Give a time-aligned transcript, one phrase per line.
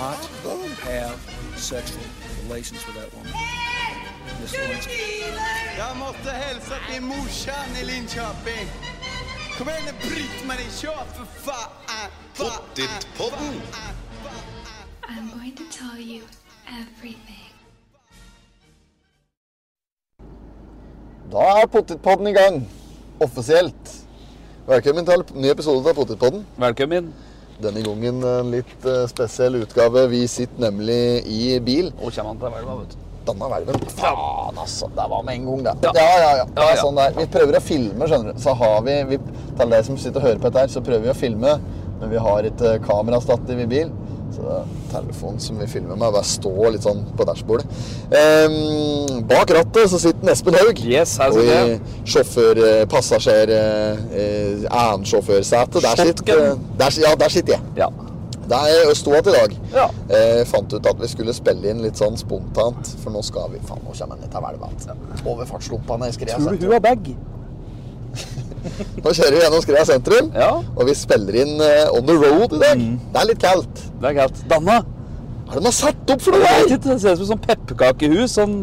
[0.00, 0.24] not
[0.80, 1.18] have
[1.56, 2.02] sexual
[2.42, 3.32] relations with that woman.
[4.40, 4.92] Miss Lewinsky.
[5.76, 8.68] Jeg måtte hilse til morsan i Linköping.
[9.58, 12.10] Kom igjen, Britt-Marie, kjør for faen!
[12.38, 13.62] Pottitpodden.
[15.08, 16.22] I'm going to tell you
[16.80, 17.52] everything.
[21.32, 22.70] Da er Pottitpodden i gang.
[23.20, 23.99] Offisielt.
[24.68, 26.42] Velkommen til en ny episode av Potetpodden.
[26.60, 27.06] Velkommen.
[27.60, 30.02] Denne gangen en litt eh, spesiell utgave.
[30.12, 31.88] Vi sitter nemlig i bil.
[31.98, 33.06] Og kommer han til Velva, vet du.
[33.30, 33.82] Denne velven.
[33.98, 34.88] Faen, altså.
[34.96, 35.74] Det var med en gang, det.
[35.88, 35.92] Ja.
[35.96, 36.46] Ja, ja, ja.
[36.56, 37.16] Det er sånn der.
[37.18, 38.40] Vi prøver å filme, skjønner du.
[38.40, 39.18] Så har vi, vi
[39.60, 41.56] Til deg som sitter og hører på dette her, så prøver vi å filme.
[42.00, 43.92] Men vi har ikke kamerastativ i bil.
[44.90, 47.66] Telefonen som vi filmer med, bare står litt sånn på dashbordet.
[48.10, 50.82] Ehm, bak rattet så sitter Espen Haug.
[50.84, 57.52] Yes, her Og sitter i sjåfør, eh, passasjer, eh, annensjåførsete, der der, ja, der sitter
[57.58, 57.62] jeg.
[57.76, 57.90] Ja.
[58.50, 59.52] Der er sto igjen i dag.
[59.74, 59.86] Ja.
[60.10, 63.60] Eh, fant ut at vi skulle spille inn litt sånn spontant, for nå skal vi
[63.62, 65.04] Faen, nå kommer han ned til hvelvet igjen.
[65.24, 67.12] Over fartslumpene i Skrea Tror du hun har bag?
[69.00, 70.50] Nå kjører vi gjennom Skrea sentrum, Ja.
[70.76, 72.82] og vi spiller inn uh, On the Road i dag.
[73.14, 73.84] Det er litt kaldt.
[74.00, 74.42] Det er kaldt.
[74.50, 74.80] Danna.
[75.50, 76.76] Hva er det de har satt opp for noe der?
[76.76, 78.36] Det ser ut som sånn pepperkakehus.
[78.36, 78.56] Sånn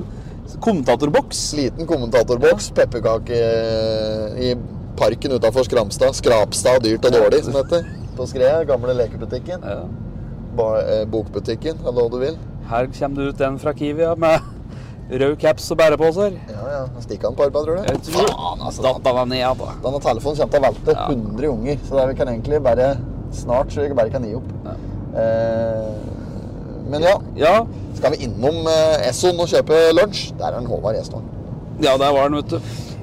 [0.64, 1.42] kommentatorboks.
[1.58, 4.52] Liten kommentatorboks, pepperkake eh, i
[4.98, 6.16] parken utafor Skramstad.
[6.18, 7.90] Skrapstad dyrt og dårlig, som heter.
[8.16, 8.62] På Skrea.
[8.70, 9.66] Gamle lekebutikken.
[9.68, 9.82] Ja.
[10.58, 12.38] Eh, bokbutikken, eller hva du vil.
[12.72, 14.40] Her kommer det ut en fra Kiwi ja, med
[15.12, 16.34] rød caps og bæreposer.
[16.52, 16.82] Ja, ja.
[17.04, 17.84] Stikker han på arbeid, tror du?
[17.88, 18.82] Jeg tror Faen, altså.
[18.84, 19.70] Datt han ned, da.
[19.86, 21.08] Denne telefonen kommer til å velte Ja.
[21.14, 22.90] 100 unger, så vi kan egentlig bare
[23.32, 24.50] snart så vi bare kan gi opp.
[24.66, 24.76] Ja.
[25.22, 25.94] Eh,
[26.90, 27.54] men ja, Ja,
[27.98, 30.34] skal vi innom eh, Esson og kjøpe lunsj?
[30.40, 31.24] Der er en Håvard Esson.
[31.82, 32.58] ja der var han, vet du.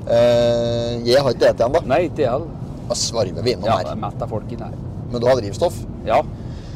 [0.05, 1.81] Eh, jeg har ikke spist ennå.
[1.89, 2.49] Nei, ikke jeg heller.
[2.89, 4.01] Da svarver vi innom Ja, det er her.
[4.05, 4.75] mett av folk inn her.
[5.11, 5.77] Men du har drivstoff?
[6.05, 6.23] Ja.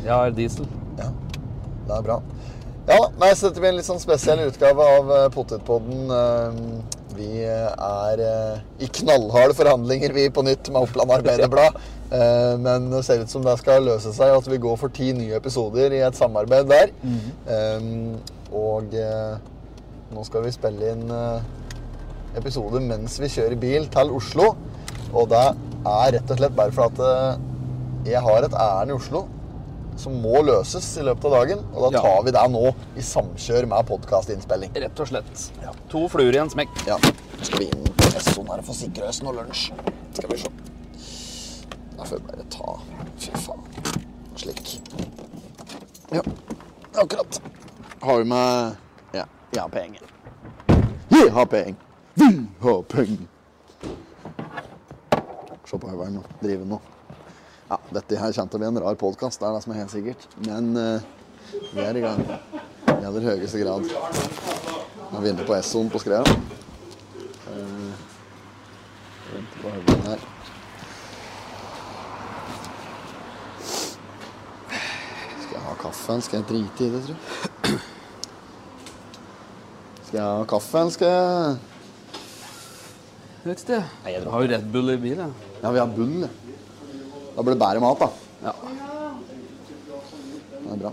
[0.05, 0.67] Jeg har diesel.
[0.99, 1.09] Ja,
[1.89, 2.21] det er bra.
[2.89, 6.07] Ja, nei, så dette blir en litt sånn spesiell utgave av uh, Potetpodden.
[6.09, 6.61] Eh,
[7.19, 11.79] vi er eh, i knallharde forhandlinger, vi på nytt med Oppland Arbeiderblad.
[12.09, 15.11] Eh, men det ser ut som det skal løse seg, at vi går for ti
[15.13, 16.95] nye episoder i et samarbeid der.
[17.53, 17.91] Eh,
[18.57, 19.35] og eh,
[20.17, 21.45] nå skal vi spille inn eh,
[22.41, 24.55] episode mens vi kjører bil til Oslo.
[25.13, 27.45] Og det er rett og slett bare for at eh,
[28.15, 29.27] jeg har et ærend i Oslo
[29.99, 31.65] som må løses i løpet av dagen.
[31.75, 32.03] Og da Ja.
[32.03, 34.71] tar vi det nå i samkjør med podkastinnspilling.
[34.75, 35.51] Rett og slett.
[35.91, 36.69] To fluer i en smekk.
[36.87, 36.97] Ja.
[37.43, 39.73] Skal vi inn på Esson her og få sikra oss noe lunsj.
[40.15, 40.49] Skal vi se.
[41.97, 42.79] Da får vi bare ta
[43.19, 43.65] Fy faen.
[44.37, 44.81] Slik.
[46.13, 46.23] Ja,
[46.95, 47.41] akkurat.
[48.03, 48.77] Har vi med
[49.15, 50.03] Ja, jeg har penger.
[51.11, 51.75] Vi har penger.
[52.15, 53.27] Vi har penger.
[55.67, 56.23] Se på Øyvind nå.
[56.43, 56.81] Driver nå.
[57.69, 59.83] Ja, dette her kommer til å bli en rar podkast, det er det som er
[59.83, 60.23] helt sikkert.
[60.47, 61.03] Men uh,
[61.75, 62.23] vi er i gang.
[62.89, 63.85] I aller høyeste grad.
[65.13, 66.23] Vi inne på Essoen på Skrea.
[67.45, 67.93] Uh,
[69.29, 70.25] Venter på høvelen her.
[75.45, 76.25] Skal jeg ha kaffen?
[76.25, 77.81] Skal jeg drite i det, tror jeg?
[80.07, 80.97] Skal jeg ha kaffen?
[80.97, 81.57] Skal jeg
[83.45, 83.85] Vet ikke.
[84.09, 85.37] Jeg har jo Red Bull i bilen.
[85.61, 86.31] Ja, vi har bull.
[87.39, 88.07] Da blir det bedre mat, da.
[88.43, 88.53] Ja.
[90.63, 90.91] Det er bra.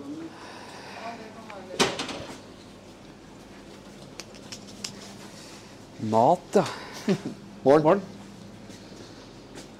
[6.12, 6.66] Mat, ja.
[7.66, 7.82] Morn.
[7.88, 8.06] Morn.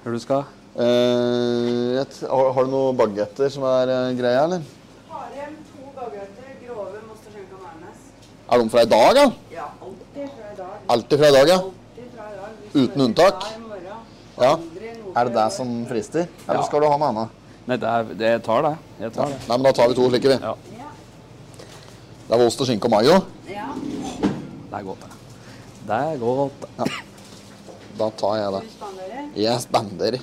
[0.02, 0.42] Hva du skal?
[0.74, 4.66] Eh, et, har, har du noen bagetter som er uh, greia, eller?
[5.12, 8.08] Har igjen to baguetter, grove moster skjenka majones.
[8.50, 9.28] Er de fra i dag, da?
[9.54, 10.78] Ja, alltid fra i dag.
[10.96, 11.60] Alltid fra i dag, ja?
[12.16, 12.58] Fra i dag.
[12.74, 13.52] Uten unntak?
[14.34, 14.56] Ja.
[15.16, 16.26] Er det det som frister?
[16.46, 16.66] Eller Ja.
[16.66, 17.28] skal du ha noe annet?
[17.66, 18.74] Nei, det, er, det tar det.
[19.00, 19.38] Jeg tar det.
[19.48, 20.38] Nei, men da tar vi to slike, vi.
[20.42, 20.54] Ja.
[22.28, 23.16] Det er ost og skinke og mayo.
[23.48, 23.68] ja.
[24.66, 25.10] Det er godt, det.
[25.86, 26.64] Det er godt.
[26.78, 26.84] Ja.
[27.98, 28.62] Da tar jeg det.
[29.40, 30.20] Jeg spanderer.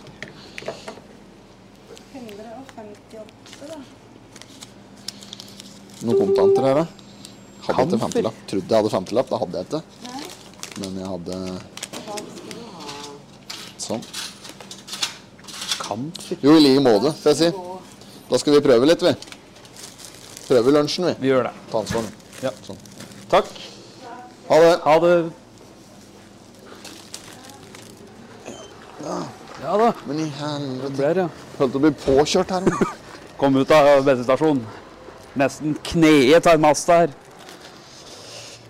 [2.13, 3.77] 158, da.
[6.03, 6.85] Noen kontanter her, da?
[7.63, 8.37] Hadde ikke femtilapp.
[8.51, 9.29] Trodde jeg hadde 50-lapp.
[9.31, 9.81] Det hadde jeg ikke.
[10.83, 11.35] Men jeg hadde
[13.83, 13.97] hva
[15.93, 16.37] Kamfer.
[16.41, 17.51] Jo, i like måte, får jeg si.
[18.29, 19.13] Da skal vi prøve litt, vi.
[20.47, 21.13] Prøve lunsjen, vi.
[21.21, 21.53] Vi gjør det.
[21.69, 22.25] Ta ansvaret.
[22.41, 22.51] Ja.
[22.65, 22.79] Sånn.
[23.29, 23.51] Takk.
[24.49, 24.73] Ha det.
[24.87, 25.13] Ha det.
[29.63, 29.93] Ja da.
[30.07, 30.95] Men i helvete.
[30.97, 31.29] Det det.
[31.59, 32.67] Holdt på å bli påkjørt her.
[33.39, 34.65] Kom ut av bensinstasjonen.
[35.37, 37.13] Nesten kneet av en mast her.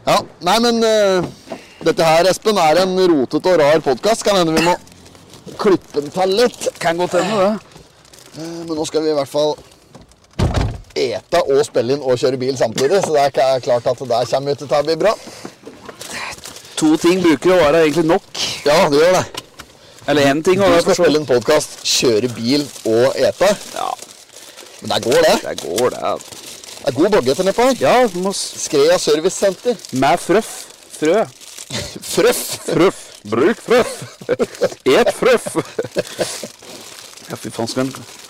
[0.04, 4.28] Ja, nei, men uh, dette her, Espen, er en rotete og rar podkast.
[4.28, 4.76] Kan hende vi må
[5.60, 6.68] klippe den til litt.
[6.80, 7.80] Kan godt hende, det.
[8.38, 9.56] Eh, Men nå skal vi i hvert fall
[10.96, 14.28] ete og spille inn og kjøre bil samtidig, så det er klart at det der
[14.30, 15.14] kommer ut til å bli bra.
[16.78, 18.44] To ting bruker å være egentlig nok.
[18.66, 19.26] Ja, det gjør det.
[20.12, 20.60] Eller én ting.
[20.60, 23.50] Du skal spille inn podkast, kjøre bil og ete.
[23.78, 23.90] Ja,
[24.82, 25.36] Men det går, det.
[25.46, 26.16] det går, det.
[26.84, 27.78] Det er god baguette nedpå her.
[27.80, 29.78] Ja, må Skrea servicesenter.
[29.94, 30.50] med frøff.
[30.98, 31.22] Frø.
[32.04, 32.42] Frøff.
[32.74, 33.03] Frøff.
[33.32, 33.94] Bruk frøff.
[34.86, 35.56] Et frøff.
[37.30, 37.88] Ja, fy faen, skal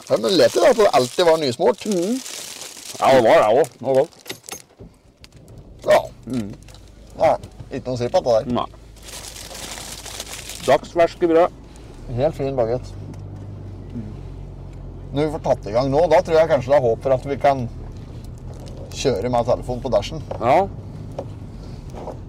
[0.09, 1.85] Ja, men lete da at det alltid var nysmurt.
[1.87, 3.71] Ja, det var det òg.
[3.73, 4.07] Det var det.
[5.83, 5.99] Ja.
[7.19, 7.31] ja.
[7.73, 8.51] Ikke noe å si på dette der.
[8.59, 8.67] Nei.
[10.67, 11.57] Dagsferske brød.
[12.13, 12.93] Helt fin bagett.
[15.13, 17.15] Når vi får tatt i gang nå, da tror jeg kanskje det er håp for
[17.17, 17.65] at vi kan
[18.93, 20.23] kjøre med telefon på dashen.
[20.41, 20.63] Ja.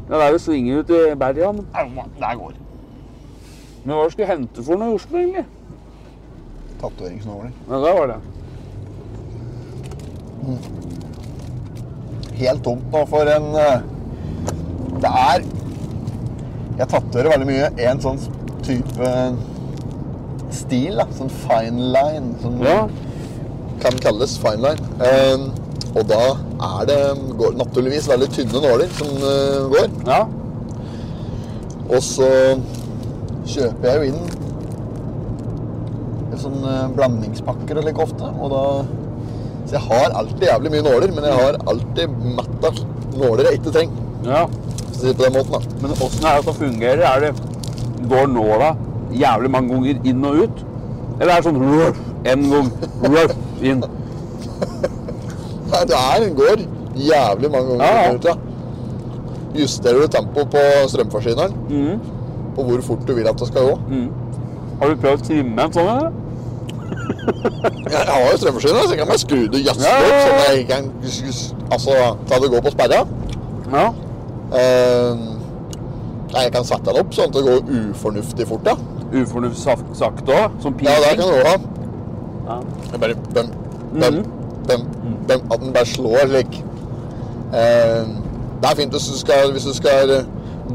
[0.08, 1.66] Ja, det er jo svinger ut i berga, men
[2.20, 2.52] der går.
[3.84, 5.44] Men hva skal du hente for noe i Oslo, egentlig?
[6.80, 7.50] Tatoveringsnåler.
[7.70, 8.20] Ja, der var det.
[12.38, 13.84] Helt tomt nå for en eh,
[15.00, 15.44] Det er
[16.80, 18.18] Jeg tatoverer veldig mye en sånn
[18.66, 19.10] type
[20.54, 20.96] stil.
[20.98, 22.32] da, Sånn fine line.
[22.42, 22.80] Sånn, Ja.
[23.84, 24.88] Kan kalles fine line.
[25.04, 25.44] Eh,
[25.94, 26.22] og da
[26.68, 27.00] er det
[27.38, 29.92] går naturligvis veldig tynne nåler som uh, går.
[30.08, 30.22] Ja.
[31.84, 32.30] Og så
[33.46, 34.34] kjøper jeg jo inn
[36.44, 38.28] sånn eh, blandingspakker like ofte.
[38.40, 38.64] Og da
[39.64, 42.70] Så jeg har alltid jævlig mye nåler, men jeg har alltid metta
[43.16, 44.02] nåler jeg ikke trenger.
[44.26, 44.42] ja.
[44.84, 45.78] Hvis du sier på den måten, da.
[45.82, 47.04] Men åssen er det at det fungerer?
[47.08, 47.30] Er det,
[48.10, 48.74] går nåla
[49.16, 50.64] jævlig mange ganger inn og ut?
[51.20, 51.62] Eller er det sånn
[52.34, 52.68] en gang,
[53.14, 53.84] ruff, inn?
[55.88, 56.64] Det er, går
[56.96, 58.14] jævlig mange ganger Ja, ja.
[58.14, 58.34] ut, ja.
[59.54, 61.98] Justerer du tempoet på strømforsyneren, mm.
[62.56, 63.74] på hvor fort du vil at det skal gå.
[64.80, 65.90] Har du prøvd å trimme en sånn?
[65.94, 66.10] eller?
[67.94, 70.40] Jeg har jo strømforsyner, så jeg kan bare skru det jazze Ja, ja, opp, sånn
[70.40, 70.88] at jeg kan
[71.72, 71.94] altså,
[72.28, 73.00] ta det gå på sperra.
[73.74, 73.84] Ja.
[74.54, 75.22] Uh,
[76.34, 78.76] jeg kan sette den opp sånn at det går ufornuftig fort, ja.
[79.14, 80.58] Ufornuftig sak- sakte òg?
[80.62, 81.56] Som Ja, det kan du òg ha.
[82.48, 82.58] Ja.
[82.92, 83.52] Jeg bare bøm,
[83.94, 84.24] bøm, Mhm.
[84.68, 84.84] Bøm,
[85.28, 86.58] den, At den bare slår slik.
[87.54, 88.04] Eh,
[88.62, 90.26] det er fint hvis du skal, hvis du skal eh,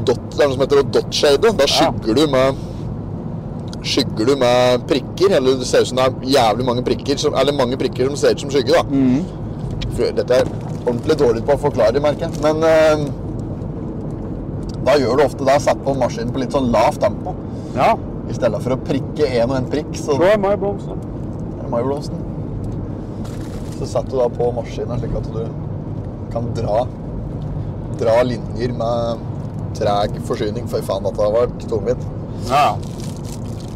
[0.06, 1.52] dot, Det er noe som heter dot-shade.
[1.58, 2.66] Da skygger du med
[3.80, 7.32] Skygger du med prikker, eller det ser ut som det er jævlig mange prikker, som,
[7.40, 8.82] eller mange prikker som ser ut som skygge, da.
[8.84, 9.22] Mm.
[10.18, 10.50] Dette er
[10.84, 12.42] ordentlig dårlig på å forklare, merker jeg.
[12.44, 13.06] Men eh,
[14.84, 15.56] da gjør du ofte det.
[15.64, 17.34] Sett på maskinen på litt sånn lavt tempo.
[17.76, 17.94] ja.
[18.30, 21.00] I stedet for å prikke en og en prikk, så Så er meg blomsten.
[21.00, 22.20] er det Majoblomsten.
[23.80, 25.44] Så setter du da på maskinen slik at du
[26.30, 26.82] kan dra,
[28.00, 29.22] dra linjer med
[29.78, 30.66] treg forsyning.
[30.68, 32.02] Fy faen, dette var tungvint.
[32.50, 32.74] Ja.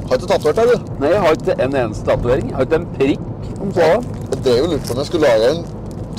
[0.04, 0.90] Har ikke tatovert deg, du?
[1.00, 2.50] Nei, jeg har ikke en eneste tatovering.
[2.52, 4.04] Har ikke en prikk om sånn.
[4.26, 5.62] Jeg drev jo lurt på om jeg skulle lage en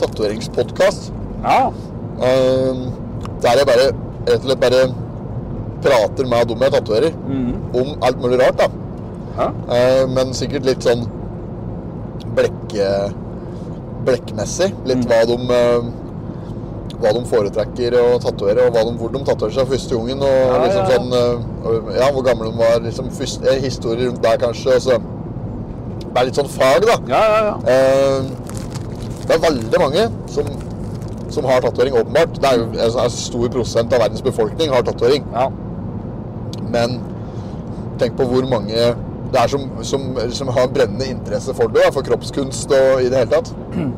[0.01, 1.11] tatoveringspodkast.
[1.45, 1.59] Ja.
[2.15, 2.81] Um,
[3.43, 4.81] der jeg bare rett og slett bare
[5.85, 7.51] prater med dem jeg tatoverer mm.
[7.77, 8.63] om alt mulig rart.
[8.63, 8.71] da.
[9.37, 9.51] ja.
[9.69, 11.05] Uh, men sikkert litt sånn
[12.35, 12.73] blekk,
[14.07, 14.71] blekkmessig.
[14.89, 15.87] Litt hva de eh,
[16.95, 20.23] hva de foretrekker å tatovere, og de, hvor de tatoverer seg første gangen.
[20.23, 22.79] Og Ja, liksom sånn eh, Ja, hvor gamle de var.
[22.85, 24.77] Liksom første, eh, historier rundt der, kanskje.
[24.79, 24.99] Altså,
[26.05, 26.99] Det er litt sånn fag, da.
[27.11, 27.55] Ja, ja, ja.
[29.25, 30.47] Det er veldig mange som,
[31.33, 32.37] som har tatovering, åpenbart.
[32.39, 35.25] Det er jo en en stor prosent av verdens befolkning har tatovering.
[35.33, 35.49] ja.
[36.71, 36.99] Men
[37.99, 38.95] tenk på hvor mange
[39.35, 43.19] det er som, som, som har brennende interesse for det, for kroppskunst og i det
[43.25, 43.51] hele tatt.
[43.75, 43.91] Mm.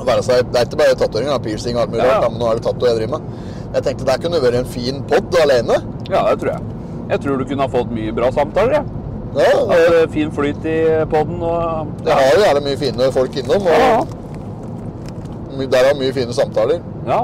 [0.00, 2.20] Det er ikke bare tatoveringer, er piercing og alt mulig Ja, ja.
[2.20, 3.48] rart, men nå er det tattoo jeg driver med.
[3.74, 5.76] Jeg tenkte det kunne vært en fin pod alene.
[6.10, 6.62] Ja, det tror jeg.
[7.10, 8.80] Jeg tror du kunne ha fått mye bra samtaler.
[8.80, 8.96] Jeg.
[9.36, 10.76] Ja, Ja, det, det er fin flyt i
[11.10, 16.12] podden og det har jo jævlig mye fine folk innom, Ja, og der er mye
[16.16, 17.20] fine samtaler ja.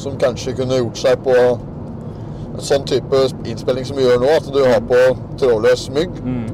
[0.00, 1.34] som kanskje kunne gjort seg på
[2.62, 5.00] sånn type innspilling som vi gjør nå, at du har på
[5.40, 6.20] trådløs mygg.
[6.24, 6.46] Mm.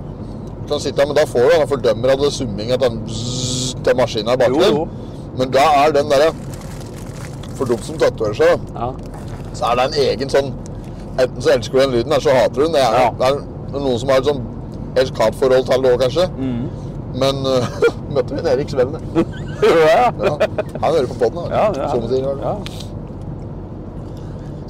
[0.70, 3.96] Kan sitte, men da får du en fordømmer av det summing til den bzzz til
[3.96, 4.80] maskinen er bak der.
[5.38, 6.32] Men da er den derre
[7.56, 8.86] For dumt som tatoverer seg, ja.
[9.54, 10.52] så er det en egen sånn
[11.20, 12.72] Enten så elsker du den lyden, eller så hater du den.
[12.72, 13.10] Det er, Ja.
[13.18, 14.40] det er, noen som har et sånn
[14.96, 16.28] elsk-hat-forhold til det òg, kanskje.
[16.38, 16.62] Mm.
[17.20, 17.66] Men uh,
[18.14, 19.00] møtte vi en Erik Svelle.
[19.90, 20.06] ja.
[20.14, 21.42] Han hører på poden.
[21.42, 21.44] da.
[21.50, 21.90] ja.
[22.40, 22.54] Ja.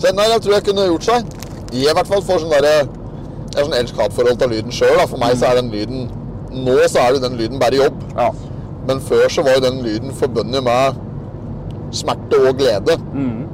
[0.00, 1.35] Så nei, jeg tror jeg kunne gjort seg.
[1.76, 2.73] I hvert fall får sånn derre
[3.50, 4.99] Jeg har sånn elsk-hat-forhold til lyden sjøl.
[5.11, 6.09] For meg så er den lyden
[6.50, 8.00] Nå så er det den lyden bare jobb.
[8.16, 8.30] ja.
[8.88, 10.97] Men før så var jo den lyden forbundet med
[11.95, 12.97] smerte og glede.
[13.12, 13.45] Mm.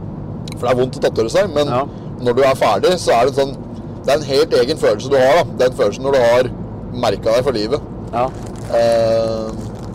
[0.57, 1.83] For det er vondt å tatovere seg, men Ja.
[2.23, 3.57] når du er ferdig, så er det sånn
[4.07, 5.43] Det er en helt egen følelse du har.
[5.43, 5.65] da.
[5.67, 6.51] Den følelsen når du har
[6.95, 7.81] merka deg for livet.
[8.13, 8.29] ja.
[8.73, 9.51] Eh,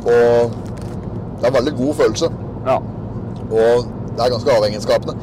[0.06, 0.52] og
[1.40, 2.30] det er en veldig god følelse.
[2.68, 2.76] Ja.
[3.52, 3.86] Og
[4.18, 5.16] det er ganske avhengighetsskapende.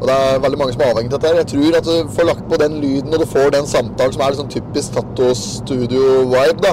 [0.00, 1.36] Og det er veldig mange som er avhengig av dette.
[1.36, 4.22] Jeg tror at du får lagt på den lyden, og du får den samtalen som
[4.26, 6.72] er sånn typisk Tatto-studio-vibe, da.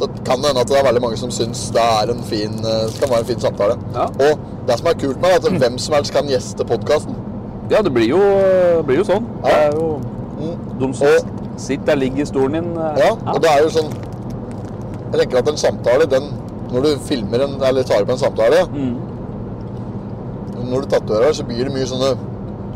[0.00, 2.54] Så kan det hende at det er veldig mange som syns det er en fin,
[2.64, 3.76] eh, kan være en fin samtale.
[3.94, 4.06] Ja.
[4.08, 7.14] Og det som er kult med det, er at hvem som helst kan gjeste podkasten.
[7.70, 8.18] ja, det blir jo,
[8.86, 9.26] blir jo sånn.
[9.44, 10.00] Det er jo
[10.80, 12.76] de som Og- sitter der, ligger i stolen din.
[12.76, 13.92] eh, Ja, og det er jo sånn
[15.12, 16.22] Jeg tenker at en samtale, den
[16.72, 18.96] Når du filmer en, eller tar opp en samtale Mm.
[20.70, 22.16] Når du tatoverer, så blir det mye sånne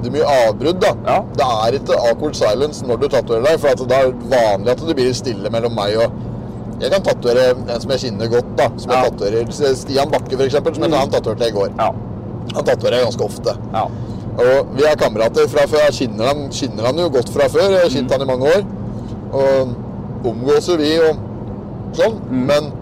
[0.02, 0.92] Det er mye avbrudd, da.
[1.06, 1.18] Ja.
[1.36, 4.96] Det er ikke awkward silence når du tatoverer deg, for det er vanlig at det
[4.96, 6.10] blir stille mellom meg og
[6.78, 8.66] Jeg kan tatovere en som jeg kjenner godt, da.
[8.76, 9.08] Som jeg Ja.
[9.08, 9.76] tatoverer.
[9.76, 10.92] Stian Bakke, eksempel, som Mm.
[10.92, 11.70] han tatoverte i går.
[11.78, 11.90] Ja.
[12.54, 13.56] Han tatoverer jeg ganske ofte.
[13.72, 13.84] ja.
[14.38, 15.80] Og vi er kamerater fra før.
[15.88, 17.70] Jeg kjenner han, kjenner han jo godt fra før.
[17.70, 18.62] Jeg har kjent han i mange år.
[19.32, 19.68] Og
[20.24, 21.16] omgås jo vi og
[21.96, 22.20] sånn.
[22.30, 22.72] Men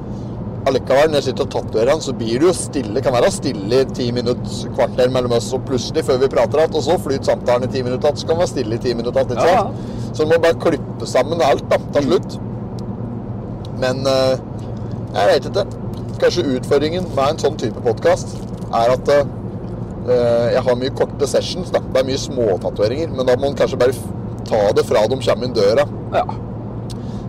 [0.69, 3.03] allikevel, når jeg sitter og tatoverer han, så blir det jo stille.
[3.05, 6.79] Kan være stille i ti minutter, kvarter mellom oss, og plutselig, før vi prater igjen,
[6.79, 8.95] og så flyter samtalen i ti minutter igjen, så kan det være stille i ti
[8.97, 9.45] minutter igjen.
[9.45, 9.93] Ja, Ja.
[10.15, 12.37] Så du må bare klippe sammen alt, da, til slutt.
[13.83, 14.37] Men uh,
[15.15, 15.65] jeg vet ikke.
[16.23, 18.37] Kanskje utfordringen med en sånn type podkast
[18.71, 19.25] er at uh,
[20.55, 21.73] jeg har mye korte sessions.
[21.75, 21.83] da.
[21.93, 23.97] Det er mye småtatoveringer, men da må man kanskje bare
[24.47, 25.89] ta det fra de kommer inn døra.
[26.15, 26.25] ja.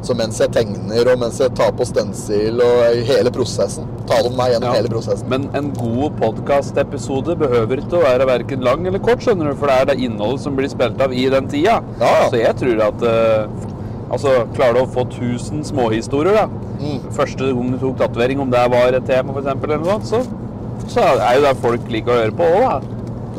[0.06, 3.88] Så mens jeg tegner, og mens jeg tar på stensil, og hele prosessen.
[4.06, 4.76] Ta dem med gjennom Ja.
[4.78, 5.28] hele prosessen.
[5.32, 9.68] Men en god podkastepisode behøver ikke å være verken lang eller kort, skjønner du, for
[9.72, 11.80] det er det innholdet som blir spilt av i den tida.
[12.00, 12.30] Ja, ja.
[12.30, 13.72] Så jeg tror at uh,
[14.06, 16.46] Altså, klarer du å få 1000 småhistorier, da
[16.76, 17.00] Mm.
[17.16, 20.90] Første gang du tok tatovering, om det var et tema, eksempel, eller noe sånt, så,
[20.92, 22.82] så er jo det folk liker å høre på òg, da.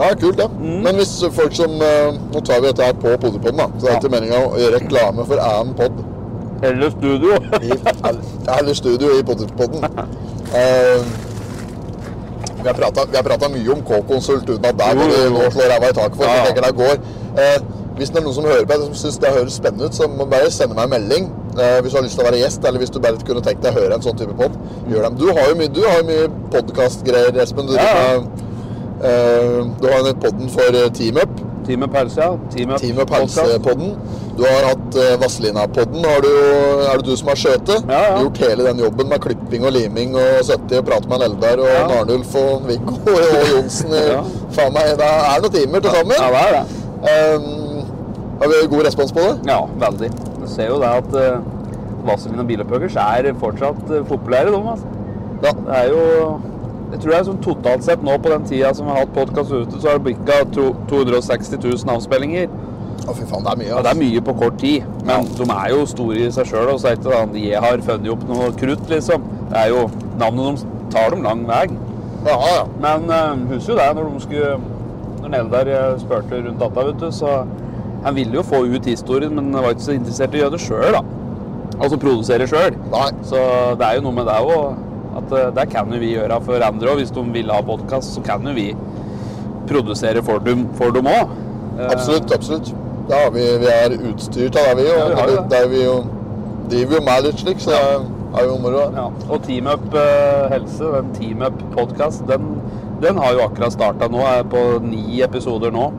[0.00, 0.46] Ja, kult, det.
[0.58, 0.82] Mm.
[0.82, 3.66] Men hvis folk som eh, Nå tar vi dette her på Podipodden, da.
[3.78, 6.02] Så det er ikke meninga å gjøre reklame for annen pod.
[6.66, 7.36] Eller studio.
[7.62, 7.70] i
[8.58, 9.84] eller studio i Potterpodden.
[9.84, 11.00] Uh,
[12.62, 15.50] vi har prata- vi har prata mye om K-konsult uten at der må du nå
[15.52, 16.24] slå ræva i taket for.
[16.24, 16.96] Ja, tenker det går.
[17.36, 17.58] Uh,
[17.96, 20.24] hvis det er noen som hører på som syns det høres spennende ut, så må
[20.28, 21.28] bare sende meg en melding.
[21.56, 23.62] Uh, hvis du har lyst til å være gjest, eller hvis du bare kunne tenkt
[23.64, 24.56] deg å høre en sånn type pod.
[24.90, 25.16] Gjør dem.
[25.20, 27.68] Du har jo mye, du har jo mye podkastgreier, Espen.
[27.70, 28.18] Du, Ja,
[29.80, 31.40] du har jo podden for eh, Team Up.
[31.66, 32.36] Team Up Helse, ja.
[32.54, 33.10] Team Up Team Up.
[33.10, 33.96] Helse-podden.
[34.36, 36.04] Du har hatt uh, Vazelina-podden.
[36.04, 36.20] Er
[37.00, 37.86] det du som har skjøtet?
[37.88, 38.16] Ja, ja.
[38.20, 41.62] Gjort hele den jobben med klipping og liming og sittet og pratet med en Eldar
[41.64, 41.84] og Ja.
[42.02, 43.94] Arnulf og Viggo og Johnsen.
[43.96, 44.20] i- Ja.
[44.52, 46.16] Faen meg, det er noen timer til sammen.
[46.20, 46.64] Ja, det er det.
[47.06, 47.86] Um,
[48.40, 49.34] har vi god respons på det?
[49.48, 50.10] Ja, veldig.
[50.42, 51.40] Du ser jo det at uh,
[52.06, 54.60] Vazelina Bilopphøggers er fortsatt uh, populære, de.
[54.70, 54.86] Altså.
[55.42, 55.50] Ja.
[55.50, 56.40] Det er jo
[56.92, 59.14] Jeg tror det er sånn totalt sett nå på den tida som vi har hatt
[59.14, 62.46] podkast ute, så har det bikka to- 260 000 avspillinger.
[63.06, 63.68] Å, fy faen, det er mye.
[63.70, 66.72] Ja, det er mye på kort tid, men de er jo store i seg sjøl.
[66.72, 69.28] Og så er ikke sånn jeg har funnet opp noe krutt, liksom.
[69.52, 69.84] Det er jo
[70.16, 71.66] Navnet deres tar dem lang vei.
[72.26, 72.64] Ja, ja.
[72.82, 74.54] Men uh, husker jo det når de skulle
[75.22, 77.36] Når Eldar eh, spurte rundt data, vet du, så
[78.04, 80.62] Han ville jo få ut historien, men var ikke så interessert i å gjøre det
[80.62, 81.04] sjøl, da.
[81.76, 82.76] Altså produsere sjøl.
[83.26, 83.40] Så
[83.78, 84.82] det er jo noe med det òg.
[85.20, 87.02] At uh, det kan jo vi gjøre for andre òg.
[87.02, 88.70] Hvis de vil ha podkast, så kan jo vi
[89.70, 91.36] produsere for dem òg.
[91.90, 92.32] Absolutt.
[92.32, 92.74] Absolutt,
[93.08, 94.90] Ja, vi, vi er utstyrt av det, vi.
[94.90, 95.50] Og Ja, vi jo det.
[95.50, 95.96] det er vi jo
[96.70, 98.80] driver jo med litt slik, så det er jo moro.
[98.96, 99.04] Ja.
[99.30, 102.48] Og Team Up eh, Helse, den Team Up podkast, den,
[103.04, 104.24] den har jo akkurat starta nå.
[104.26, 105.92] Er på ni episoder nå.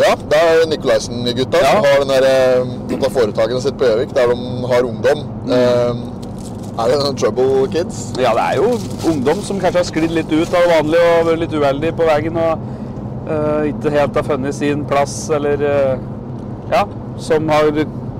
[0.00, 1.74] Ja, det er Nikolaisen-gutta Ja.
[1.76, 5.20] som har den der, eh, dette foretaket sitt på Gjøvik, der de har ungdom.
[5.52, 6.00] Eh,
[6.74, 8.00] er det noen Trouble Kids?
[8.18, 8.72] Ja, det er jo
[9.12, 12.08] ungdom som kanskje har sklidd litt ut av det vanlige og vært litt uheldig på
[12.08, 12.58] veien og
[13.28, 15.94] eh, ikke helt har funnet sin plass, eller eh,
[16.74, 16.84] Ja,
[17.22, 17.70] som har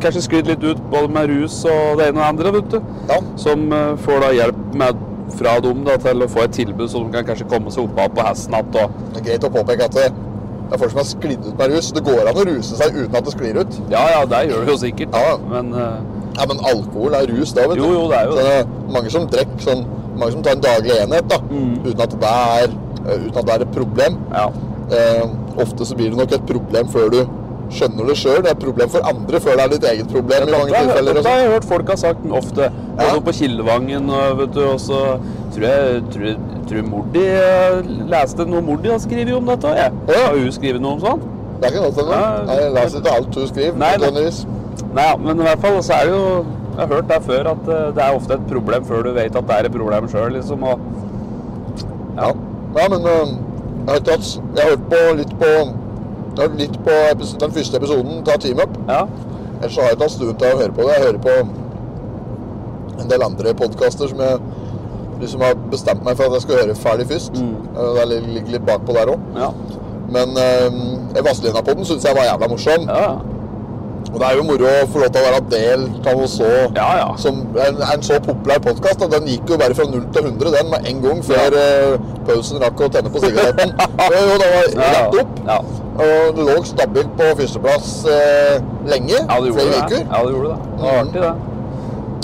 [0.03, 2.79] kanskje sklidd litt ut både med rus og det ene og det andre, vet du.
[3.11, 3.19] Ja.
[3.41, 5.03] Som eh, får da hjelp med,
[5.39, 8.01] fra dem da, til å få et tilbud, så de kan kanskje komme seg opp
[8.05, 8.77] av på hesten igjen.
[8.85, 11.57] og Det er greit å påpeke at det, det er folk som har sklidd ut
[11.59, 11.91] med rus.
[11.97, 13.81] Det går an å ruse seg uten at det sklir ut.
[13.93, 15.17] Ja, ja, det gjør det jo sikkert.
[15.17, 15.39] Ja.
[15.51, 15.95] Men uh...
[16.35, 17.85] Ja, Men alkohol er rus, da, vet du.
[17.85, 19.85] Jo, jo, det er jo Så det er mange som drikker sånn
[20.19, 21.39] Mange som tar en daglig enhet, da.
[21.47, 21.77] Mm.
[21.85, 24.19] Uten, at det er, eh, uten at det er et problem.
[24.35, 24.49] ja.
[24.95, 25.23] Eh,
[25.57, 27.21] ofte så blir det nok et problem før du
[27.73, 28.41] skjønner det sjøl.
[28.45, 31.21] Det er et problem for andre før det er ditt eget problem i mange tilfeller.
[31.21, 32.71] Det har jeg hørt folk har sagt ofte.
[32.99, 33.21] Ja.
[33.27, 34.99] på Kildevangen og vet du, og så
[35.55, 36.37] tror jeg tror,
[36.71, 37.81] tror Mordi eh,
[38.13, 39.73] leste noe Mordi har skrevet om dette.
[39.79, 39.93] Jeg.
[40.09, 40.27] Ja.
[40.29, 41.25] Har hun skrevet noe om sånt?
[41.63, 42.19] Det ikke godt hende.
[42.19, 42.59] Ja.
[42.61, 43.79] Jeg leser ikke alt hun skriver.
[43.81, 43.95] Nei,
[44.95, 45.09] nei.
[45.25, 46.27] Men i hvert fall så er det jo
[46.75, 49.37] Jeg har hørt det før at eh, det er ofte et problem før du vet
[49.39, 50.63] at det er et problem sjøl, liksom.
[50.63, 50.81] Og,
[52.15, 52.31] Ja.
[52.79, 53.07] ja, men
[53.89, 55.51] hatt, jeg har hørt på litt på
[56.43, 56.95] jeg har litt på
[57.41, 58.79] den første episoden av Team Up.
[58.89, 59.05] ja.
[59.63, 60.95] Ellers har jeg tatt stund til å høre på det.
[60.99, 61.35] Jeg hører på
[63.01, 64.41] en del andre podkaster som jeg
[65.21, 67.39] liksom har bestemt meg for at jeg skal høre ferdig først.
[67.39, 67.55] Mm.
[67.97, 69.23] Det ligger litt bakpå der òg.
[69.39, 69.49] Ja.
[70.15, 72.85] Men uh, Vazelina-podden syns jeg var jævla morsom.
[72.91, 73.15] Ja, ja.
[74.15, 76.51] Og det er jo moro å få lov til å være del av noe så
[76.77, 77.07] Ja, ja.
[77.19, 79.01] som en, en så populær podkast.
[79.15, 81.97] Den gikk jo bare fra 0 til 100 den med en gang før eh,
[82.29, 83.73] pausen rakk å tenne på sigaretten.
[84.13, 85.57] jo, jo, det var Ja, rett ja.
[85.59, 85.73] opp.
[85.95, 89.15] Og det lå stabilt på førsteplass eh, lenge.
[89.29, 90.01] ja, det gjorde flere uker.
[90.11, 90.59] Ja, det gjorde det.
[90.79, 91.35] Det var artig, det.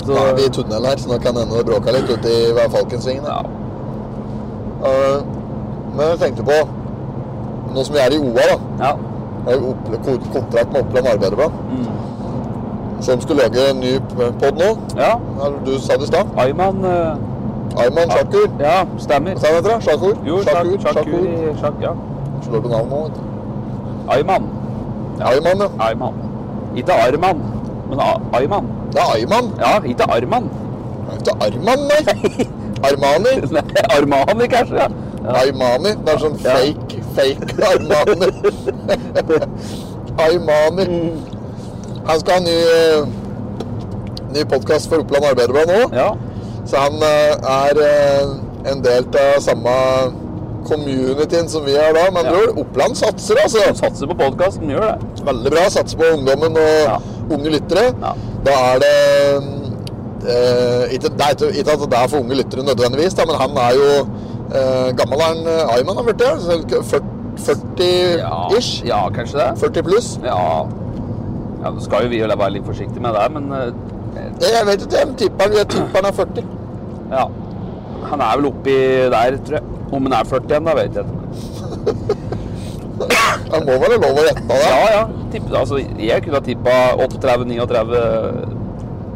[0.05, 2.29] Så, Nå er vi i tunnelen her, så nå kan hende det bråka litt ute
[2.37, 3.25] i Falkensvingen.
[3.25, 3.41] ja.
[4.81, 5.21] Uh,
[5.95, 6.55] men jeg tenkte på
[7.75, 8.85] Nå som vi er i OA, da.
[8.85, 8.91] ja.
[9.45, 9.75] Jeg har jo
[10.33, 11.51] kontrakt med Oppland Arbeiderblad.
[11.71, 11.85] Mm.
[13.01, 13.93] Som skulle lage en ny
[14.41, 14.71] pod nå.
[14.97, 15.13] ja.
[15.65, 16.27] Du sa det i stad.
[16.37, 17.81] Ayman uh...
[17.81, 18.49] Ayman Shakur.
[18.59, 19.33] Ja, stemmer.
[19.39, 19.83] Hva heter det?
[19.87, 20.13] Shakur?
[20.27, 20.77] Jo, Shakur.
[20.83, 21.73] Shak- Shakur i Shak...
[21.81, 21.93] Ja.
[22.43, 23.30] Slår på navnet nå, vet du.
[24.09, 24.43] Ayman.
[25.21, 25.69] Ayman, ja.
[25.79, 26.13] Ayman.
[26.75, 27.37] Ikke Arman,
[27.89, 27.99] men
[28.33, 28.65] Ayman.
[28.93, 29.51] Det er Ayman.
[29.59, 30.49] Ja, ikke Arman.
[31.25, 32.47] Det er ikke Arman, nei.
[32.83, 33.33] Armani.
[33.51, 33.61] Nei,
[33.97, 34.75] Armani, kanskje.
[34.75, 34.87] ja.
[35.23, 35.33] Ja.
[35.43, 35.91] Aymani.
[36.05, 38.29] Det er sånn fake, fake Armani.
[40.25, 40.85] Aymani.
[42.07, 43.03] Han skal ha ny, eh,
[44.33, 45.81] ny podkast for Oppland Arbeiderblad nå.
[45.93, 46.09] ja.
[46.65, 48.33] Så han eh, er eh,
[48.71, 49.75] en del av samme
[50.67, 52.07] communityen som vi er da.
[52.11, 52.31] Men Ja.
[52.31, 53.59] bror, Oppland satser, altså.
[53.75, 55.23] Satser på podkasten, gjør det.
[55.25, 55.69] Veldig bra.
[55.69, 56.97] Satser på ungdommen og Ja.
[57.29, 57.93] unge lyttere.
[58.01, 58.13] Ja.
[58.45, 58.95] Da er det
[60.27, 63.35] eh, ikke, det er ikke, ikke at det er for unge lyttere nødvendigvis, da, men
[63.35, 63.89] han er jo
[64.53, 66.37] eh, gammel er han eh, Ayman har blitt, ja.
[66.37, 67.01] Så
[67.77, 68.85] 40-ish.
[68.85, 69.57] Ja, kanskje det.
[69.59, 70.09] 40 pluss.
[70.23, 70.65] Ja.
[71.63, 73.71] ja, Nå skal jo vi være litt forsiktige med det, men eh,
[74.41, 76.43] Jeg vet ikke, jeg tipper han er 40.
[77.11, 77.25] ja.
[78.11, 78.73] Han er vel oppi
[79.13, 79.63] der, tror jeg.
[79.91, 82.31] Om han er 40 igjen, da vet jeg ikke.
[83.51, 84.57] Han må ha lov å gjette det?
[84.61, 85.03] Ja, ja.
[85.33, 88.01] Tippet, altså, jeg kunne ha tippa 38-39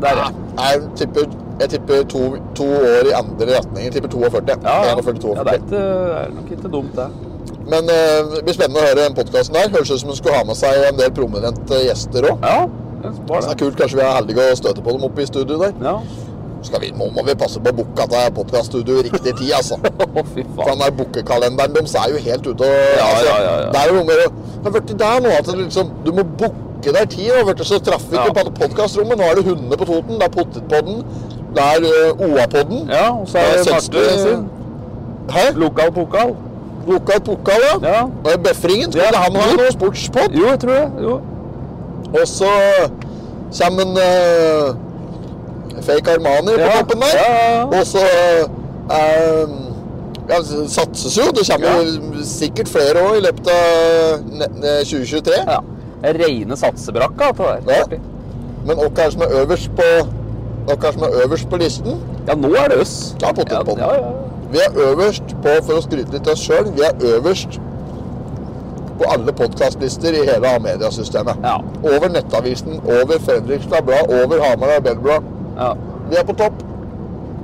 [0.02, 0.30] der, ja.
[0.60, 1.30] Jeg tipper,
[1.62, 2.24] jeg tipper to,
[2.58, 3.86] to år i andre retning.
[3.88, 4.58] Jeg tipper 42.
[4.66, 4.98] Ja, ja.
[5.00, 5.36] 41-42.
[5.38, 7.08] ja det, er ikke, det er nok ikke dumt, det.
[7.66, 9.72] Men eh, det blir spennende å høre den podkasten der.
[9.74, 12.46] Høres ut som hun skulle ha med seg en del prominente gjester òg.
[12.46, 12.66] Ja,
[13.02, 13.80] det Så det er kult.
[13.80, 15.74] Kanskje vi er heldige å støte på dem oppe i studio der.
[15.82, 15.96] Ja.
[16.66, 19.52] Skal vi, nå må vi passe på å booke det er podkaststudio i riktig tid,
[19.54, 19.78] altså.
[20.34, 20.72] Fy fy For faen.
[20.72, 23.68] den der bookekalenderen deres er jo helt ute og Ja, altså, ja, ja, ja.
[23.76, 26.24] Det er jo noe med Det har blitt der nå at det liksom, du må
[26.42, 27.30] booke deg tid.
[27.30, 28.34] Det har blitt så trafikk Ja.
[28.34, 29.18] på podkastrommet.
[29.22, 30.98] Nå er det Hundene på Toten, det er Potetpodden,
[31.56, 32.82] det er uh, OA-podden.
[32.92, 34.44] Ja, og så er det Marte sin.
[35.34, 35.46] Hæ?
[35.62, 36.36] Lokal pokal.
[36.90, 37.78] Lokal pokal, ja.
[37.94, 38.02] Ja.
[38.26, 39.22] Og Befringen, skulle Ja.
[39.24, 40.36] han ha noe sportspod?
[40.38, 41.08] Jo, jeg tror det.
[41.08, 41.16] Jo.
[42.20, 42.52] Og så
[43.58, 44.76] kommer en uh,
[45.82, 47.64] fake Armani på toppen der.
[47.66, 48.04] Og så
[48.90, 49.56] uh,
[50.30, 51.30] ja, satses jo.
[51.36, 51.82] Det kommer
[52.20, 55.40] jo sikkert flere år i løpet av ne- ne- 2023.
[55.48, 55.60] Ja.
[56.04, 57.32] Reine satsebrakka.
[57.68, 57.84] Ja.
[58.66, 59.90] Men hvem er som er øverst på
[60.70, 62.02] er som er øverst på listen?
[62.28, 63.16] Ja, nå er det oss.
[63.22, 63.34] Ja.
[63.50, 64.12] Ja, ja, ja.
[64.52, 67.60] Vi er øverst på, for å skryte litt av oss sjøl, vi er øverst
[68.96, 71.42] på alle podkastlister i hele A-mediasystemet.
[71.44, 71.58] Ja.
[71.84, 75.26] Over Nettavisen, over Fredrikstad Blad, over Hamar Arbeiderblad.
[75.58, 75.74] Ja.
[76.10, 76.64] Vi er på topp.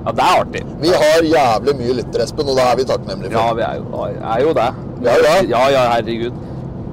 [0.05, 0.61] ja, det er artig.
[0.81, 3.55] Vi har jævlig mye lyttere, Espen, og det er vi takknemlige Ja, for.
[3.55, 3.83] vi er jo,
[4.33, 4.69] er jo det.
[5.05, 5.35] Ja, det.
[5.49, 6.31] Ja, ja, herregud.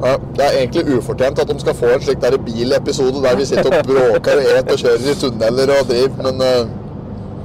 [0.05, 3.45] Ja, det er egentlig ufortjent at de skal få en slik der bilepisode der vi
[3.51, 6.77] sitter og bråker og et og kjører i tunneler og driver, men uh...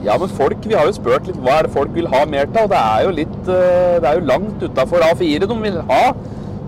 [0.05, 2.45] Ja, men folk, vi har jo spurt litt hva er det folk vil ha mer
[2.51, 5.77] av, og det er jo litt eh, Det er jo langt utafor A4 de vil
[5.89, 6.01] ha.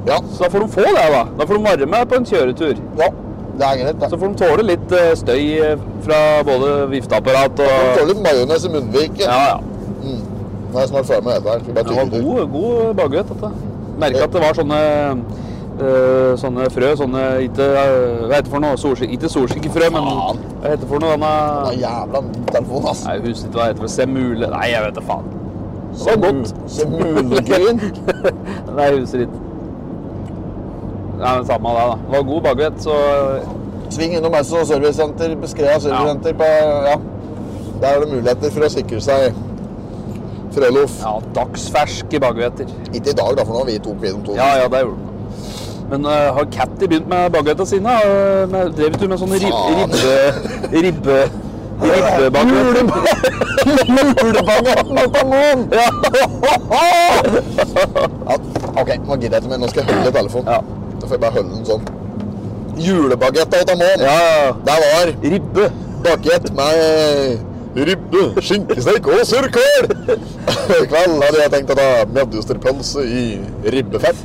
[0.08, 0.18] ja.
[0.32, 1.24] Så da får de få det, da.
[1.38, 2.76] Da får de varme på en kjøretur.
[3.02, 3.10] ja.
[3.56, 4.10] Det er greit, da.
[4.12, 7.78] Så får de tåle litt eh, støy eh, fra både vifteapparat og...
[7.96, 9.24] får litt majones i munnviken.
[9.24, 9.58] Ja, ja.
[10.06, 11.88] Nå er jeg snart ferdig med dette her.
[11.88, 13.52] Det var god, god baguett, dette.
[14.00, 14.80] Merka at det var sånne
[15.76, 17.82] Uh, sånne frø, sånne ikke Hva
[18.30, 18.78] heter det for noe?
[18.80, 20.30] Solsik, ikke solsikkefrø, men hva
[20.70, 21.18] heter det for noe?
[21.18, 22.22] Den Denne jævla
[22.54, 23.02] telefonen, ass.
[23.04, 23.92] Nei, husker ikke hva det heter.
[23.92, 25.28] Semule Nei, jeg vet da faen.
[25.96, 26.54] Det var godt.
[26.78, 27.84] Semulegryn.
[28.78, 29.42] Nei, jeg husker ikke.
[31.20, 31.98] Nei, men samme det, da.
[32.06, 32.96] Det var god baguett, så
[33.90, 36.50] Sving innom Esso servicesenter, Skrea servicesenter på
[36.90, 36.96] Ja.
[37.82, 39.34] Der er det muligheter for å sikre seg
[40.56, 40.94] frøloff.
[41.02, 42.70] ja, dagsferske bagvetter.
[42.94, 44.36] Ikke i dag, da, for nå vi tok vi de to.
[44.40, 45.12] Ja, ja, det gjorde.
[45.90, 47.98] Men uh, har Catty begynt med baguetta sine?
[48.06, 50.16] Uh, med, drev du med sånne rib, ribbe...
[50.72, 51.20] ribbe
[51.82, 52.88] Ribbebaguetter?
[54.24, 55.68] Julebaguetten og kanon!
[55.76, 55.90] Ja.
[58.26, 58.36] Ja,
[58.82, 59.58] OK, nå gidder jeg ikke mer.
[59.58, 60.48] Nå skal jeg holde telefonen.
[60.50, 60.85] Ja.
[61.06, 61.84] Da for jeg bare holde den sånn.
[62.82, 64.02] Julebagett av Tamon.
[64.02, 64.54] ja.
[64.66, 65.68] Der var Ribbe.
[66.06, 67.40] bakett med
[67.76, 69.88] ribbe, skinkesteik og surkål.
[70.80, 73.24] I kveld hadde jeg tenkt å ta medjusterpølse i
[73.74, 74.16] ribbefett.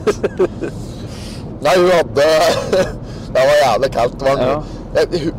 [1.61, 2.27] Nei, hun hadde
[3.31, 4.23] Det var jævlig kaldt.
[4.23, 4.61] Var Ja.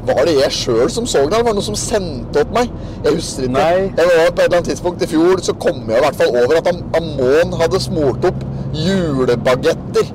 [0.07, 2.69] Var det jeg sjøl som så det, eller var det noen som sendte opp meg?
[3.03, 3.53] Jeg husker ikke.
[3.57, 3.91] Nei.
[3.97, 6.37] Jeg var På et eller annet tidspunkt i fjor så kom jeg i hvert fall
[6.43, 10.07] over at Amon hadde smurt opp julebagetter.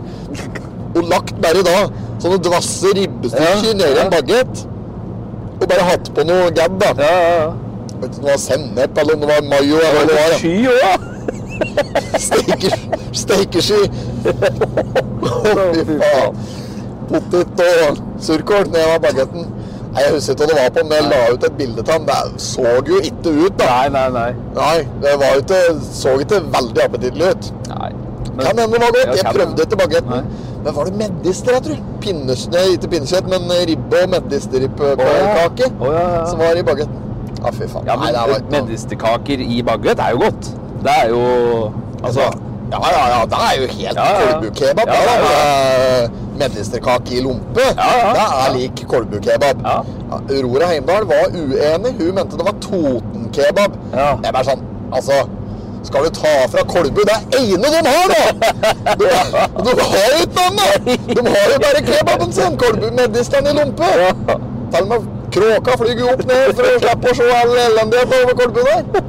[0.96, 1.76] Og lagt bare da
[2.22, 4.64] sånne dvasse ribbestykker Ja, nedi en bagett.
[5.56, 6.90] Og bare hatt på noe gadd, da.
[7.00, 7.48] Ja, ja, ja.
[7.96, 9.76] Vet ikke om det var sennep eller om det var mayo.
[9.80, 10.30] eller hva det var.
[10.37, 10.76] Sky òg.
[14.26, 16.40] Å, fy faen.
[17.06, 19.46] Potet og surkål ned av bagetten.
[19.96, 21.87] Nei, Jeg husker ikke hva det var på, men jeg la ut et bilde av
[21.87, 22.09] den.
[22.09, 23.68] Det så jo ikke ut, da.
[23.70, 24.30] Nei, nei, nei.
[24.59, 27.52] Nei, det var ikke, så ikke veldig appetittlig ut.
[27.72, 27.92] nei.
[28.37, 29.16] Kan hende det var godt.
[29.16, 30.31] Jeg prøvde etter bagetten.
[30.64, 31.83] Men var det medister, jeg tror?
[32.03, 36.25] Pinnesnø, ikke pinnekjøtt, men ribbe og medisterribbekake Å, ja, ja.
[36.31, 37.03] som var i bagetten.
[37.42, 37.87] Ja, fy faen.
[37.87, 40.51] Ja, men Nei, medisterkaker i bagett er jo godt.
[40.83, 41.22] Det er jo
[42.03, 42.27] Altså
[42.72, 43.18] Ja, ja, ja.
[43.31, 44.33] Det er jo helt Ja, ja.
[44.33, 44.88] kolbukebab.
[44.90, 46.09] Ja, Ja, ja.
[46.37, 47.62] Med medisterkake i lompe.
[47.77, 48.09] Ja, ja.
[48.16, 49.62] Det er lik kolbukebab.
[50.16, 51.92] Aurora Heimdal var uenig.
[52.01, 53.79] Hun mente det var Totenkebab.
[53.94, 54.09] Ja.
[54.16, 55.12] Jeg er bare sånn Altså,
[55.87, 58.22] skal du ta fra Kolbu det er ene de har, da?
[59.01, 59.11] De,
[59.66, 60.88] de har jo ikke annet!
[61.16, 62.57] De har jo bare kebaben sin.
[62.61, 63.90] Kolbu medister'n i lompe.
[64.75, 68.38] Til og med kråka flyr opp ned for å slippe å se all elendigheten over
[68.42, 69.05] Kolbu der.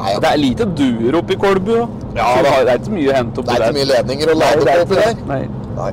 [0.00, 1.74] Nei, Det er lite duer oppi Kolbu.
[2.16, 4.64] Ja, Det er ikke mye å hente oppi Det er ikke mye ledninger å lade
[4.70, 5.20] på oppi der.
[5.28, 5.42] Nei.
[5.76, 5.92] Nei.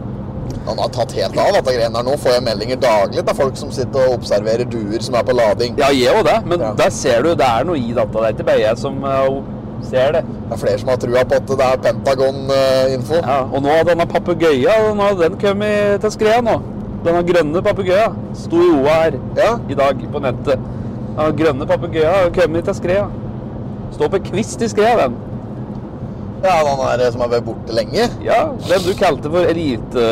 [0.68, 2.16] Han har tatt helt av dette greiene her nå.
[2.20, 5.78] Får jeg meldinger daglig av folk som sitter og observerer duer som er på lading.
[5.80, 6.38] Ja, jeg òg det.
[6.46, 6.74] Men Ja.
[6.74, 8.12] der ser du, det er noe i dette.
[8.12, 9.42] Det er ikke bare jeg som eh,
[9.88, 10.24] ser det.
[10.28, 13.22] Det er flere som har trua på at det er Pentagon-info.
[13.22, 16.58] Ja, og nå har denne papegøya nå den kommet til skred nå.
[17.06, 19.52] Denne grønne papegøya sto i OA her Ja.
[19.70, 20.60] i dag på nettet.
[21.18, 23.06] Den grønne papegøya har kommet til skred.
[23.96, 25.16] Står på kvist i skred, den.
[26.48, 28.08] Ja, han her som har vært borte lenge.
[28.24, 30.08] Ja, den du kalte for elite...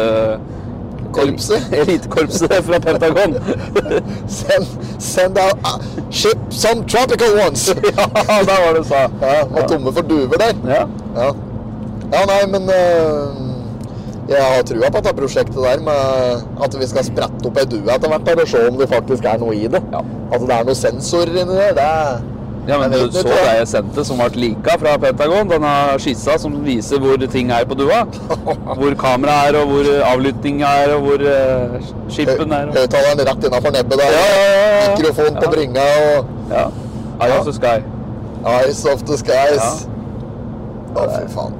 [1.15, 1.73] Korpset.
[1.79, 3.37] Elitekorpset fra Pentagon.
[4.27, 4.67] Send,
[4.99, 5.79] send out uh,
[6.11, 7.67] ship some tropical ones.
[7.97, 8.05] ja,
[8.43, 9.07] der var det du sa.
[9.21, 10.53] Ja, var tomme for duver der.
[10.67, 10.83] Ja.
[11.15, 11.31] Ja,
[12.11, 13.41] ja nei, men uh,
[14.29, 17.93] Jeg har trua på dette prosjektet der med at vi skal sprette opp ei due
[17.93, 19.83] etter hvert og se om det faktisk er noe i det.
[19.93, 20.01] Ja.
[20.33, 21.75] At det er noen sensorer inni der.
[21.77, 22.23] Det er
[22.67, 25.49] Ja, men du så det jeg sendte som ble lika fra Pentagon?
[25.51, 27.99] Denne skissa som viser hvor ting er på dua?
[28.79, 31.75] Hvor kamera er, og hvor avlyttinga er, og hvor uh,
[32.09, 32.71] skipen er.
[32.71, 32.79] Og...
[32.79, 34.15] Høyttaleren rett innafor nebbet der.
[34.17, 34.89] Ja, ja, ja.
[34.95, 36.65] Mikrofon på bringa og Ja.
[37.21, 37.77] Eye of the sky.
[38.45, 39.85] Eyes of the skies.
[40.95, 41.55] Å, fy faen.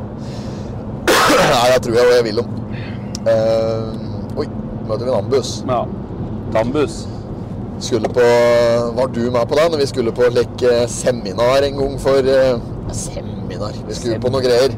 [1.53, 2.61] Nei, jeg tror jeg jeg vil om.
[3.25, 4.47] Uh, oi,
[4.89, 5.53] møter vi en annen.
[5.69, 5.83] Ja.
[6.55, 7.05] Tambus.
[7.79, 8.25] Skulle på
[8.95, 12.29] Var du med på det når vi skulle på slik eh, seminar en gang for
[12.29, 12.61] uh,
[12.91, 13.75] Seminar?
[13.88, 14.75] Vi skulle på noe greier.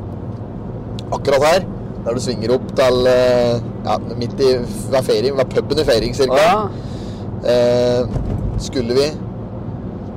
[1.13, 1.67] Akkurat her.
[2.05, 4.55] Der du svinger opp til uh, ja, midt i
[4.91, 6.41] ved feiring, ved puben i feiring cirka.
[6.41, 6.67] Ah,
[7.43, 8.03] ja.
[8.03, 9.07] uh, skulle vi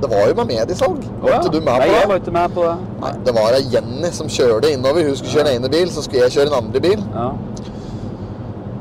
[0.01, 1.03] Det var jo med mediesalg.
[1.21, 1.39] Var ja.
[1.39, 2.09] ikke du med Nei, på jeg det?
[2.09, 2.75] var ikke med på det.
[3.01, 5.05] Nei, det var ei Jenny som kjørte innover.
[5.05, 7.03] Hun skulle kjøre den ene bil, så skulle jeg kjøre den andre bil.
[7.13, 7.27] Ja.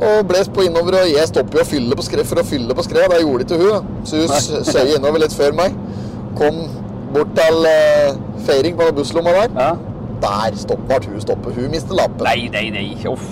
[0.00, 2.82] Og bles på innover, og jeg stopper jo fylle på skred for å fylle på
[2.86, 3.10] skred.
[3.12, 3.86] Det gjorde ikke hun.
[4.08, 5.74] Så hun s- innover litt før meg.
[6.38, 6.62] Kom
[7.12, 8.14] bort til eh,
[8.46, 9.48] feiring på busslomma der.
[9.58, 9.70] ja.
[10.20, 11.54] Der stoppet, hun stoppet.
[11.56, 12.24] Hun mistet lappen.
[12.26, 12.96] Nei, nei, nei.
[13.08, 13.22] Uff.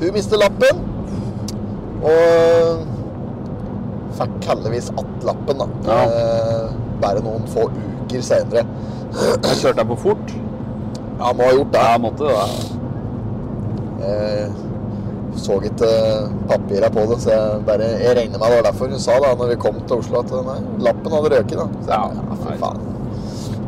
[0.00, 0.78] Hun mistet lappen.
[2.02, 2.86] Og
[4.20, 5.66] fikk heldigvis att lappen, da.
[5.86, 6.04] Ja.
[6.04, 6.70] Eh,
[7.02, 8.62] bare noen få uker senere.
[9.42, 10.34] Jeg kjørte deg på fort.
[11.18, 11.82] Ja, må ha gjort det.
[11.82, 12.34] Ja, måtte det.
[12.34, 12.46] da.
[15.38, 15.88] Så ikke
[16.50, 19.34] papirene på det, så jeg bare Jeg regner med det var derfor hun sa da
[19.38, 21.58] når vi kom til Oslo at nei, lappen hadde røket.
[21.60, 21.68] da.
[21.84, 22.88] Så jeg, ja, for faen.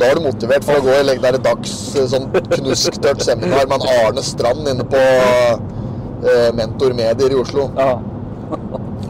[0.01, 1.73] Da er du motivert for å gå i legge der dags
[2.11, 7.69] sånn knusktørt seminar med en Arne Strand inne på eh, Mentor Medier i Oslo.
[7.79, 7.95] Ja.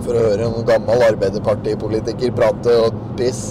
[0.03, 3.43] For å høre en gammel arbeiderpartipolitiker prate og piss.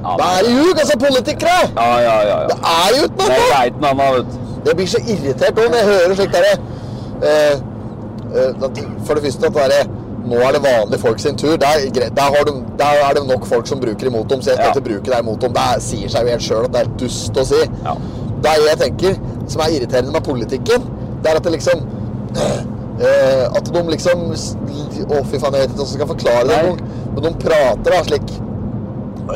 [0.00, 1.56] Ja, Det er ljug, altså, politikere!
[1.76, 3.48] ja, ja, ja, Det er jo ikke noe!
[3.80, 4.38] det er annet.
[4.64, 7.60] Jeg blir så irritert når jeg hører slikt derre eh, eh,
[9.06, 9.90] For det første at det er,
[10.20, 11.54] Nå er det vanlige folk sin tur.
[11.56, 14.50] Der, er der, har de, der er det nok folk som bruker imot dem, så
[14.50, 14.72] jeg skal Ja.
[14.74, 15.54] ikke bruke det imot dem.
[15.56, 17.60] Det sier seg jo helt sjøl at det er dust å si.
[17.86, 17.94] Ja.
[18.44, 19.16] Det jeg tenker,
[19.48, 20.84] som er irriterende med politikken,
[21.24, 21.80] det er at det liksom
[23.00, 26.60] eh, At de liksom Å, fy faen, jeg vet ikke hvordan jeg skal forklare det.
[27.14, 28.49] Men de prater da slik eh,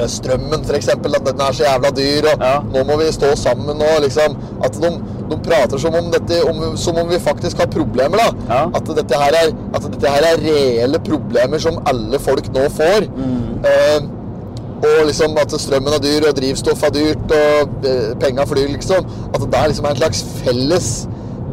[0.08, 2.54] Strømmen, for eksempel, at den er så jævla dyr, og Ja.
[2.74, 4.90] nå må vi stå sammen og liksom At de,
[5.30, 8.54] de prater som om, dette, om, som om vi faktisk har problemer, da.
[8.54, 8.64] Ja.
[8.74, 13.08] At, dette her er, at dette her er reelle problemer som alle folk nå får.
[13.16, 13.64] Mm.
[13.64, 14.12] Eh,
[14.84, 19.06] og liksom at strømmen er dyr, og drivstoff er dyrt, og eh, penga flyr, liksom.
[19.34, 20.88] At det liksom er en slags felles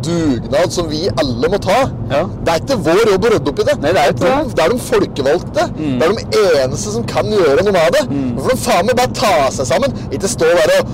[0.06, 1.80] dugnad som vi alle må ta.
[2.12, 2.24] Ja.
[2.46, 3.76] Det er ikke vår jobb å rydde opp i det.
[3.84, 4.32] Nei, det er det.
[4.32, 4.50] Mm.
[4.58, 5.66] det er de folkevalgte.
[5.78, 8.04] Det er de eneste som kan gjøre noe med det.
[8.10, 9.96] Hvorfor får de faen meg bare ta seg sammen.
[10.12, 10.92] Ikke stå der og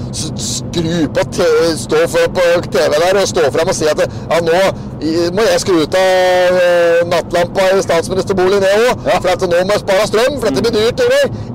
[0.48, 4.40] skru på te- stå for på TV der og stå fram og si at ja,
[4.44, 4.62] nå
[5.38, 9.20] må jeg skru ut av eh, nattlampa i statsministerboligen jeg òg, Ja.
[9.22, 11.04] for at nå må jeg spare strøm, for dette blir dyrt.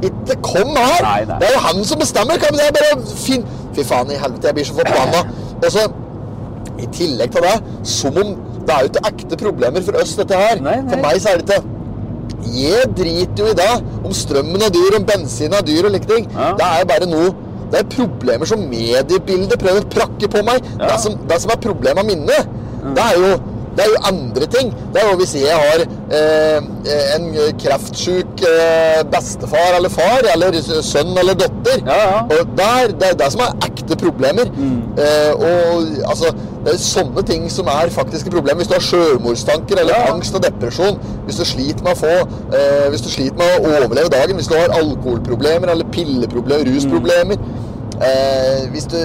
[0.06, 1.02] Ikke kom her!
[1.02, 1.38] Nei, nei.
[1.42, 2.38] Det er jo han som bestemmer.
[2.42, 3.44] Kan det er bare fin...
[3.72, 5.22] Fy faen i helvete, jeg blir så forbanna.
[6.82, 7.54] I tillegg til det,
[7.88, 10.60] som om det er jo ikke ekte problemer for oss, dette her.
[10.62, 10.90] Nei, nei.
[10.90, 11.78] For meg så er det ikke
[12.52, 13.70] Jeg driter jo i det.
[14.02, 16.28] Om strømmen er dyr, om bensin er dyr og like ting.
[16.34, 16.52] Ja.
[16.58, 17.32] Det er bare noe
[17.72, 20.60] Det er problemer som mediebildet prøver å prakke på meg.
[20.76, 20.90] Ja.
[20.90, 22.42] Det, som, det som er problemet mine,
[22.92, 23.32] det er jo
[23.72, 24.72] det er jo andre ting.
[24.92, 25.82] Det er jo hvis jeg har
[26.18, 26.66] eh,
[27.16, 27.28] en
[27.62, 31.80] kreftsjuk eh, bestefar eller far, eller sønn eller datter.
[31.86, 32.18] Ja, ja.
[32.26, 34.50] Og der, det er det som er ekte problemer.
[34.52, 38.62] Eh, og altså, det er sånne ting som er faktiske problemer.
[38.62, 40.12] Hvis du har sjølmordstanker eller Ja.
[40.12, 42.14] angst og depresjon, hvis du sliter med å få
[42.54, 47.36] eh, Hvis du sliter med å overleve dagen, hvis du har alkoholproblemer eller pilleproblemer, rusproblemer
[48.02, 48.98] eh, Hvis du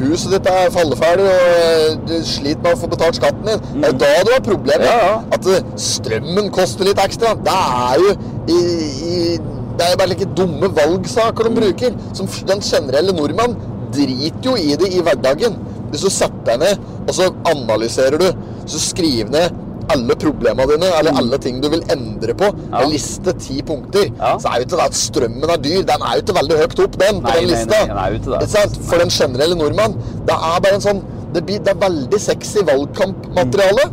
[0.00, 3.64] huset ditt er falleferdig og eh, du sliter med å få betalt skatten din.
[3.82, 4.86] Det er da du har problemer.
[4.86, 5.16] Ja, ja.
[5.34, 7.34] At eh, strømmen koster litt ekstra.
[7.44, 8.14] Det er jo
[8.48, 8.60] i,
[9.12, 9.18] i,
[9.78, 11.98] Det er jo bare like dumme valgsaker de bruker.
[12.16, 13.56] Som den generelle nordmann
[13.94, 15.58] driter jo i det i hverdagen.
[15.92, 18.28] Hvis du setter deg ned, og så analyserer du,
[18.68, 22.50] så skriver ned alle problemene dine, eller alle ting du vil endre på.
[22.68, 22.82] Ja.
[22.82, 24.10] En liste ti punkter.
[24.18, 24.34] Ja.
[24.40, 25.84] Så er jo ikke det at strømmen er dyr.
[25.88, 27.78] Den er jo ikke veldig høyt opp, den, på Nei, den nei, lista.
[27.94, 28.66] nei, nei?
[28.90, 29.96] For den generelle nordmann.
[30.28, 31.00] Det er bare en sånn
[31.32, 33.88] Det, blir, det er veldig sexy valgkampmateriale.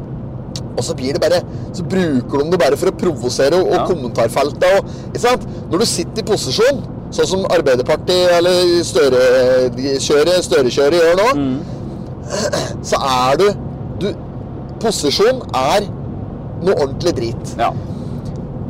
[0.76, 1.42] Og så blir det bare
[1.76, 3.84] Så bruker de det bare for å provosere og, Ja.
[3.88, 5.48] Og, ikke sant?
[5.72, 6.84] Når du sitter i posisjon,
[7.16, 11.60] sånn som Arbeiderpartiet eller Støre-kjøret Støre gjør nå, Mm.
[12.90, 13.50] så er du,
[14.02, 14.08] du
[14.82, 15.86] Posisjon er
[16.66, 17.54] noe ordentlig drit.
[17.60, 17.72] Ja.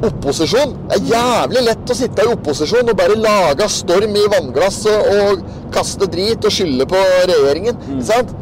[0.06, 0.76] Opposisjon.
[0.90, 5.10] Det er jævlig lett å sitte i opposisjon og bare lage storm i vannglass og,
[5.16, 7.80] og kaste drit og skylde på regjeringen.
[7.96, 8.36] Ikke sant?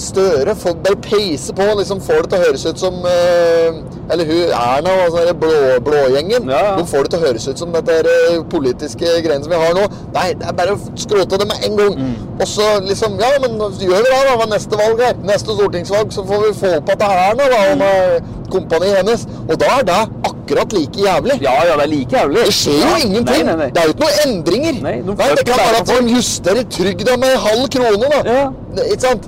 [0.00, 3.78] Støre Folk bare peiser på, liksom får det til å høres ut som eh,
[4.12, 5.54] Eller hun Erna og altså, blå,
[5.86, 6.48] blågjengen.
[6.52, 6.74] Ja, ja.
[6.78, 9.74] De får det til å høres ut som dette eh, politiske greiene som vi har
[9.76, 9.86] nå.
[10.14, 11.98] Nei, det er bare å skrote det med en gang.
[11.98, 12.14] Mm.
[12.38, 14.36] Og så liksom Ja, men gjør vi det, da.
[14.42, 15.18] Ved neste valg er?
[15.26, 19.00] Neste stortingsvalg så får vi få opp at det er Erna da, og med kompaniet
[19.00, 19.26] hennes.
[19.48, 19.96] Og da er det
[20.30, 21.38] akkurat like jævlig.
[21.42, 22.44] ja, ja, det er like jævlig.
[22.46, 23.00] Det skjer jo Ja.
[23.06, 23.42] ingenting.
[23.42, 23.70] Nei, nei, nei.
[23.74, 24.78] Det er jo ikke noen endringer.
[24.86, 28.20] Nei, de det kan være at de justerer trygda med halv krone, da.
[28.30, 28.46] Ja.
[28.86, 29.26] Ikke sant?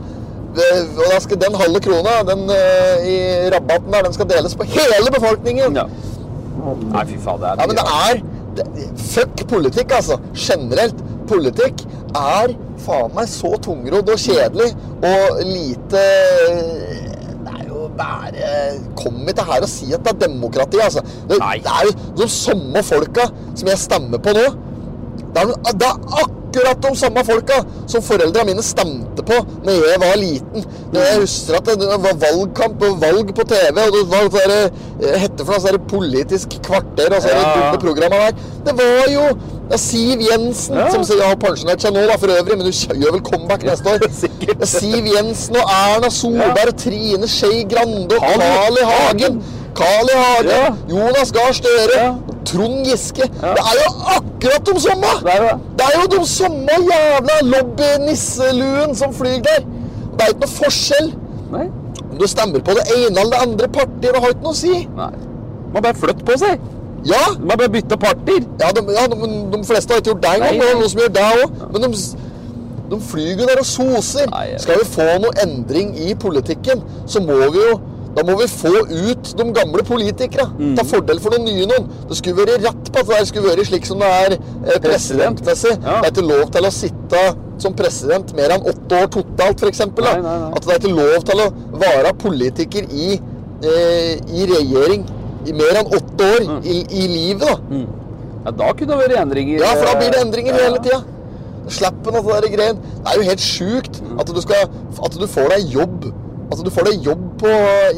[0.58, 3.16] Det- Og skal den halve krona den, eh, i
[3.54, 5.76] rabatten der, den skal deles på hele befolkningen.
[5.76, 5.84] Ja.
[6.92, 8.22] Nei, fy faen, det er Ja, men det er
[8.56, 8.64] det,
[8.98, 10.18] Fuck politikk, altså.
[10.34, 10.98] Generelt.
[11.28, 11.84] Politikk
[12.16, 14.70] er faen meg så tungrodd og kjedelig
[15.04, 16.02] og lite
[17.44, 18.48] Det er jo bare
[18.96, 21.00] Kom ikke her og si at det er demokrati, altså.
[21.28, 21.92] Det, det er jo
[22.22, 24.46] de samme folka som jeg stemmer på nå.
[25.28, 30.00] Det er, det er akkurat de samme folka som foreldra mine stemte på når jeg
[30.00, 30.64] var liten.
[30.94, 34.58] Jeg husker at det var valgkamp og valg på TV, og det var sånne,
[35.02, 37.54] eh, hette for noe sånn Politisk kvarter og sånne Ja.
[37.54, 38.32] dumme programmer der.
[38.64, 39.38] Det var jo
[39.70, 40.88] ja, Siv Jensen, Ja.
[40.90, 43.98] som har pensjonert seg nå da, for øvrig, men hun gjør vel comeback neste år.
[44.60, 48.84] Ja, Siv Jensen og Erna Solberg, Trine Skei Grande og Carl I.
[48.84, 49.42] Hagen.
[49.76, 50.16] Carl I.
[50.16, 50.72] Hagen, Ja.
[50.88, 52.14] Jonas Gahr Støre, Ja.
[52.48, 53.28] Trond Giske.
[53.42, 53.52] Ja.
[53.52, 55.10] Det er jo akkurat de samme!
[55.76, 59.66] Det er jo de samme jævla lobby-nisseluen som flyr der.
[60.18, 61.12] Det er ikke noe forskjell.
[61.52, 61.66] Nei.
[62.08, 64.58] Om du stemmer på det ene eller det andre partiet, det har ikke noe å
[64.58, 64.74] si.
[64.98, 65.10] Nei.
[65.74, 66.62] Man bare flytter på seg.
[67.06, 68.42] Ja, Man bare bytter partier.
[68.60, 70.56] ja, de, ja de, de fleste har ikke gjort det engang.
[70.58, 71.60] Det er noen som gjør det òg.
[71.74, 72.00] Men de,
[72.90, 74.26] de flyr jo der og soser.
[74.32, 77.76] Nei, Skal vi få noe endring i politikken, så må vi jo
[78.18, 80.48] da må vi få ut de gamle politikere.
[80.58, 80.74] Mm.
[80.78, 81.88] Ta fordel for noen nye noen.
[82.10, 85.42] Det skulle vært rett på at det skulle vært slik som det er eh, President.
[85.42, 85.74] presidentmessig.
[85.82, 86.00] Ja.
[86.02, 87.22] Det er ikke lov til å sitte
[87.58, 89.80] som president mer enn åtte år totalt, f.eks.
[89.86, 89.96] At
[90.66, 91.48] det er ikke lov til å
[91.82, 93.08] være politiker i,
[93.62, 95.06] eh, i regjering
[95.48, 96.60] i mer enn åtte år Mm.
[96.64, 97.46] i, i livet.
[97.46, 97.84] da.
[98.44, 99.60] Ja, da kunne det vært endringer.
[99.60, 100.64] Ja, for da blir det endringer Ja, ja.
[100.70, 101.00] hele tida.
[101.68, 102.78] Slappen og det der greien.
[103.04, 104.70] Det er jo helt sjukt at du, skal,
[105.04, 106.06] at du får deg jobb.
[106.48, 107.50] At du får deg jobb på,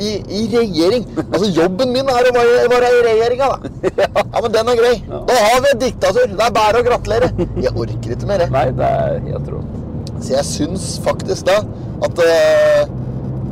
[0.02, 1.04] i, i regjering.
[1.28, 4.06] Altså, jobben min er å være, være i regjeringa, da.
[4.18, 4.94] Ja, men den er grei.
[5.28, 6.26] Da har vi et diktatur.
[6.34, 7.30] Det er bare å gratulere.
[7.62, 8.50] Jeg orker ikke mer, jeg.
[8.56, 9.62] Nei, det er helt rå.
[10.20, 11.60] Så jeg syns faktisk da
[12.04, 12.90] at uh,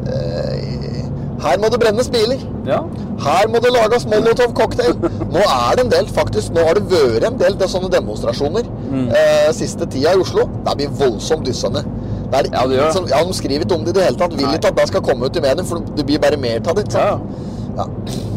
[0.09, 2.41] uh, her må det brennes biler.
[2.67, 2.81] Ja.
[3.23, 4.97] Her må det lages Molotov-cocktail.
[5.31, 8.67] Nå er det en del, faktisk, nå har det vært en del til sånne demonstrasjoner
[8.89, 9.11] Mm.
[9.13, 10.47] eh, siste tida i Oslo.
[10.65, 11.83] Det blir voldsomt dyssende.
[12.31, 12.93] Det er Ja, det.
[12.93, 14.33] som- ja, de skriver ikke om det i det hele tatt.
[14.37, 16.75] Vil ikke at det skal komme ut i mediene, for det blir bare mer av
[16.75, 16.85] det.
[16.85, 17.05] ikke sant?
[17.05, 17.19] Ja.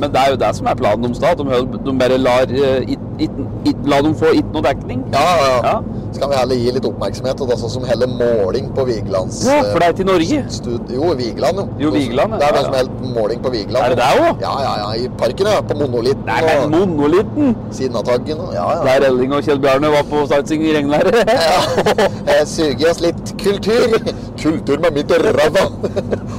[0.01, 1.31] Men det er jo det som er planen deres, da.
[1.33, 3.35] At de, de bare lar, eh, it, it,
[3.69, 5.03] it, la dem få ikke noe dekning.
[5.13, 5.59] Ja, ja, ja.
[5.71, 6.05] Ja.
[6.11, 8.83] Så kan vi heller gi litt oppmerksomhet, og det er sånn som heller måling på
[8.89, 10.39] Vigelands Ja, eh, for det er til Norge.
[10.51, 10.89] stud...
[10.91, 11.67] Jo, Vigeland, jo.
[11.85, 12.39] Jo, Vigeland, ja.
[12.41, 13.13] Det er Ja, noen som ja.
[13.19, 13.85] måling på Vigeland.
[13.85, 14.33] Er det der også?
[14.43, 14.89] Ja, ja, ja.
[15.05, 15.61] I parken, ja.
[15.71, 17.55] På Monolitten Nei, men og monolitten!
[17.77, 18.81] Sinnataggen og Ja, ja.
[18.89, 21.15] Der Elling og Kjell Bjarne var på sightseeing i regnværet.
[21.47, 22.09] ja.
[22.27, 23.95] Jeg suger oss litt kultur.
[24.41, 25.67] Kultur med mitt ræva.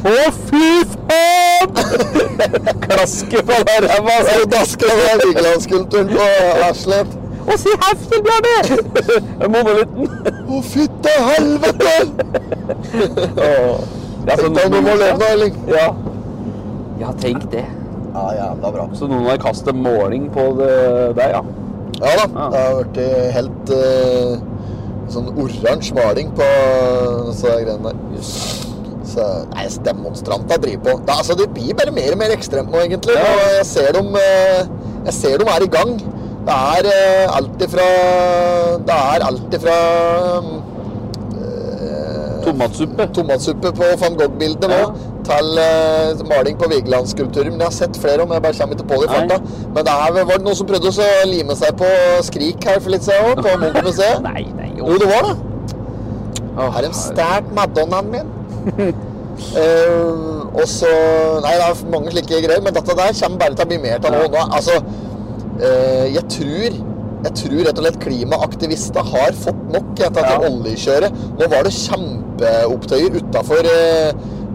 [0.02, 0.16] Å,
[0.50, 1.31] fy faen!
[2.86, 4.16] Klaske på den ræva!
[4.52, 6.28] Daske det Vigelandskulturen på
[6.68, 7.18] Aslet.
[7.42, 8.56] Å, si Kjell Bjarne!
[9.54, 10.10] Monolitten.
[10.46, 11.94] Å, fytte helvete!
[14.22, 15.56] Ja, så Tenk deg noe må leve nå, Elling.
[15.72, 15.88] Ja.
[17.00, 17.64] ja, tenk det.
[18.12, 18.86] Ja, jævla bra.
[18.94, 20.72] Så noen har kastet måling på det
[21.18, 21.42] der, ja.
[22.02, 22.26] Ja da.
[22.28, 22.46] Ja.
[22.52, 23.00] Det har blitt
[23.36, 24.32] helt uh,
[25.12, 26.50] sånn oransje maling på
[27.30, 28.71] disse greiene der.
[29.12, 30.94] Så, nei, demonstrantene driver på.
[31.08, 33.16] Da, altså, det blir bare mer og mer ekstremt nå, egentlig.
[33.18, 33.28] Ja.
[33.36, 34.60] Og jeg ser dem eh,
[35.08, 35.96] Jeg ser dem er i gang.
[36.42, 37.84] Det er uh, alt ifra
[38.82, 39.74] Det er alt ifra
[41.38, 43.06] eh, Tomatsuppe.
[43.14, 44.88] tomatsuppe på van Gogh-bildet nå, Ja.
[45.28, 47.50] til uh, maling på Vigelandsskulpturer.
[47.52, 49.38] Men jeg har sett flere om, jeg bare kommer ikke på det i farta.
[49.74, 51.90] Men det her var det noen som prøvde å lime seg på
[52.26, 54.18] Skrik her for litt siden òg, på Munch-museet?
[54.80, 55.36] Jo, det var det.
[56.58, 58.38] Her er de stjålet Madonnaen min?
[59.56, 60.88] Eh, og så
[61.42, 63.96] Nei, det er mange slike greier, men dette der kommer bare til å bli mer
[63.96, 64.26] av nå.
[64.30, 64.42] nå.
[64.58, 64.76] Altså,
[65.56, 66.76] uh, jeg tror
[67.22, 70.36] jeg tror rett og slett klimaaktivister har fått nok etter Ja.
[70.50, 71.18] oljekjøret.
[71.38, 73.68] Nå var det kjempeopptøyer utafor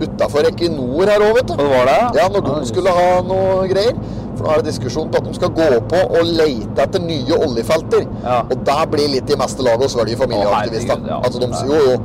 [0.04, 1.54] utafor Equinor her òg, vet du.
[1.58, 2.00] Det var det?
[2.20, 3.96] Ja, når de skulle ha noe greier.
[4.38, 7.40] For nå er det diskusjon på at de skal gå på og lete etter nye
[7.48, 8.04] oljefelter.
[8.24, 8.42] Ja.
[8.46, 11.02] Og der blir litt i meste laget å svelge familieaktivister.
[11.10, 11.22] Ja.
[11.24, 11.96] Altså, de, jo, jo.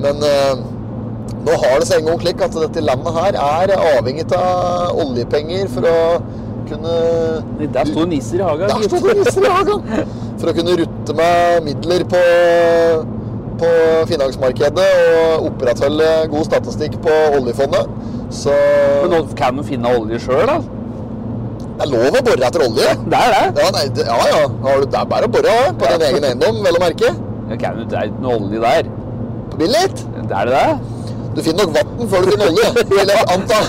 [0.00, 0.62] Men eh,
[1.46, 5.70] nå har det seg en gang slik at dette landet her er avhengig av oljepenger
[5.72, 5.96] for å
[6.68, 6.92] kunne
[7.74, 8.70] Der sto nisser i hagen.
[8.70, 10.12] Der sto det nisser i hagen!
[10.40, 12.20] For å kunne rutte med midler på,
[13.60, 13.72] på
[14.10, 17.90] finansmarkedet og opprettholde god statistikk på oljefondet.
[18.32, 18.54] Så
[19.02, 20.62] Men nå kan du finne olje sjøl, da?
[21.82, 22.94] det er lov å bore etter olje.
[23.10, 23.62] Det er det.
[23.62, 24.16] Ja, nei, det, ja.
[24.30, 24.40] ja.
[24.64, 27.12] Har du, det er bare å bore ja, på din egen eiendom, vel å merke.
[27.50, 28.90] Det kan du, det er ikke noe olje der.
[29.52, 30.04] På Billit.
[30.14, 31.01] Det er det det?
[31.36, 32.86] Du finner nok vann før du finner olje.
[32.92, 33.60] Vil jeg anta.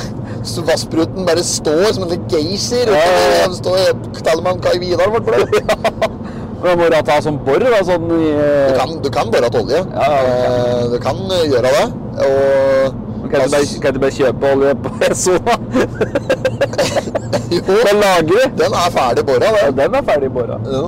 [0.43, 2.89] Så Vasspruten bare står som en geysir.
[2.91, 3.93] Ja, ja, ja.
[4.23, 5.63] Tallemann Kai Vidar for det.
[6.63, 9.63] Men må du ta sånn bor, da, sånn i Du kan, du kan bore til
[9.65, 9.81] olje.
[9.95, 10.59] Ja, du kan.
[10.59, 11.87] Eh, du kan eh, gjøre det.
[12.27, 13.01] Og
[13.33, 14.89] Kan du bare, kan du bare kjøpe olje på
[15.23, 15.55] SO, da?
[17.53, 18.43] Jo, På lagre?
[18.59, 19.77] den er ferdig bora, Ja, den.
[19.79, 20.59] den er ferdig bora.
[20.75, 20.83] Jo.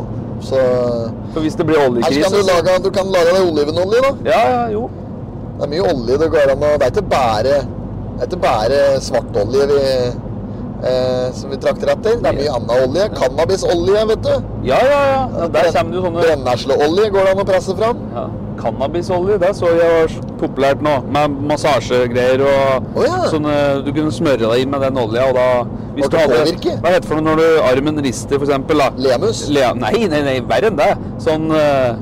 [0.45, 0.59] Så
[1.33, 4.11] For hvis det blir Her oljekrise kan du lage, du kan lage deg olivenolje, da.
[4.31, 4.89] Ja, ja, jo.
[5.55, 8.41] Det er mye olje det går an å Det er ikke bare, det er ikke
[8.43, 9.83] bare svartolje vi,
[10.91, 12.17] eh, som vi trakter etter.
[12.23, 13.05] Det er mye annen olje.
[13.15, 14.33] Cannabisolje, vet du.
[14.67, 15.47] Ja, ja, ja.
[15.53, 18.09] Der kommer det jo sånne Brennesleolje går det an å presse fram.
[18.17, 18.25] ja.
[18.55, 20.93] Cannabisolje, det så jeg var populært nå.
[21.11, 23.17] Med massasjegreier og oh, ja.
[23.27, 25.47] sånne Du kunne smøre deg inn med den olja, og da
[25.95, 26.79] hvis du det hadde påvirker?
[26.83, 28.47] Hva heter det for noe når du armen rister?
[28.47, 28.89] Da?
[28.99, 29.45] Lemus.
[29.51, 30.91] Le nei, nei, nei, verre enn det.
[31.23, 31.95] Sånn uh,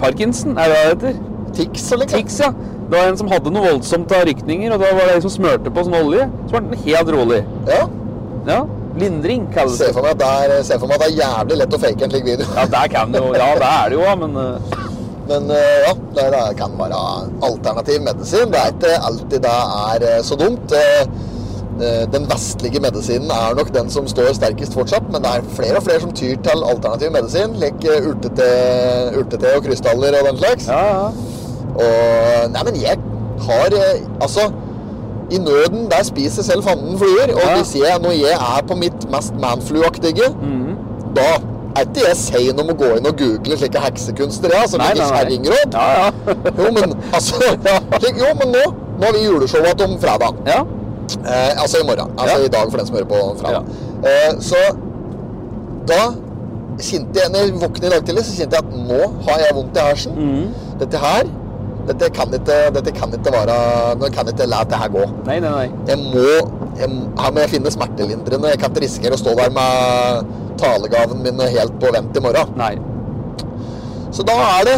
[0.00, 1.22] Parkinson, er det det heter?
[1.56, 2.14] Tix liksom.
[2.18, 2.52] Tix, ja.
[2.84, 5.32] Det var en som hadde noe voldsomt av rykninger, og da var det en som
[5.32, 6.26] smørte på sånn olje.
[6.46, 7.42] Så var den helt rolig.
[7.70, 7.84] Ja.
[8.46, 8.62] Ja.
[9.00, 9.88] Lindring kalles det.
[9.88, 9.94] det.
[9.96, 12.26] for meg der, er, for meg at det er jævlig lett å fake en slik
[12.28, 12.48] video.
[12.54, 14.36] Ja, der kan jo Ja, det er det jo, men
[15.24, 16.98] Men ja, det, det kan være
[17.48, 18.50] alternativ medisin.
[18.52, 19.54] Det er ikke alltid det
[19.90, 20.74] er eh, så dumt.
[20.76, 21.06] Eh,
[21.80, 25.80] eh, Den vestlige medisinen er nok den som står sterkest fortsatt, men det er flere
[25.80, 28.50] og flere som tyr til alternativ medisin, lik eh, urtete,
[29.16, 30.68] urtete og krystaller og den slags.
[30.68, 31.33] Ja, ja.
[31.74, 32.98] Og Nei, men jeg
[33.46, 34.50] har eh, Altså,
[35.30, 37.32] i nøden der spiser selv fanden fluer.
[37.34, 37.56] Og Ja.
[37.56, 40.76] hvis jeg, når jeg er på mitt mest manflu-aktige, Mhm.
[41.16, 41.28] da
[41.76, 45.08] er ikke jeg sein om å gå inn og google slike heksekunster, ja, som ikke
[45.10, 45.72] kjerringråd.
[45.72, 46.10] Ja, ja.
[46.58, 47.34] Jo, men altså
[48.00, 48.64] slik, Jo, men nå
[49.00, 50.34] Nå har vi juleshow om fredag.
[50.46, 50.60] ja.
[51.26, 52.10] Eh, altså i morgen.
[52.18, 53.64] Altså i dag, for den som hører på fredag.
[54.06, 54.56] Eh, så
[55.88, 56.02] da
[56.78, 59.56] kjente jeg, når jeg våknet i dag tidlig, så kjente jeg at nå har jeg
[59.56, 60.12] vondt i hersen.
[60.16, 60.78] Mm.
[60.80, 61.24] Dette her
[61.88, 63.56] dette kan ikke, dette kan ikke være
[64.00, 65.04] Nå kan ikke la dette her gå.
[65.28, 65.66] Nei, nei, nei.
[65.90, 66.24] Jeg må,
[66.80, 66.88] jeg,
[67.20, 68.54] her må jeg finne smertelindrende.
[68.54, 72.54] Jeg kan ikke risikere å stå der med talegaven min helt på vent i morgen.
[72.60, 72.74] Nei.
[74.14, 74.76] Så da er det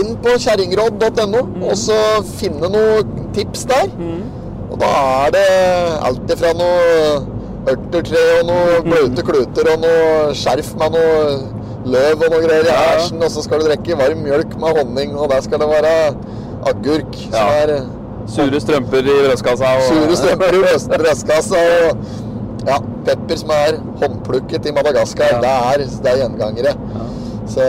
[0.00, 1.96] inn på kjerringråd.no og så
[2.36, 3.90] finne noen tips der.
[4.70, 4.90] Og da
[5.26, 5.46] er det
[6.06, 6.82] alt ifra noe
[7.70, 12.68] ørtertre og noe bløte kluter og noe skjerf med noe løv og noe greier i
[12.68, 12.90] Ja, ja.
[12.98, 15.94] hersen, og så skal du drikke varm mjølk med honning, og der skal det være
[16.68, 17.46] agurk som Ja.
[17.64, 17.86] er
[18.30, 19.64] Sure strømper i brystkassa.
[19.76, 21.96] og- Sure strømper i brystkassa og
[22.66, 25.24] ja, pepper som er håndplukket i Madagaskar.
[25.32, 25.40] Ja.
[25.40, 26.74] Det, er, det er gjengangere.
[27.48, 27.60] Så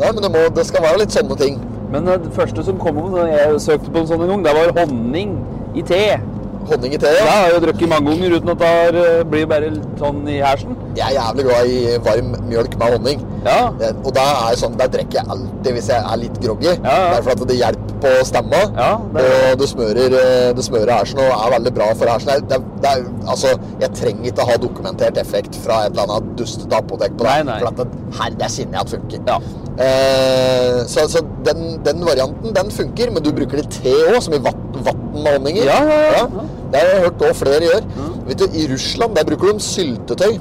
[0.00, 1.58] nei, men det, må, det skal være litt sånne ting.
[1.92, 4.54] Men det første som kom om da jeg søkte på en sånn en gang, det
[4.54, 5.36] var honning
[5.74, 6.20] i te.
[6.66, 7.06] Honning i te.
[7.14, 9.68] Ja, jeg har jo drukket mange ganger uten at det eh, blir bare
[10.00, 10.76] sånn i hersen.
[10.96, 13.24] Jeg er jævlig glad i varm mjølk med honning.
[13.46, 13.70] Ja.
[13.78, 16.72] Det- Og da er sånn, der drikker jeg alltid hvis jeg er litt groggy.
[16.82, 17.20] Ja, ja.
[17.20, 18.62] Det er at det hjelper på stemma.
[18.76, 22.06] Ja, det er- og det smører, eh, det smører hersen og er veldig bra for
[22.06, 22.48] hersen.
[22.48, 26.72] Det, det er, altså, jeg trenger ikke ha dokumentert effekt fra et eller annet dustete
[26.76, 27.44] apotek på det.
[27.46, 27.58] Nei, nei.
[27.60, 27.88] For at det,
[28.18, 29.20] her, det kjenner jeg at funker.
[29.26, 29.38] Ja.
[29.78, 33.10] Eh, så så den, den varianten, den funker.
[33.12, 34.84] Men du bruker det i te òg, som i vatt med
[35.24, 35.64] honning i.
[35.64, 36.46] Ja, ja, ja.
[36.72, 37.84] Det har jeg hørt også flere gjør.
[38.26, 40.32] Vet du, I Russland der bruker de syltetøy.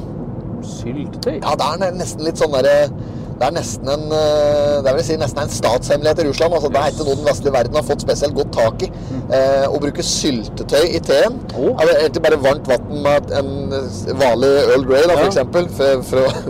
[0.66, 1.36] Syltetøy?
[1.44, 2.88] Ja, det er nesten litt sånn derre
[3.36, 6.54] Det er nesten en eh, Det vil si nesten en statshemmelighet i Russland.
[6.56, 8.90] Altså, det er ikke noe den vestlige verden har fått spesielt godt tak i.
[9.36, 11.36] Eh, å bruke syltetøy i teen.
[11.60, 11.74] oh.
[11.84, 13.52] Eller egentlig bare varmt vann med en
[14.22, 15.28] vanlig Earl Grey, da, for Ja.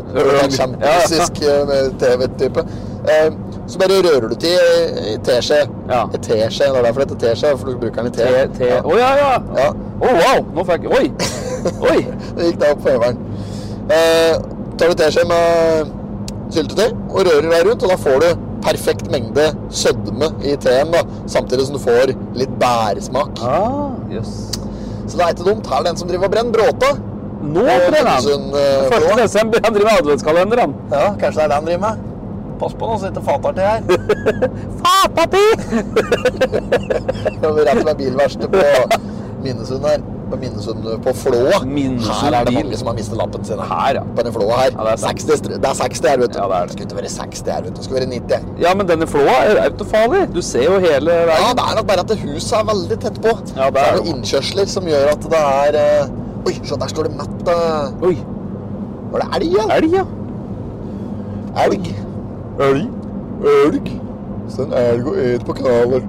[0.13, 1.73] være Grey.
[1.73, 2.65] eh, TV-type.
[3.09, 3.31] Eh,
[3.67, 5.61] så bare rører du til i, i teskje.
[5.89, 6.03] Ja.
[6.13, 8.25] I teskje, Det er derfor det heter teskje, for du bruker den i te.
[8.29, 8.69] Te, te.
[8.69, 8.81] Ja.
[8.85, 8.97] Ja.
[8.99, 9.61] ja, ja.
[9.61, 9.69] Ja.
[10.01, 11.05] Oh, wow, nå fikk jeg Oi!
[11.91, 11.99] Oi!
[12.37, 13.21] Det gikk da opp på øveren.
[13.95, 14.33] Eh,
[14.77, 15.93] tar du teskje med
[16.53, 21.03] syltetøy og rører deg rundt, og da får du perfekt mengde sødme i teen, da,
[21.29, 23.41] samtidig som du får litt bæresmak.
[23.45, 24.35] Ah, jøss.
[25.05, 25.67] Så det er ikke dumt.
[25.69, 26.95] Her er den som driver og brenner bråta.
[27.45, 28.25] Nå Og brenner han!
[28.25, 29.19] Minnesund, eh, 1.
[29.21, 29.61] desember.
[29.65, 30.75] Han driver med adventskalender, han.
[30.91, 32.11] Ja, kanskje det er det han driver med.
[32.59, 33.81] Pass på nå, så ikke fater til her.
[34.81, 35.47] Fatati!
[37.41, 38.99] Vi er rett ved bilverkstedet på
[39.45, 40.03] Minnesund her.
[40.29, 41.59] På Minnesund på Flåa.
[41.65, 42.63] Minnesund her er det bil.
[42.63, 43.59] mange som har mistet lappen sin.
[43.59, 44.03] Her, ja.
[44.17, 44.71] På den Flåa her.
[44.73, 45.21] Ja, det er sant.
[45.21, 46.39] 60, det er 60 her, vet du.
[46.39, 46.73] Ja, det er det.
[46.73, 47.77] skulle ikke være 60 her, vet du.
[47.77, 48.47] Det skulle være 90.
[48.63, 50.23] Ja, men denne flåa er autofarlig.
[50.35, 51.43] Du ser jo hele veien.
[51.45, 53.35] Ja, det er nok bare at det huset er veldig tett på.
[53.53, 53.99] Ja, det er det det.
[53.99, 56.21] noen innkjørsler som gjør at det er uh...
[56.45, 58.15] Oi, se der står det mett uh, Oi.
[59.13, 59.69] Var det elg, ja?
[59.77, 60.05] Elg, ja.
[61.65, 62.04] Elg.
[62.59, 62.89] Elg.
[63.43, 63.89] Elg.
[64.49, 66.05] Så en elg og et på kanaler.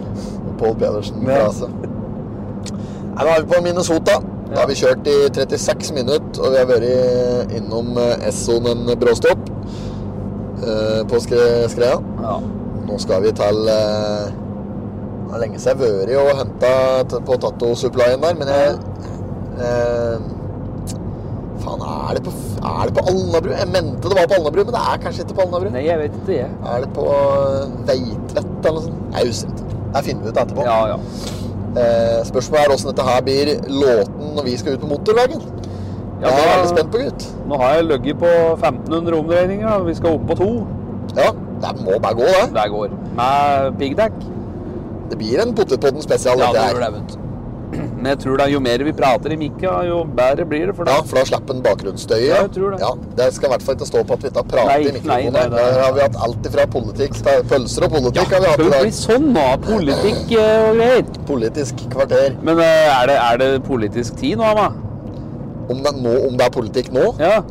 [0.58, 1.68] Pål Pedersen frase.
[1.68, 4.18] Nei, nå er vi på Minnesota.
[4.48, 9.50] Da har vi kjørt i 36 minutter, og vi har vært innom eh, Essonen bråstopp
[10.64, 11.98] eh, på Skreia.
[12.22, 12.38] Ja.
[12.88, 14.30] Nå skal vi til eh,
[15.28, 18.78] Det er lenge siden jeg har vært og henta på Tato-supplyen der, men jeg
[19.60, 20.28] eh,
[21.62, 22.32] Faen, er det på,
[22.62, 23.50] er det på Alnabru?
[23.56, 25.70] Jeg mente det var på Alnabru, men det er kanskje ikke på Alnabru.
[25.74, 26.50] Nei, jeg vet ikke, jeg.
[26.72, 29.02] Er det på eh, Veitvet eller noe sånt?
[29.16, 29.66] Jeg er ikke.
[29.96, 30.66] Det finner vi ut etterpå.
[30.68, 30.98] Ja, ja.
[31.78, 35.44] Eh, spørsmålet er åssen dette her blir låten når vi skal ut på motorveien.
[36.18, 37.28] Ja, jeg er veldig spent på, gutt.
[37.46, 39.68] Nå har jeg ligget på 1500 omdreininger.
[39.68, 39.78] da.
[39.86, 40.50] Vi skal opp på to.
[41.18, 41.30] Ja,
[41.62, 42.48] det må bare gå, det.
[42.56, 42.98] Det går.
[43.18, 44.18] Med piggdekk.
[45.10, 46.42] Det blir en Potetpodden spesial.
[46.42, 47.27] Ja, det blir det, vet du.
[47.98, 50.86] Men jeg tror da jo mer vi prater i mikka, jo bedre blir det for
[50.86, 52.20] da, Ja, for da slipper en bakgrunnsstøy.
[52.28, 52.78] Ja, jeg tror det.
[52.84, 54.92] Ja, det skal i hvert fall ikke stå på at vi ikke har pratet i
[54.98, 55.08] mikrofonen.
[55.08, 55.62] nei, nei, nei.
[55.72, 58.34] Der har vi hatt alt ifra politikk til pølser og politikk.
[58.36, 58.76] har vi hatt i dag.
[58.86, 58.92] dag.
[59.00, 61.02] sånn nå, politikk eh, og greier.
[61.32, 62.38] Politisk kvarter.
[62.46, 64.68] Men eh, er det, er det politisk tid nå, Amma?
[65.68, 67.08] Om det, nå, om det er politikk nå?
[67.20, 67.42] Ja.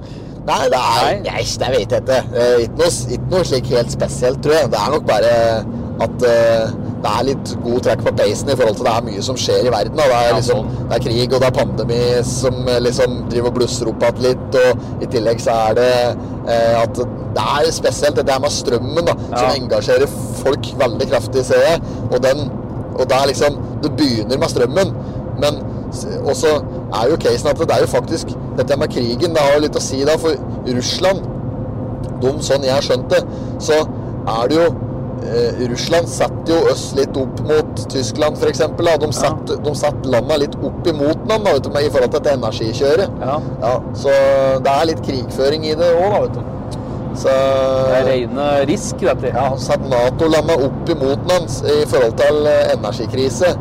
[0.47, 1.15] Nei, det er Nei.
[1.27, 2.21] Nei, det vet jeg ikke.
[2.39, 4.71] Eh, Ikke noe, noe slik helt spesielt, tror jeg.
[4.71, 5.33] Det er nok bare
[6.07, 9.23] at eh, det er litt god trekk på peisen i forhold til det er mye
[9.25, 9.99] som skjer i verden.
[9.99, 10.87] Det, er liksom, sånn.
[10.89, 14.23] det er krig og det er pandemi som eh, liksom driver og blusser opp igjen
[14.25, 14.57] litt.
[14.63, 17.01] Og i tillegg så er det eh, at
[17.37, 21.81] det er spesielt det der med strømmen da, som engasjerer folk veldig kraftig, ser jeg.
[22.09, 22.47] Og, den,
[22.95, 24.93] og det er liksom Det begynner med strømmen,
[25.37, 25.59] men
[26.25, 26.55] også
[26.97, 29.77] er jo casen at det er jo faktisk Dette med krigen, det har jo litt
[29.77, 30.33] å si da, for
[30.65, 31.21] Russland
[32.21, 33.19] de, sånn jeg har skjønt det,
[33.61, 33.83] så
[34.33, 34.67] er det jo
[35.25, 38.61] eh, Russland setter jo øst litt opp mot Tyskland, f.eks.
[38.77, 43.17] De setter de setter landa litt opp imot da, du, i forhold til dette energikjøret.
[43.21, 43.39] ja.
[43.63, 44.13] Ja, så
[44.63, 46.53] det er litt krigføring i det òg, da, vet du.
[47.17, 49.31] Så Det er rene risk, dette.
[49.33, 52.45] ja, satt Nato-landa opp imot hans i forhold til
[52.75, 53.55] energikrise.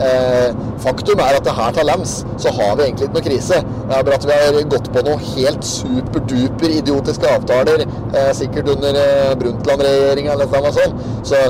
[0.00, 3.58] Eh, faktum er at det her til lands så har vi egentlig ikke noe krise.
[3.60, 7.84] Det er bare at vi har gått på noe helt superduper idiotiske avtaler,
[8.14, 11.04] eh, sikkert under eh, Brundtland-regjeringa eller noe sånt.
[11.26, 11.42] Så,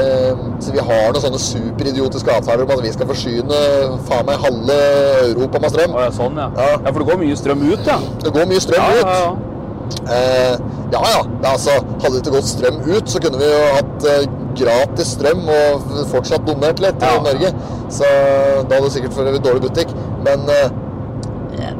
[0.00, 0.32] eh,
[0.64, 3.60] så vi har noen sånne superidiotiske avtaler om at vi skal forsyne
[4.08, 4.80] faen meg halve
[5.28, 5.96] Europa med strøm.
[5.98, 6.48] Å, ja, sånn, ja.
[6.56, 6.72] Ja.
[6.78, 6.88] ja.
[6.88, 8.00] For det går mye strøm ut, ja.
[8.24, 9.46] Det går mye strøm Ja, ut.
[10.06, 10.18] Ja, ja.
[10.18, 10.54] Eh,
[10.94, 11.22] ja ja.
[11.52, 14.28] Altså, hadde det ikke gått strøm ut, så kunne vi jo hatt eh,
[14.60, 17.16] gratis strøm og fortsatt donert litt Ja.
[17.18, 17.52] i Norge.
[17.90, 19.94] Så da hadde det sikkert vært dårlig butikk.
[20.26, 20.70] Men eh,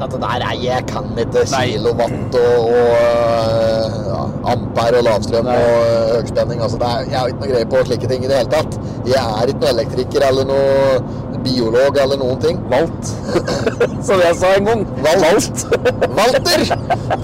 [0.00, 4.20] Dette der er Jeg kan ikke kilowatt og, og ja,
[4.52, 5.56] ampere og lavstrøm Nei.
[5.56, 6.62] og økspenning.
[6.62, 8.78] Altså, det er, jeg har ikke noe greie på slike ting i det hele tatt.
[9.08, 12.60] Jeg er ikke noe elektriker eller noe biolog eller noen ting.
[12.72, 13.10] Valt.
[14.08, 14.84] Som jeg sa en gang.
[15.06, 15.64] Valt.
[16.18, 16.64] Walter!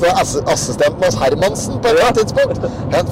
[0.00, 2.10] Fra ass assistenten hos Hermansen på et ja.
[2.16, 2.66] tidspunkt.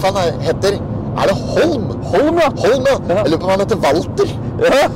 [0.04, 0.78] Han, er- heter
[1.14, 1.90] Er det Holm?
[2.10, 2.48] Holm, ja.
[2.64, 2.96] Holm, ja.
[3.22, 4.36] Jeg lurer på om han heter Walter.
[4.64, 4.86] Ja.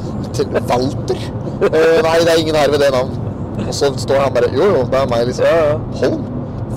[0.70, 1.20] Walter?
[1.58, 3.27] Eh, nei, det er ingen her ved det navn.
[3.66, 5.44] Og så står han bare Jo, jo, det er meg, liksom.
[5.44, 5.78] Ja, ja.
[6.02, 6.26] Holm?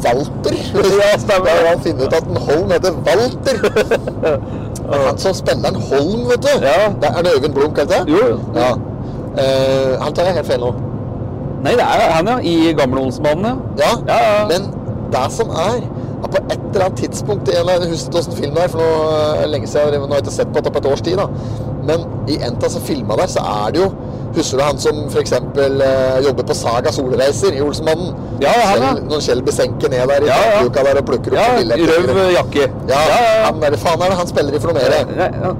[0.02, 0.56] Walter?
[1.02, 1.46] Ja, stemmer.
[1.46, 3.56] Da har han funnet ut at en Holm heter Walter.
[4.92, 6.54] Men han som spiller en Holm, vet du.
[6.66, 6.90] Ja.
[7.02, 8.12] Det er det Øyvind Blunk, heter det?
[8.12, 8.40] Jo, jo.
[8.56, 8.72] Ja.
[9.32, 10.72] Uh, han tar jeg helt feil nå.
[11.62, 12.38] Nei, det er han, ja.
[12.42, 13.54] I Gamle Olsenbanen, ja.
[13.78, 14.72] Ja, Ja, men
[15.14, 15.84] det som er
[16.24, 18.68] at på et eller annet tidspunkt i en eller Jeg husker åssen film det er,
[18.70, 18.90] for nå
[19.42, 21.18] er lenge siden, nå har jeg ikke sett på det på et års tid.
[21.18, 21.28] da.
[21.88, 23.88] Men i en av filmene der, så er det jo
[24.36, 25.32] Husker du han som f.eks.
[25.34, 28.14] Eh, jobber på Saga Solreiser i Olsenmannen?
[28.44, 28.92] Ja, han, ja.
[29.10, 30.62] Når Kjell besenker ned der i Ja, ja.
[30.78, 32.70] der og plukker opp Ja, Røv jakke.
[32.88, 33.42] Ja, ja, ja.
[33.50, 34.96] han der, faen er det han spiller i for noe mer?
[35.20, 35.60] Ja, han,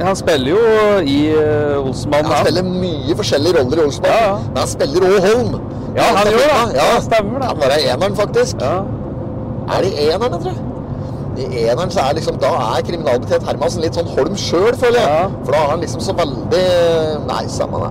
[0.00, 0.62] han spiller jo
[1.04, 2.32] i uh, Olsenmannen.
[2.32, 4.40] Han spiller mye forskjellige roller i Olsenmannen, Ja, ja.
[4.48, 5.60] men han spiller òg Holm.
[5.98, 6.48] Ja, han gjør det.
[6.80, 7.52] Ja, Ja, stemmer det.
[7.52, 8.64] Han var i eneren, faktisk.
[8.64, 8.74] Ja.
[9.76, 10.69] Er det i eneren, tror jeg?
[11.38, 15.08] I eneren så er liksom, da er kriminalbetjent Hermansen litt sånn Holm sjøl, føler jeg.
[15.08, 15.28] Ja.
[15.44, 16.64] For da er han liksom så veldig
[17.28, 17.90] Nei, samme det.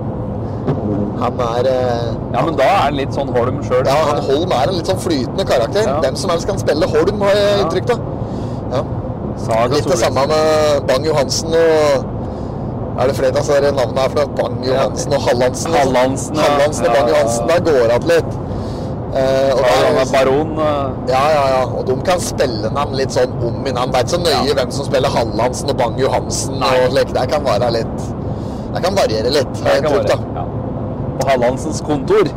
[1.19, 3.81] Han er eh, ja, men da er han litt sånn Holm sjøl.
[3.87, 5.87] Ja, han Holm er en litt sånn flytende karakter.
[5.87, 5.97] Ja.
[6.03, 8.07] Hvem som helst kan spille Holm, har jeg inntrykk av.
[8.75, 8.85] Ja.
[9.71, 12.07] Litt det samme med Bang Johansen og
[12.99, 14.31] Er det flere av disse navnene her for?
[14.35, 15.75] Bang Johansen og Hallandsen?
[15.79, 16.47] Hallandsen, ja.
[16.49, 17.11] Hallandsen og Bang.
[17.13, 17.47] Johansen.
[17.47, 18.49] Der går det igjen litt.
[19.10, 20.51] Eh, og han der- er baron.
[20.60, 21.64] eh, Ja, ja, ja.
[21.66, 23.91] Og de kan spille navn litt sånn om i navn.
[23.91, 24.53] Det er ikke så nøye Ja.
[24.53, 26.60] hvem som spiller Hallandsen og Bang Johansen.
[26.60, 26.86] Nei.
[26.86, 27.14] og slik.
[27.14, 27.99] Det kan være litt
[28.74, 30.36] Det kan variere litt, det kan trukt, variere.
[30.36, 30.43] Ja.
[31.20, 32.28] På Hallandsens kontor.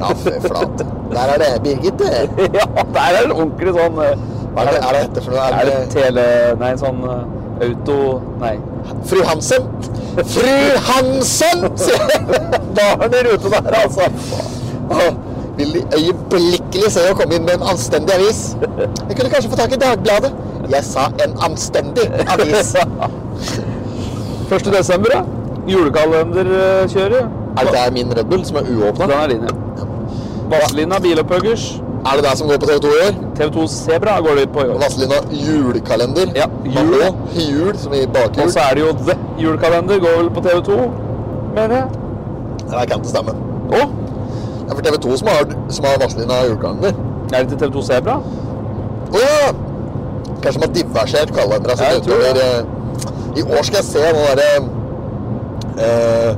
[0.00, 0.84] Ja, fy flate.
[1.10, 2.28] Der er det Birgit, det.
[2.54, 4.16] ja, der er det ordentlig sånn eh,
[4.54, 5.38] Hva er det, er det etter for noe?
[5.60, 6.24] Er det tele...
[6.60, 8.20] Nei, sånn eh, auto...
[8.40, 8.58] Nei.
[9.04, 9.62] Fru Hansen?
[10.34, 10.54] Fru
[10.90, 11.60] Hansen!
[11.62, 14.02] Barn i Da er det rute der, altså.
[15.60, 18.38] Vil de øyeblikkelig se å komme inn med en anstendig avis?
[18.60, 20.30] Jeg kunne kanskje få tak i Dagbladet.
[20.72, 22.70] Jeg sa en anstendig avis.
[24.50, 24.70] 1.
[24.72, 25.20] desember, ja.
[25.68, 27.36] Julekalenderkjøret.
[27.58, 29.06] Er det der min Red Bull som er uåpna?
[29.06, 29.86] Den er din, ja.
[30.50, 31.66] Vazelina bilopphuggers.
[32.08, 33.20] Er det der som går på TV2 i år?
[33.38, 34.80] TV2 Sebra går det på i år.
[34.80, 36.32] Vazelina julekalender.
[36.40, 36.94] Ja, jul.
[36.94, 37.04] Jul.
[37.50, 38.44] Jul, som i bakhjul.
[38.46, 40.80] Og så er det jo The Julekalender, går vel på TV2,
[41.54, 41.86] mener jeg.
[42.70, 43.36] Det kan ikke stemme.
[43.70, 43.84] Å,
[44.70, 46.92] Det er for TV2 som har, som har av julekalender.
[47.34, 48.20] er det til TV2 Sebra?
[49.10, 49.48] Å ja!
[50.42, 52.60] Kanskje de har diversert kalendera sine utover eh,
[53.36, 54.46] I år skal jeg se den derre
[55.86, 56.36] eh,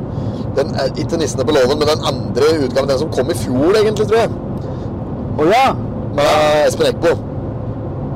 [0.56, 2.88] den, er Ikke 'Nissene på låven', men den andre utgaven.
[2.88, 4.30] Den som kom i fjor, egentlig, tror jeg.
[5.38, 5.66] Å ja.
[6.16, 7.12] Med Espen Eckbo.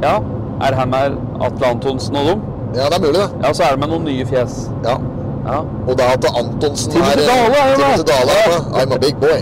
[0.02, 0.18] Ja.
[0.66, 2.42] Er han med Atle Antonsen og dem?
[2.74, 3.28] Ja, det er mulig, det.
[3.44, 4.66] Ja, så er det med noen nye fjes.
[4.84, 4.98] Ja.
[5.46, 5.60] Ja.
[5.86, 7.76] Og da at Antonsen Timothy er Dale er.
[7.76, 8.58] Timothy Dale er.
[8.82, 9.40] I'm a big boy.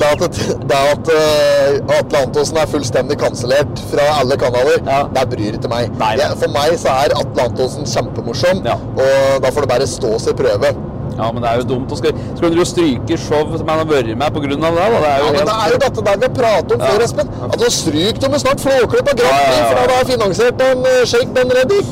[0.00, 0.36] Det at,
[0.70, 5.02] det at eh, Atle Antonsen er fullstendig kansellert fra alle kanaler, Ja.
[5.16, 5.90] det bryr ikke meg.
[6.00, 6.28] Nei, nei.
[6.40, 8.78] For meg så er Atle Antonsen kjempemorsom, Ja.
[8.96, 10.72] og da får det bare stå sin prøve.
[11.20, 14.16] ja, men det er jo dumt skal Skal du stryke show som han har vært
[14.16, 14.58] med av det?
[14.60, 14.70] da?
[14.70, 16.86] Det er jo Ja, men det er jo dette der vi har pratet om Ja.
[16.86, 17.28] før, Espen.
[17.52, 19.68] At nå stryker de med snart Flåklypa Grand Prix, ja, ja.
[19.68, 21.90] for da er det finansiert en uh, Shake Ben Reddik.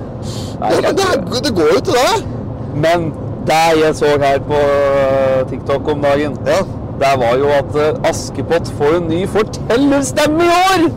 [0.60, 2.37] Nei, Ja, men det, er, det går jo til det.
[2.84, 3.12] Men
[3.48, 6.58] det jeg så her på øh, TikTok om dagen, Ja.
[7.00, 10.88] det var jo at øh, Askepott får en ny fortellerstemme i år!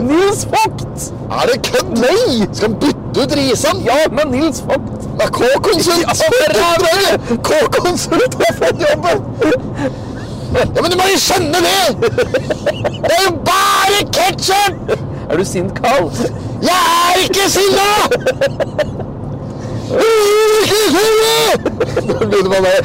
[0.00, 1.12] Nils Vogt!
[1.30, 1.90] Er det kødd?
[2.00, 2.46] Nei!
[2.52, 3.76] Skal han bytte ut Risan?
[3.84, 5.08] Ja, men Nils Vogt!
[5.18, 6.06] Med K-konsult!
[6.56, 7.16] Ja!
[7.48, 9.18] K-konsult har fått jobben!
[10.56, 12.10] Ja, men du må jo skjønne det!
[13.02, 14.94] Det er jo bare ketsjup!
[15.30, 16.10] Er du sint, Carl?
[16.62, 16.80] Jeg
[17.10, 19.06] er ikke sinna!
[22.06, 22.80] Nå begynner man der.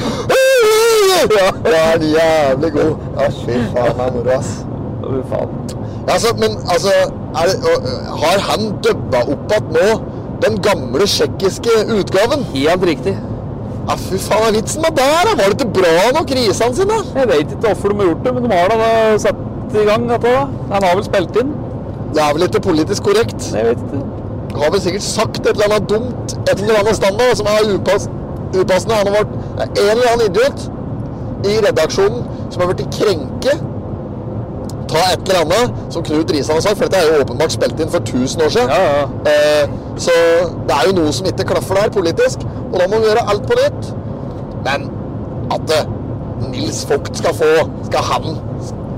[1.31, 2.91] Ja, da er jævlig god.
[3.19, 4.51] Ja, fy faen, det er moro, ass.
[5.05, 5.49] Fy faen.
[6.07, 6.91] Altså, men altså
[7.43, 7.81] det, øh,
[8.21, 9.87] Har han dubba opp igjen nå
[10.45, 12.45] den gamle tsjekkiske utgaven?
[12.53, 13.15] Helt riktig.
[13.89, 15.23] Ja, fy faen, er vitsen med det her?
[15.29, 15.35] da?
[15.41, 16.99] Var det ikke bra nok, risene sine?
[17.15, 19.85] Jeg vet ikke hvorfor de har gjort det, men de har da, da satt i
[19.91, 20.27] gang dette.
[20.37, 20.45] da.
[20.73, 21.53] Han har vel spilt inn?
[22.13, 23.51] Det er vel ikke politisk korrekt?
[23.55, 24.01] Jeg vet ikke.
[24.55, 28.07] Har vel sikkert sagt et eller annet dumt, et eller annet standard som er upass,
[28.55, 28.95] upassende.
[28.95, 29.35] Han har vært
[29.65, 30.65] en eller annen idiot
[31.47, 33.55] i redaksjonen som har blitt krenke.
[34.91, 37.79] Ta et eller annet som Knut Risan har sagt, for dette er jo åpenbart spilt
[37.79, 38.69] inn for 1000 år siden.
[38.69, 39.05] Ja, ja.
[39.31, 39.69] Eh,
[40.03, 40.15] så
[40.67, 43.47] det er jo noe som ikke klaffer der politisk, og da må vi gjøre alt
[43.47, 43.91] på nytt.
[44.67, 44.89] Men
[45.55, 45.87] at eh,
[46.51, 47.49] Nils Vogt skal få
[47.85, 48.27] Skal han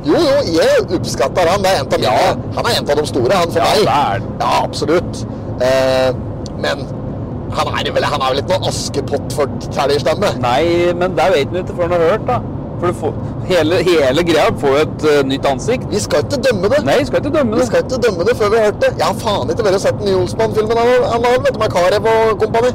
[0.04, 1.64] Jo, jo, jeg oppskatter han.
[1.64, 2.10] Det er en av mine.
[2.12, 2.34] Ja.
[2.58, 4.26] Han er en av de store, han for Ja, meg.
[4.42, 5.22] Ja, absolutt.
[5.62, 6.10] Eh,
[6.64, 6.86] men
[7.54, 10.34] han er vel, han er vel ikke noen Askepott-fortellerstemme?
[10.42, 10.66] Nei,
[10.98, 12.40] men det vet han ikke før han har hørt, da.
[12.80, 15.86] For du får, hele, hele greia får jo et uh, nytt ansikt.
[15.92, 16.82] Vi skal ikke dømme det.
[16.88, 18.82] Nei, Vi skal ikke dømme det Vi skal ikke dømme det før vi har hørt
[18.82, 18.90] det.
[18.98, 22.10] Jeg har faen ikke vært og sett den nye Olsmann-filmen han har, du, med Karev
[22.14, 22.74] og kompani.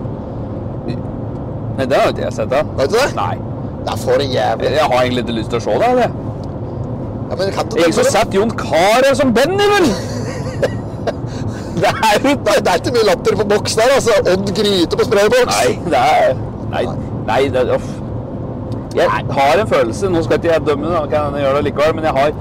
[1.78, 2.62] Nei, det har ikke jeg sett, da.
[2.78, 3.10] Vet du det?
[3.18, 3.34] Nei.
[3.82, 5.90] Det er for jævlig Jeg har egentlig ikke lyst til å se det.
[6.00, 6.08] det.
[7.28, 9.92] Ja, men kan ikke Jeg har dømme sett Jon Carew som Benny, vel!
[11.78, 14.18] Det er Nei, det er ikke mye latter på boks der, altså.
[14.32, 15.56] Odd Gryte på sprayboks.
[15.56, 16.36] Nei, det er
[16.72, 16.84] Nei,
[17.28, 17.88] nei det er uff.
[18.96, 21.94] Jeg har en følelse Nå skal ikke jeg dømme, da, kan jeg gjøre det likevel,
[21.94, 22.32] men jeg har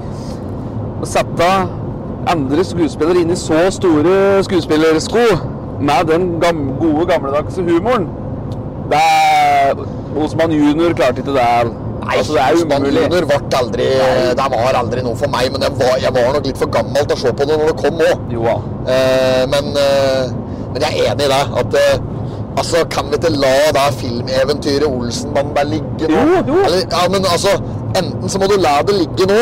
[0.98, 1.48] å sette
[2.28, 5.26] andre skuespillere inn i så store skuespillersko
[5.78, 8.08] med den gamle, gode, gamledagse humoren
[8.90, 9.84] Det er
[10.18, 11.74] Osman junior klarte ikke det.
[12.08, 13.04] Nei, altså, det er umulig.
[13.04, 13.86] Under aldri,
[14.38, 17.04] det var aldri noe for meg, men jeg var, jeg var nok litt for gammel
[17.04, 18.30] til å se på det når det kom òg.
[18.32, 18.54] Ja.
[18.94, 20.30] Eh, men, eh,
[20.72, 21.42] men jeg er enig i det.
[21.60, 22.06] At eh,
[22.56, 26.24] altså, kan vi ikke la det filmeventyret Olsenbanden bare ligge nå?
[26.32, 26.60] Jo, jo.
[26.64, 27.58] Eller, ja, men altså,
[28.00, 29.40] enten så må du la det ligge nå,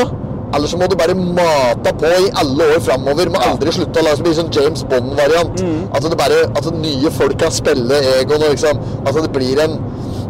[0.56, 3.30] eller så må du bare mate på i alle år framover.
[3.30, 5.62] Må aldri slutte å la det bli sånn James Bond-variant.
[5.62, 5.86] Mm.
[5.94, 9.62] At det bare, at det nye folk kan spille Egon og liksom At det blir
[9.62, 9.78] en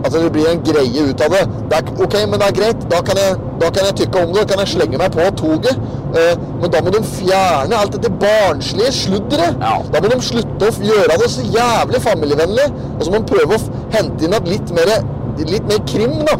[0.04, 1.44] at det blir en greie ut av det.
[1.70, 2.86] det er, ok, men det er greit.
[2.92, 4.42] Da kan jeg, da kan jeg tykke om det.
[4.42, 5.80] Da kan jeg slenge meg på toget.
[6.16, 9.58] Eh, men da må de fjerne alt dette barnslige sludderet.
[9.62, 9.78] Ja.
[9.94, 12.68] Da må de slutte å gjøre det så jævlig familievennlig.
[12.98, 14.94] Og så må de prøve å hente inn litt mer,
[15.42, 16.38] litt mer krim, da.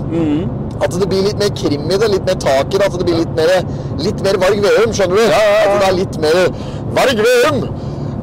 [0.84, 2.88] At det blir litt mer krim i det, litt mer tak i det.
[2.90, 3.52] At det blir litt mer,
[4.02, 5.24] litt mer Varg Veum, skjønner du?
[5.24, 5.62] Ja, ja, ja.
[5.66, 6.42] At det er litt mer
[6.96, 7.62] Varg Veum!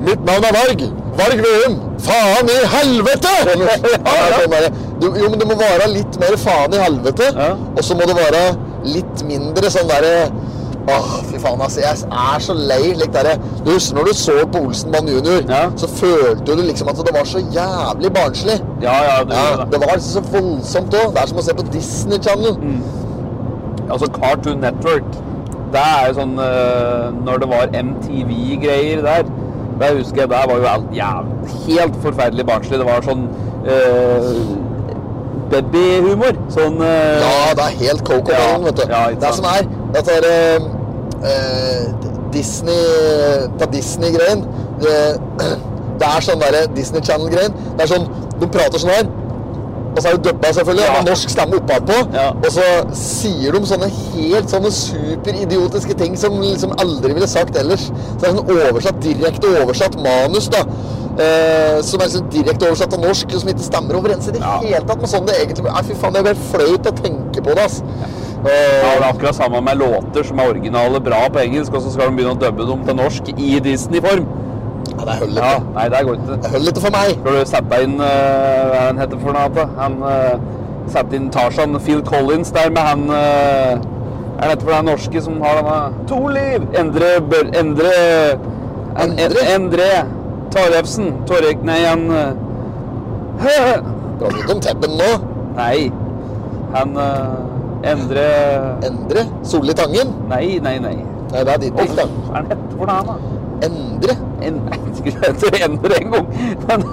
[0.03, 0.81] Mitt navn er Varg.
[1.17, 1.75] Varg Veum.
[2.03, 3.33] Faen i helvete!
[3.47, 4.65] Ja, ja, der.
[5.03, 7.29] Du, jo, men det må være litt mer faen i helvete.
[7.35, 7.51] Ja.
[7.75, 8.43] Og så må det være
[8.95, 10.15] litt mindre sånn derre
[10.83, 11.79] Åh, fy faen, altså.
[11.79, 12.89] Jeg er så lei.
[12.99, 15.61] Like derre du husker når du så på Olsenmann junior, Ja.
[15.79, 18.57] så følte du liksom at det var så jævlig barnslig.
[18.83, 19.69] Ja, ja, det, Ja, det.
[19.71, 21.13] det var liksom så voldsomt òg.
[21.15, 22.57] Det er som å se på Disney Channel.
[23.89, 25.07] Altså Cartoon Network.
[25.73, 29.23] Det er jo sånn eh, Når det var MTV-greier der,
[29.79, 32.79] der husker jeg der var jo alt jævlig, helt forferdelig barnslig.
[32.83, 33.23] Det var sånn
[33.65, 34.27] uh,
[35.61, 36.37] babyhumor.
[36.55, 37.21] Sånn uh...
[37.21, 38.83] Ja, det er helt Coco Ja, vet du.
[38.89, 39.67] ja, det er sånn som er.
[39.93, 40.23] Dette er
[41.23, 41.83] uh,
[42.33, 42.83] Disney
[43.59, 44.45] Ta Disney-greien.
[44.81, 44.95] Det,
[46.01, 47.53] det er sånn derre Disney Channel-greien.
[47.77, 48.07] Det er sånn
[48.41, 49.11] De prater sånn her.
[49.93, 50.93] Og så er det dubba, selvfølgelig, Ja.
[50.97, 51.97] med norsk stemme oppatpå.
[52.17, 52.31] Ja.
[52.33, 52.63] Og så
[52.97, 57.91] sier de sånne helt sånne superidiotiske ting som liksom aldri ville sagt ellers.
[57.93, 60.63] Så det er sånn oversatt, direkte oversatt manus, da.
[61.13, 64.57] Eh, som er liksom direkte oversatt av norsk, som ikke stemmer overens i det Ja.
[64.63, 65.83] hele tatt med sånn det egentlig er.
[65.83, 67.83] fy faen, det er helt flaut å tenke på det, ass.
[68.43, 71.91] Ja, det er akkurat samme med låter som er originale bra på engelsk, og så
[71.93, 74.25] skal de begynne å dubbe dem til norsk i Disney-form.
[74.97, 75.73] Ja, det holder Ja, ikke.
[75.75, 76.41] nei, det går ikke.
[76.41, 77.09] Det holder ikke for meg.
[77.21, 79.49] Skal du sette inn uh, Hva han heter for noe?
[79.55, 79.65] da?
[79.77, 83.77] Han uh, sette inn Tarzan Phil Collins der med han uh,
[84.43, 86.67] Er det for den norske som har denne To liv!
[86.75, 87.47] Endre Bør...
[87.55, 87.93] Endre
[88.99, 89.45] en, Endre?
[89.47, 89.87] En, Endre
[90.53, 91.11] Torefsen.
[91.29, 91.63] Torek...
[91.65, 92.33] Nei, han uh,
[94.19, 95.11] Prater ikke om Tebben nå.
[95.57, 95.77] Nei.
[96.73, 98.27] Han uh, Endre
[98.85, 99.25] Endre.
[99.43, 100.13] Solli Tangen.
[100.29, 100.97] Nei, nei, nei.
[101.33, 102.05] Nei, det er ditt dikt, hva da.
[102.05, 103.17] er han heter han da?
[103.67, 104.17] Endre.
[104.43, 106.27] En, jeg skulle hete Endre en gang.
[106.67, 106.85] Men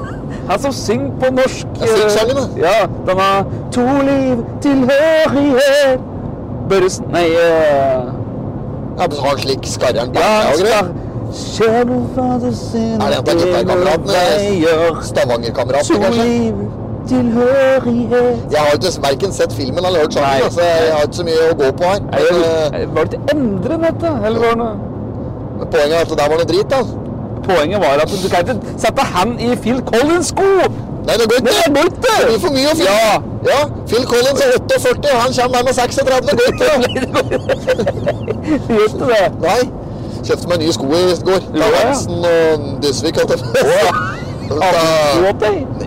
[0.48, 2.46] han som synger på norsk Ja, synger sangen, da.
[2.62, 3.44] Ja, den har
[3.74, 6.08] To liv, tilhørighet
[6.70, 8.10] Børresen Nei uh...
[8.98, 10.82] Ja, du har slik skarreren på Ja,
[11.30, 14.12] hva du Er det en av gitarkameratene?
[14.12, 16.78] veier Stavanger-kameratene, kanskje?
[17.10, 21.24] tilhørighet Jeg har ikke verken sett filmen eller hørt sangen, altså, jeg har ikke så
[21.24, 22.00] mye å gå på her.
[22.10, 24.12] Nei, jeg, eh, Var det til Endre dette?
[24.26, 24.74] Eller var det noe
[25.70, 26.80] poenget er at det der var noe drit, da.
[27.44, 30.48] Poenget var at du kan ikke sette han i Phil Collins-sko!
[31.06, 31.52] Nei, det går ikke.
[31.56, 32.00] det går ikke!
[32.04, 32.90] Det blir for mye å finne.
[32.90, 33.12] Ja.
[33.50, 36.10] Ja, Phil Collins er 48, og han kommer der med 36.
[36.28, 36.66] Det går ikke.
[38.68, 39.24] Gjør ikke det?
[39.44, 39.62] Nei.
[40.26, 41.40] Kjøpte meg nye sko i går.
[41.62, 42.36] Lorentzen ja.
[42.52, 43.16] Og Dysvik.
[43.20, 43.50] holdt jeg på?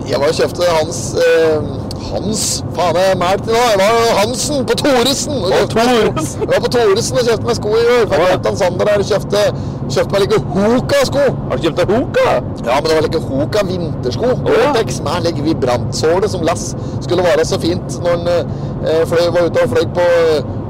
[0.08, 1.72] Jeg var og kjøpte hans eh,
[2.04, 2.42] Hans?
[2.76, 3.60] Faen, jeg er mælt til nå.
[3.72, 5.34] Jeg var Hansen på Thoresen.
[5.50, 8.04] Jeg var på Thoresen og kjøpte meg sko i går.
[8.12, 9.42] Møtte han Sander der og kjøpte,
[9.94, 11.24] kjøpte meg like Hoka-sko.
[11.50, 12.26] Har du kjøpt deg Hoka?
[12.68, 14.30] Ja, men det var like Hoka vintersko.
[14.34, 14.40] ja.
[14.48, 16.68] Gore-Tex med like vibrantsåle som Lass
[17.04, 20.06] skulle være så fint når han eh, fløy, var ute og fløy på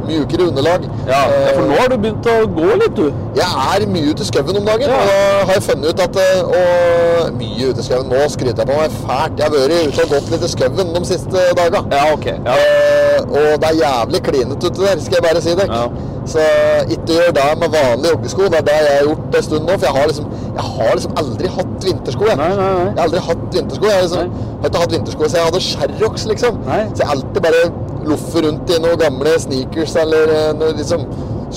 [0.08, 0.86] mjukere underlag.
[1.08, 1.22] Ja,
[1.54, 3.10] for nå har du begynt å gå litt, du.
[3.34, 5.00] Jeg er mye ute i skauen om dagen, Ja.
[5.00, 8.08] og da har jeg funnet ut at eh, og Mye ute i skauen.
[8.10, 9.38] Nå skryter jeg på meg fælt.
[9.38, 11.84] Jeg har vært ute og gått litt i skauen de siste dagene.
[11.90, 12.36] Ja, okay.
[12.44, 12.56] Ja.
[12.58, 15.70] Eh, og det er jævlig klinete ute der, skal jeg bare si deg.
[15.72, 15.86] Ja.
[16.26, 16.40] Så
[16.88, 18.46] ikke gjør det med vanlige joggesko.
[18.52, 19.74] Det er det jeg har gjort en stund nå.
[19.78, 22.28] For jeg har liksom, jeg har liksom aldri hatt vintersko.
[22.30, 22.36] Jeg.
[22.40, 22.84] Nei, nei, nei.
[22.84, 23.90] jeg har aldri hatt vintersko.
[23.90, 24.30] Jeg har, liksom,
[24.62, 26.62] har ikke hatt vintersko så jeg hadde Sherrox, liksom.
[26.94, 27.62] Så jeg alltid bare
[28.08, 31.06] loffer rundt i noen gamle sneakers eller eh, noe liksom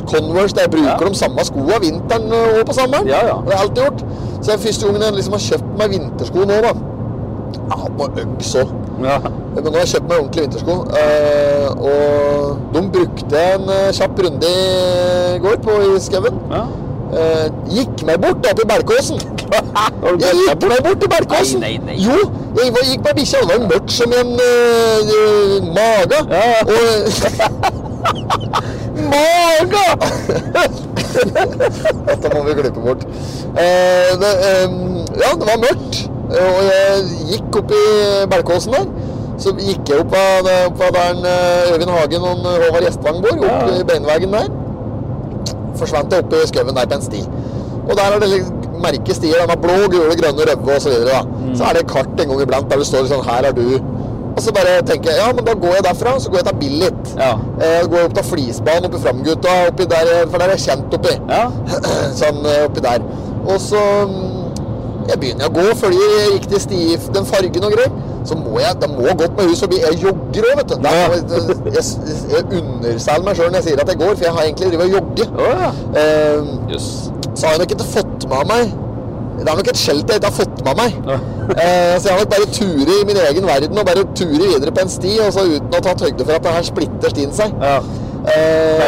[0.07, 0.53] Converse.
[0.55, 1.09] Der bruker Ja.
[1.09, 3.07] de samme skoene vinteren og på sommeren.
[3.09, 3.37] Ja, ja.
[3.45, 4.03] Det har jeg alltid gjort.
[4.41, 6.73] Så det er første gangen jeg liksom har kjøpt meg vintersko nå, da.
[7.57, 8.73] Jeg har hatt noen Uggs òg.
[9.03, 9.17] Ja.
[9.55, 10.75] Men nå har jeg kjøpt meg ordentlige vintersko.
[11.01, 16.37] eh, og de brukte en eh, kjapp runde i går på i skauen.
[16.51, 16.65] ja.
[17.07, 19.19] Eh, gikk meg bort da til Berkåsen.
[19.47, 21.59] Jeg gikk meg bort til Berkåsen.
[21.63, 22.03] Nei, nei, nei.
[22.03, 22.17] Jo,
[22.57, 23.39] jeg var, gikk med bikkja.
[23.41, 24.39] Det var mørkt som en uh,
[25.77, 26.19] mage.
[26.33, 26.43] Ja.
[26.67, 26.75] Og
[29.07, 29.85] Mage!
[32.07, 33.03] Dette må vi klippe bort.
[33.55, 34.31] Uh, det,
[34.67, 34.77] um,
[35.21, 36.01] ja, det var mørkt.
[36.27, 37.83] eh, Og jeg gikk opp i
[38.33, 38.87] Berkåsen der.
[39.39, 43.37] Så gikk jeg opp av, opp av der eh, Øyvind Hagen og Håvard Gjestvang bor,
[43.37, 43.75] opp Ja.
[43.79, 44.47] i beinveggen der.
[45.79, 47.23] Forsvant det oppi i skauen der på en sti.
[47.87, 48.41] Og der er det
[48.81, 51.21] merkestier har blå, gule, grønne, røde og så videre.
[51.55, 53.79] Så er det kart en gang iblant der det står sånn Her er du.
[54.37, 56.57] Og så bare tenker jeg ja, men da går jeg derfra, så går jeg til
[56.61, 57.13] Billit.
[57.17, 57.31] Ja.
[57.57, 61.15] Eh, går opp til Flisbanen oppi Framgutta, oppi der, for der er jeg kjent oppi.
[61.31, 61.47] Ja.
[62.19, 63.07] sånn eh, oppi der.
[63.47, 64.46] Og så mm,
[65.07, 66.79] Jeg begynner å gå, følger riktig sti,
[67.15, 67.93] den fargen og greier.
[68.27, 69.77] Så må jeg Det må godt med hus forbi.
[69.83, 70.87] Jeg jogger òg, vet du.
[70.87, 71.21] Jeg,
[71.75, 71.85] jeg,
[72.33, 74.89] jeg underselger meg sjøl når jeg sier at jeg går, for jeg har egentlig drevet
[74.89, 75.37] og jogget.
[75.37, 75.69] Å ja.
[76.01, 76.89] Eh, yes.
[77.33, 78.75] så har jeg nok ikke fått med meg
[79.37, 80.97] Det er nok et skjelt jeg ikke har fått med meg.
[81.07, 81.19] Ja.
[81.53, 84.73] Eh, så jeg har nok bare turet i min egen verden og bare turet videre
[84.73, 87.35] på en sti, og så uten å ta høyde for at det her splitter stien
[87.37, 87.55] seg.
[87.63, 87.79] Ja.
[88.27, 88.81] Eh,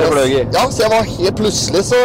[0.52, 2.00] ja, så jeg var helt plutselig så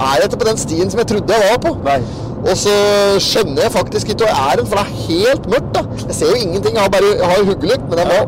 [0.00, 1.74] er jeg ikke på den stien som jeg trodde jeg var på.
[1.84, 1.98] Nei.
[2.40, 2.74] Og så
[3.20, 5.72] skjønner jeg faktisk ikke jeg er hen, for det er helt mørkt.
[5.76, 5.82] da.
[6.08, 6.74] Jeg ser jo ingenting.
[6.78, 8.22] Jeg har bare jeg har huggelykt, men den var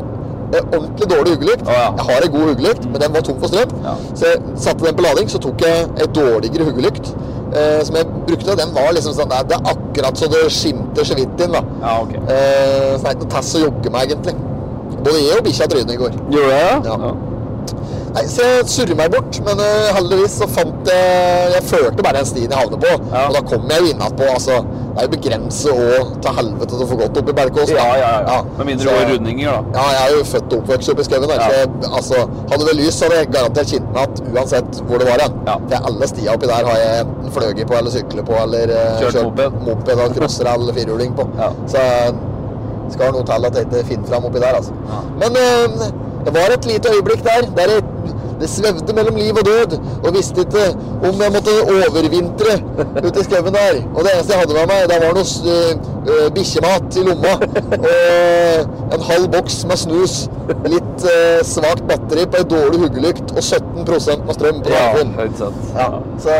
[0.53, 1.63] eh, ordentlig dårlig huggelykt.
[1.67, 1.87] Oh, ja.
[1.97, 3.75] Jeg har en god huggelykt, men den var tom for strøm.
[3.87, 3.95] Ja.
[4.15, 4.37] Så jeg
[4.67, 7.13] satte den på lading, så tok jeg en dårligere huggelykt.
[7.53, 11.17] Eh, som jeg brukte, den var liksom sånn Det er akkurat så det skimter så
[11.19, 11.53] vidt inn.
[11.53, 11.61] da.
[11.83, 12.13] Ja, ok.
[12.15, 14.35] Eh, så det er ikke noe tass å jogge med, egentlig.
[15.03, 16.17] Både jeg og bikkja trynet i går.
[16.33, 16.81] Gjorde jeg?
[16.87, 16.97] Ja.
[17.07, 17.13] Ja.
[18.13, 22.19] Nei, så jeg surrer meg bort, men uh, heldigvis så fant jeg Jeg følte bare
[22.19, 23.23] den stien jeg havnet på, Ja.
[23.29, 24.27] og da kom jeg jo innatpå.
[24.33, 24.59] Altså,
[24.93, 27.71] det er jo begrenset å ta helvete til å få gått opp i Berkås.
[27.73, 28.35] Ja, ja, ja.
[28.59, 29.79] Med mindre du går rundninger, da.
[29.79, 31.33] Ja, jeg er jo født og oppvokst oppe i skauen.
[31.89, 32.19] Altså,
[32.51, 35.25] hadde det lys, så hadde jeg garantert at uansett hvor det var.
[35.47, 35.55] Ja.
[35.71, 39.01] For alle stier oppi der har jeg enten fløyet på eller syklet på eller uh,
[39.01, 39.57] Kjørt moped.
[39.65, 41.25] moped og crosser eller firhjuling på.
[41.65, 41.81] Så
[42.83, 44.73] det skal noe til at jeg ikke finner fram oppi der, altså.
[45.17, 45.85] Men eh,
[46.25, 47.83] det var et lite øyeblikk der der jeg,
[48.41, 50.63] det svevde mellom liv og død, og visste ikke
[51.07, 52.55] om jeg måtte overvintre
[53.05, 53.77] ute i skauen der.
[53.95, 57.33] Og det eneste jeg hadde med meg, det var noe uh, bikkjemat i lomma.
[57.77, 60.15] Og en halv boks med snus,
[60.73, 63.87] litt uh, svakt batteri på ei dårlig huggelykt og 17
[64.25, 65.15] med strøm på Ja, telefonen.
[65.19, 65.63] Ja, sant.
[65.77, 65.87] Ja,
[66.25, 66.37] så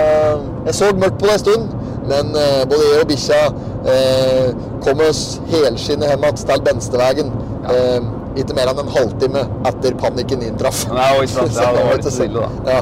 [0.66, 1.72] jeg så mørkt på det en stund,
[2.12, 3.42] men uh, både jeg og bikkja
[3.88, 5.24] uh, kom oss
[5.54, 7.34] helskinnet hjem igjen til Benstevegen.
[7.64, 8.02] Eh,
[8.40, 10.86] ikke mer enn en halvtime etter panikken inntraff.
[10.94, 11.58] Nei, og ikke sant.
[11.64, 12.74] Ja, det var litt stille, da.
[12.74, 12.82] Ja,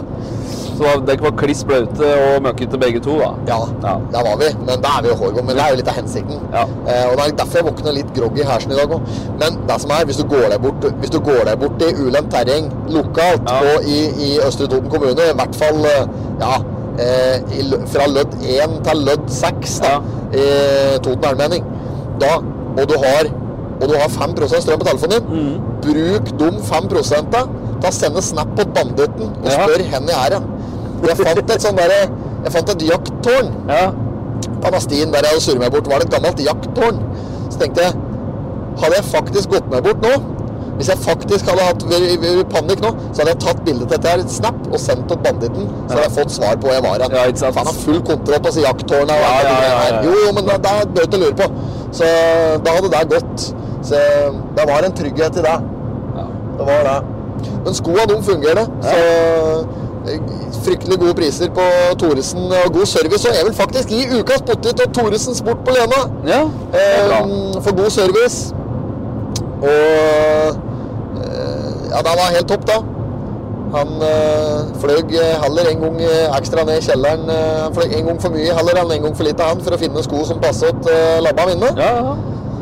[0.81, 3.27] Så dere var kliss blaute og møkkete begge to, da?
[3.49, 3.91] ja, Ja.
[4.13, 4.47] der var vi.
[4.65, 5.43] Men det er vi jo hårgående.
[5.51, 6.39] Men det er jo litt av hensikten.
[6.55, 6.63] Ja.
[6.87, 9.11] Eh, og det er derfor jeg våkner litt groggy i hersen i dag òg.
[9.43, 11.91] Men det som er, hvis du går deg bort, hvis du går deg bort i
[12.05, 13.59] ulendt terreng lokalt Ja.
[13.75, 16.07] og i, i Østre Toten kommune, i hvert fall eh,
[16.41, 16.55] ja,
[16.97, 19.93] eh, i, fra lødd 1 til lødd 6 da,
[20.33, 20.47] i
[21.05, 21.69] Toten Elmening,
[22.23, 22.37] da,
[22.79, 23.29] og du har
[23.81, 25.55] og du har 5 strøm på telefonen din, Mm.
[25.81, 26.87] bruk de 5
[27.81, 29.51] til å sende snap på banditten og Ja.
[29.65, 30.41] spør hvor jeg er.
[31.07, 32.01] Jeg fant et sånn derre
[32.43, 33.91] Jeg fant et jakttårn Ja.
[34.61, 35.87] på den stien der jeg hadde surret meg bort.
[35.87, 36.97] Var det et gammelt jakttårn?
[37.51, 37.93] Så tenkte jeg
[38.81, 40.13] Hadde jeg faktisk gått meg bort nå
[40.77, 41.83] hvis jeg faktisk hadde hatt
[42.49, 45.67] panikk nå, så hadde jeg tatt bilde til dette her, snap, og sendt til banditten,
[45.87, 47.11] så hadde jeg fått svar på hvor jeg var hen.
[47.11, 47.51] Ja.
[47.59, 49.09] Han har full kontroll på jakttårnet.
[49.09, 50.01] Ja, ja, ja, ja, ja.
[50.01, 51.47] Jo, men det, det bør å lure på.
[51.91, 52.05] Så
[52.65, 53.53] da hadde det gått.
[53.83, 54.01] Så
[54.57, 55.57] det var en trygghet i det.
[56.17, 56.25] Ja.
[56.57, 56.99] Det var det.
[57.65, 58.65] Men skoene de fungerer.
[58.81, 58.97] Så
[60.09, 60.21] eh,
[60.65, 61.65] fryktelig gode priser på
[61.99, 63.29] Thoresen og god service.
[63.29, 66.01] Og jeg vil faktisk gi ukas potet og Thoresen Sport på Lena.
[66.27, 66.41] ja.
[66.73, 68.55] Eh, for god service.
[69.61, 70.49] Og eh,
[71.91, 72.79] ja, det var helt topp, da.
[73.75, 75.13] Han øh, fløy
[75.43, 75.99] heller en gang
[76.37, 77.29] ekstra ned i kjelleren.
[77.63, 79.79] Han fløy en gang for mye heller enn en gang for lite, han, for å
[79.79, 81.69] finne sko som passet uh, labba mine.
[81.77, 82.15] Ja, ja.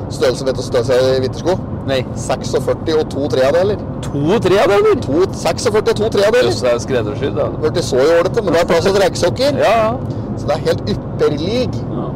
[0.10, 1.56] Størrelse vet du størrelse i vintersko?
[1.90, 2.00] Nei.
[2.18, 3.82] 46 og to tredeler.
[4.06, 4.96] To tredeler?
[5.06, 6.48] To, 46 og to tredeler.
[6.50, 7.50] Jøss, det er skreddersydd, da.
[7.64, 9.60] Hørte så jålete, men det er plass til reggsokker.
[9.62, 9.92] Ja, ja.
[10.40, 11.70] Så det er helt ypperlig.
[11.94, 12.08] ja.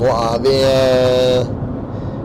[0.00, 1.48] Nå er vi eh,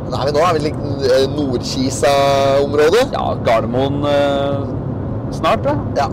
[0.06, 3.02] Nå er vi, nå er vi litt eh, Nordkisa-området.
[3.16, 4.62] Ja, Gardermoen eh,
[5.36, 5.74] snart, da.
[5.98, 6.08] Ja.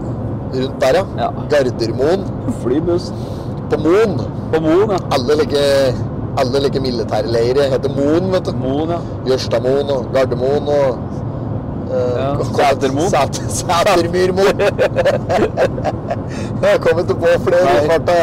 [0.55, 1.05] rundt der, ja.
[1.21, 1.29] Ja.
[1.53, 2.25] Gardermoen.
[2.63, 3.15] Flybussen.
[3.71, 4.19] På Moen.
[4.53, 4.99] På Moen, ja.
[5.15, 5.95] Alle ligger
[6.39, 8.53] alle like militærleirer Heter Moen, vet du.
[8.57, 8.99] Moen, ja.
[9.31, 10.99] Jørstadmoen og Gardermoen og
[11.91, 13.11] uh, Ja, Sætermoen.
[13.11, 14.61] Sæt- Sætermyrmoen.
[16.63, 18.19] jeg kom ikke på flere i farta.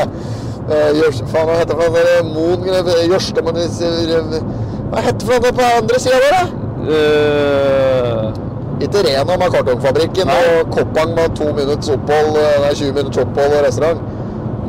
[0.69, 2.25] Eh, Faen, hva heter det?
[2.33, 4.41] Moen eh, Jørstadmoen eh,
[4.89, 6.43] Hva heter det på andre sida der, da?
[6.89, 8.49] Uh...
[8.79, 10.35] Ikke Rena med kartongfabrikken Nei.
[10.59, 13.99] og Koppang med to minutts opphold, eh, nei, 20 minutts opphold og restaurant.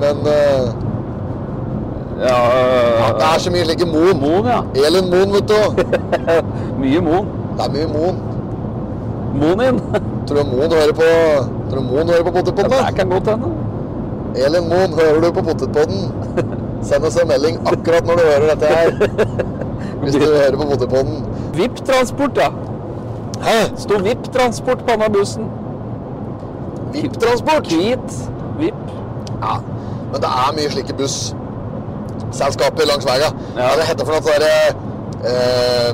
[0.02, 0.64] Men eh,
[2.20, 2.38] ja,
[3.00, 4.18] ja, det er så mye slike Moen.
[4.20, 4.60] Moen, ja.
[4.86, 5.60] Elin Moen, vet du.
[6.82, 7.28] Mye Moen.
[7.56, 8.20] Det er mye Moen.
[9.40, 9.80] Moen inn.
[10.28, 11.08] Tror du Moen hører på
[11.70, 12.70] Tror du Moen hører på Ja, Potetpodden?
[12.70, 12.90] det da?
[12.98, 13.52] kan godt hende.
[14.46, 16.02] Elin Moen, hører du på Potetpodden?
[16.88, 18.90] Send oss en melding akkurat når du hører dette her.
[20.02, 21.24] Hvis du hører på Potetpodden.
[21.56, 22.50] VIP-transport, ja.
[23.44, 23.56] Hæ?
[23.80, 25.48] Sto VIP-transport på denne bussen.
[26.94, 27.66] VIP-transport?
[27.72, 28.16] Hvit.
[28.60, 28.94] VIP.
[29.42, 29.56] Ja.
[30.12, 30.96] Men det er mye slike
[32.30, 33.32] busselskaper langs veien.
[33.58, 33.68] Ja.
[33.76, 34.66] Det heter for noe der derre
[35.30, 35.92] eh,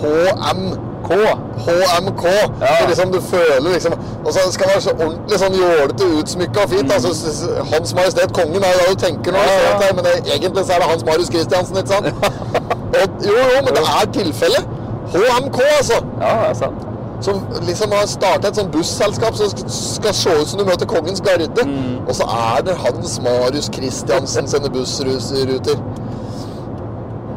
[0.00, 2.24] HM HMK.
[2.60, 2.76] Ja.
[2.80, 3.92] Så liksom du føler liksom
[4.24, 6.92] Og så skal det være så ordentlig sånn jålete utsmykka og fint.
[6.92, 9.44] Altså, s- s- Hans Majestet Kongen er det du tenker du Ja,
[9.86, 9.92] ja.
[9.94, 12.06] men det, egentlig så er det Hans Marius Christiansen, ikke sant?
[12.96, 14.66] Og, jo, jo, men det er tilfellet.
[15.14, 15.94] HMK, altså.
[16.20, 16.85] Ja, det er sant.
[17.20, 20.86] Som liksom har starta et sånt busselskap som sk- skal se ut som du møter
[20.86, 21.48] Kongens Garde.
[21.64, 22.02] Mm.
[22.08, 25.78] Og så er det Hans Marius Christiansen sine bussruter.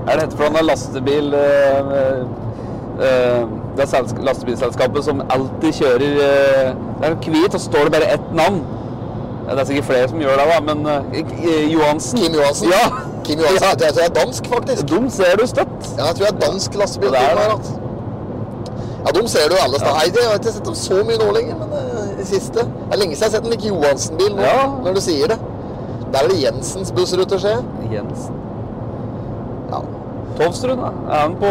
[0.07, 1.89] Er det hette for noe lastebil eh,
[2.99, 3.43] eh,
[3.77, 6.71] Det er lastebilselskapet som alltid kjører eh,
[7.01, 8.61] Det er hvit, og så står det bare ett navn.
[9.49, 12.67] Det er sikkert flere som gjør det, da, men eh, eh, Johansen Kim Johansen.
[12.73, 12.84] Ja.
[13.23, 14.89] Kim Johansen, Jeg tror jeg er dansk, faktisk.
[14.89, 15.77] De ser du støtt.
[15.97, 17.09] Ja, jeg tror jeg er dansk lastebil.
[17.09, 17.78] Det er det.
[19.06, 19.93] Ja, de ser du alle steder.
[19.95, 22.66] Nei, jeg har ikke sett dem så mye nå lenger, men det i siste.
[22.66, 24.68] Det er lenge siden jeg har sett en Nick Johansen-bil nå, Ja.
[24.84, 25.38] når du sier det.
[26.14, 27.91] Der er det Jensens bussruter, ser jeg.
[27.93, 28.36] Jensen.
[29.72, 29.80] Ja.
[30.39, 30.89] Tovstrud, da?
[31.14, 31.50] Er han på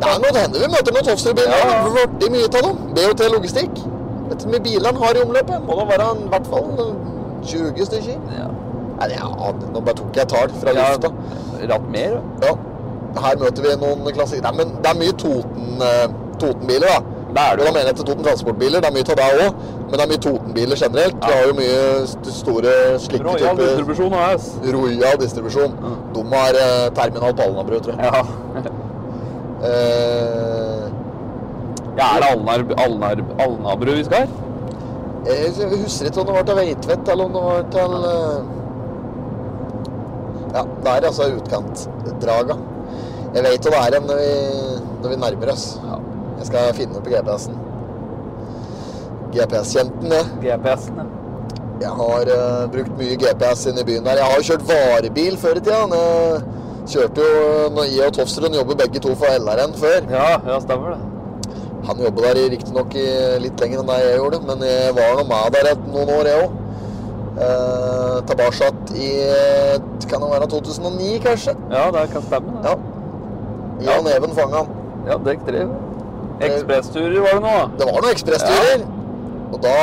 [0.00, 1.56] Det er noe, hender vi møter noen Tovstrud-biler.
[1.56, 1.68] Ja.
[1.72, 1.88] Ja.
[1.98, 2.78] Veldig mye av dem.
[2.96, 3.82] BOT Logistikk.
[4.30, 5.66] Vet mye biler han har i omløpet?
[5.66, 6.94] Må da være han i hvert fall
[7.46, 8.18] 20 stykker.
[8.38, 8.48] Ja.
[9.00, 9.28] Nei, ja,
[9.74, 11.12] nå bare tok jeg tall fra Ja, lufta.
[11.72, 12.54] Ratt mer, Ja.
[13.16, 14.42] Her møter vi noen klassikere.
[14.50, 16.08] Nei, men det er mye Toten, eh,
[16.40, 17.16] Totenbiler, da.
[17.36, 17.66] Det er det jo.
[17.66, 18.80] da mener jeg til Toten Transportbiler.
[18.80, 19.60] Det er mye av deg òg.
[19.86, 21.18] Men det er mye Totenbiler generelt.
[21.26, 22.74] Vi har jo mye store
[23.04, 24.48] slike Royal typer distribusjon AS.
[24.76, 25.76] Royal distribusjon.
[26.16, 28.12] De har eh, terminal på Alnabru, tror jeg.
[28.12, 28.64] Ja.
[29.66, 30.82] Eh,
[31.96, 34.28] ja, er det Alnar, Alnar, Alnabru vi skal?
[35.26, 38.52] jeg husker ikke om det var til Veitvet, eller om det var til eh,
[40.54, 42.58] Ja, det er altså utkantdraga.
[43.34, 44.28] Jeg vet hvor det er hen når vi,
[45.02, 45.66] når vi nærmer oss.
[45.84, 45.96] Ja.
[46.38, 47.62] Jeg skal finne opp på GPS-en.
[49.36, 50.26] GPS-kjenten, jeg.
[50.42, 51.06] GPS-en, ja.
[51.76, 54.20] Jeg har uh, brukt mye GPS inne i byen her.
[54.20, 55.80] Jeg har jo kjørt varebil før i tida.
[55.92, 60.06] Jeg kjørte jo når jeg og Tofsrud jobber begge to for LRN før.
[60.12, 61.00] Ja, ja, stemmer det.
[61.86, 62.96] Han jobber der riktignok
[63.42, 66.46] litt lenger enn jeg gjorde, men jeg var nå med der et, noen år, jeg
[66.46, 66.62] òg.
[67.36, 69.08] Uh, tilbake i
[70.08, 71.52] Kan det være 2009, kanskje?
[71.70, 72.56] Ja, det kan stemme.
[72.56, 72.70] det.
[72.70, 73.90] Ja.
[73.90, 74.72] Jan Even fanga han.
[75.06, 75.66] Ja, dekk tre.
[76.40, 77.56] Ekspressturer var det nå.
[77.78, 78.86] Det var noen ekspressturer.
[79.46, 79.74] Og da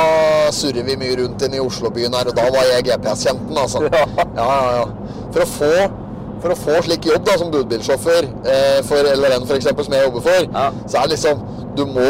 [0.52, 3.82] surrer vi mye rundt inn i Oslobyen her, og da var jeg GPS-kjenten, altså.
[3.88, 4.04] Ja.
[4.36, 4.84] Ja, ja, ja.
[5.34, 5.70] For å få,
[6.44, 10.26] for å få slik jobb da, som budbilsjåfør eh, for LRN eksempel, som jeg jobber
[10.28, 10.66] for, Ja.
[10.86, 11.40] så er det liksom
[11.74, 12.06] Du må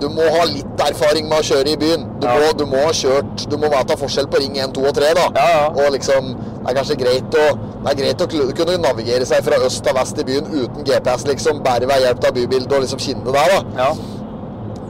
[0.00, 2.06] du må ha litt erfaring med å kjøre i byen.
[2.20, 2.34] Du, Ja.
[2.40, 5.12] må, du må ha kjørt Du må vite forskjell på ring 1, 2 og 3.
[5.14, 5.26] da.
[5.36, 5.68] Ja, ja.
[5.68, 7.44] Og liksom Det er kanskje greit å,
[7.84, 11.26] det er greit å kunne navigere seg fra øst til vest i byen uten GPS,
[11.28, 11.62] liksom.
[11.62, 13.60] Bare ved hjelp av bybildet og liksom skinne der, da.
[13.82, 13.90] Ja.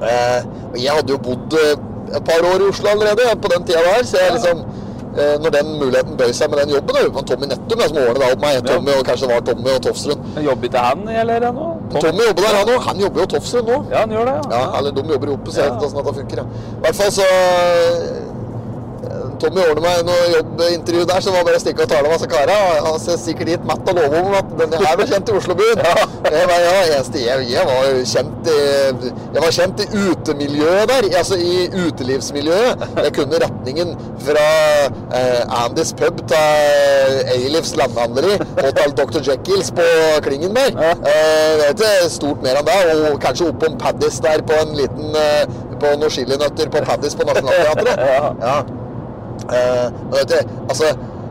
[0.05, 0.41] Eh,
[0.79, 1.75] jeg hadde jo bodd eh,
[2.17, 4.65] et par år i Oslo allerede på den tida der, så jeg liksom
[5.15, 8.31] Når den muligheten bøy seg med den jobben, det var Tommy Nettum som ordnet det
[8.35, 8.61] opp meg.
[8.67, 10.25] Tommy, og kanskje det var Tommy og Tofsrud.
[10.49, 11.69] Jobber ikke han eller nå?
[11.95, 12.81] Tommy jobber der, han òg.
[12.89, 13.79] Han jobber jo Tofsrud nå.
[13.93, 16.05] Ja, han gjør det, Ja, ja eller de jobber ihop, så jeg vet ikke hvordan
[16.05, 16.43] dette funker.
[16.43, 16.47] Ja.
[16.79, 18.24] I hvert fall så eh,
[19.43, 22.17] Tommy ordnet meg noe jobbintervju der, så det var bare å stikke og tale med
[22.19, 22.57] disse kara.
[22.87, 25.83] Han ser sikkert gitt mett og love om at denne her ble kjent i Oslobyen.
[26.35, 28.59] Jeg, var- ja, jeg, jeg var kjent i
[29.35, 32.85] Jeg var kjent i utemiljøet der, altså i utelivsmiljøet.
[33.05, 33.93] Jeg kunne retningen
[34.25, 34.45] fra
[35.19, 39.21] eh, Andys pub til Eilifs landhandleri og til Dr.
[39.29, 39.87] Jekylls på
[40.27, 40.79] Klingenberg.
[40.81, 40.95] Ja.
[41.13, 42.79] Eh, det er stort mer enn det,
[43.13, 45.45] og kanskje oppom Paddis der på en liten eh,
[45.83, 48.01] På noen chilinøtter på Paddis på Nationaltheatret.
[48.45, 48.57] Ja.
[49.51, 49.63] Ja.
[49.91, 50.37] Eh, du,
[50.69, 50.85] altså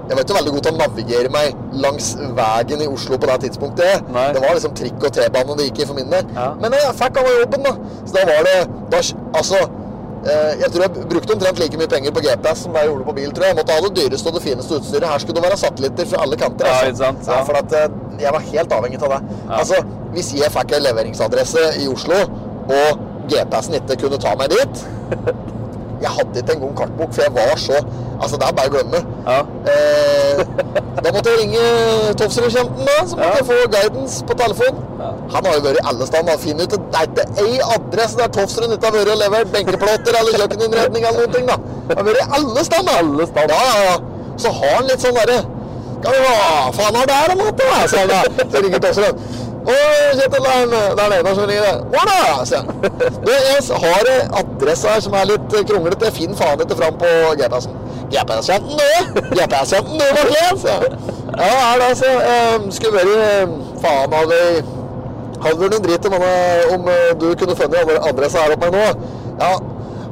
[0.03, 3.37] jeg var ikke veldig god til å navigere meg langs veien i Oslo på det
[3.45, 4.09] tidspunktet.
[4.11, 4.25] Nei.
[4.35, 6.27] Det var liksom trikk og T-bane det gikk i for min del.
[6.35, 6.49] Ja.
[6.59, 7.71] Men jeg fikk av jobben, da.
[8.03, 8.57] Så da var det
[8.91, 8.99] da,
[9.39, 9.63] Altså,
[10.23, 13.13] Eh, Jeg tror jeg brukte omtrent like mye penger på GPS som jeg gjorde på
[13.17, 13.31] bil.
[13.35, 15.03] tror Jeg Jeg måtte ha det dyreste og det fineste utstyret.
[15.03, 16.65] Her skulle det være satellitter fra alle kanter.
[16.65, 16.87] Ja, altså.
[16.87, 17.27] ikke sant?
[17.27, 17.43] Ja, Ja.
[17.43, 17.89] for at eh,
[18.23, 19.21] jeg var helt avhengig av det.
[19.51, 19.75] Altså,
[20.13, 22.15] Hvis jeg fikk en leveringsadresse i Oslo,
[22.71, 24.85] og GPS-en ikke kunne ta meg dit
[26.03, 27.77] Jeg hadde ikke engang kartbok, for jeg var så
[28.23, 28.99] Altså, det er bare å glemme.
[29.27, 29.39] Ja.
[29.67, 30.41] Eh,
[31.03, 31.63] da måtte jeg ringe
[32.21, 32.93] Tofsrud-kjenten, da.
[33.09, 33.39] Så måtte Ja.
[33.39, 34.77] jeg få guidance på telefon.
[35.33, 36.37] Han har jo vært i alle steder.
[36.43, 39.51] Finne ut at det er ikke ei adresse der Tofsrud ikke har vært og levert
[39.55, 41.57] benkeplater eller kjøkkeninnredning eller noen ting, da.
[41.89, 42.93] Han har vært i alle steder.
[43.01, 43.55] Alle steder.
[43.57, 43.97] Ja, ja, ja.
[44.45, 45.39] Så har han litt sånn derre
[46.03, 47.63] Hva faen er det her om natta?
[47.73, 48.49] han.
[48.51, 49.19] Så ringer Tofsrud.
[49.63, 49.75] Å,
[50.17, 51.77] Kjetil, det er Einar som ringer.
[51.93, 52.45] Hva da?
[52.47, 52.67] sier han.
[53.29, 54.09] Jeg har
[54.41, 56.11] adresse her som er litt kronglete.
[56.17, 57.77] Finn faen ikke fram på GPS-en.
[58.13, 59.21] GPS-kjenten, du!
[59.39, 60.65] GPS-kjenten, du, folkens!
[60.67, 62.09] Ja, det er det, altså.
[62.29, 64.73] Um, skulle vært eh, Faen, hadde deg,
[65.45, 66.17] hadde vært en drit om,
[66.75, 68.83] om eh, du kunne funnet adressa her oppe nå.
[69.39, 69.53] Ja,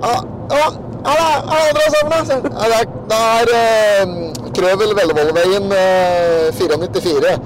[0.07, 0.15] ja,
[0.55, 0.71] ja.
[1.01, 2.43] Det er- andre sammen, han.
[2.55, 7.37] Ja, det er, det er eh, Krøvel Vellevollveien eh, 494.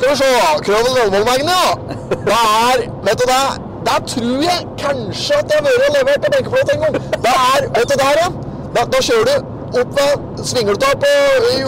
[0.00, 0.28] Skal vi se,
[0.64, 1.74] Krøvel Vellevollveien, ja.
[2.10, 3.42] Det er Vet du det?
[3.86, 6.98] Der tror jeg kanskje at jeg har vært og levert en benkeplate en gang.
[7.24, 8.28] Det er Vet du der, ja?
[8.76, 11.10] Da, da kjører du opp ved Svinger du av på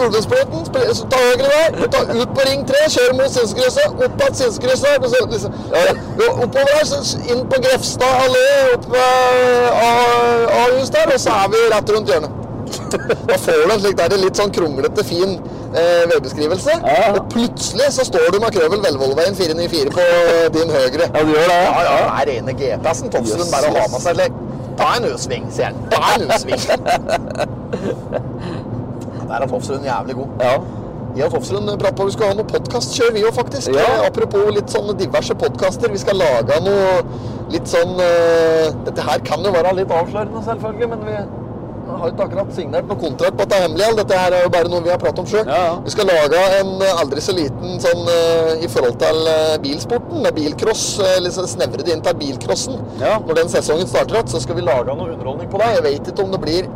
[0.03, 5.05] Ulvesprøyten, ta høyre der, ta ut på Ring 3, kjører mot Sinsekrysset, opp igjen Sinsekrysset,
[5.13, 5.55] så liksom,
[6.33, 11.53] oppover der, så inn på Grefstad allé, opp ved A- Ahus der, og så er
[11.55, 12.39] vi rett rundt hjørnet.
[13.29, 15.37] Da får du en slik der litt sånn kronglete, fin
[15.81, 17.11] eh, veibeskrivelse, Ja.
[17.13, 20.03] og plutselig så står du med Krøvel Velvollveien 494 på
[20.57, 21.05] din høyre.
[21.13, 21.61] Ja, du gjør det?
[21.63, 23.09] Ja, ja, det er rene GPS-en.
[23.13, 24.35] Tofsrud bare å ha med seg litt.
[24.77, 25.77] Ta en U-sving, sier han.
[25.93, 26.61] Ta en U-sving.
[29.27, 30.27] Der er Tofsrud jævlig god.
[30.41, 30.53] Ja.
[31.17, 33.69] Jeg og Tofsrud pratet på vi skal ha noe podkastkjør, vi òg, faktisk.
[33.75, 33.83] Ja.
[33.85, 35.91] Eh, Apropos litt sånne diverse podkaster.
[35.93, 37.03] Vi skal lage noe
[37.53, 41.17] litt sånn uh, Dette her kan jo være litt avslørende, selvfølgelig, men vi
[42.01, 43.89] har ikke akkurat signert noe kontrakt på at det er hemmelig.
[43.99, 45.47] Dette her er jo bare noe vi har pratet om sjøl.
[45.47, 45.73] Ja, ja.
[45.85, 50.21] Vi skal lage en eh, aldri så liten sånn eh, i forhold til eh, bilsporten.
[50.23, 50.85] Med bilcross.
[51.23, 52.79] Liksom snevre det inn til bilcrossen.
[53.01, 53.17] Ja.
[53.23, 55.75] Når den sesongen starter igjen, så skal vi lage noe underholdning på det.
[55.77, 56.71] Jeg vet ikke om det blir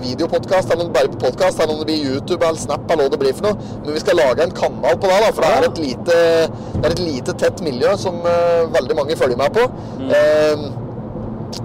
[0.00, 3.06] videopodkast, eller om det bare blir podkast, eller om det blir YouTube eller Snap, eller
[3.06, 3.72] hva det blir for noe.
[3.84, 6.20] Men vi skal lage en kanal på det, da, for det er lite,
[6.78, 9.66] det er et lite tett miljø som uh, veldig mange følger med på.
[10.00, 10.08] Mm.
[10.08, 10.64] Uh,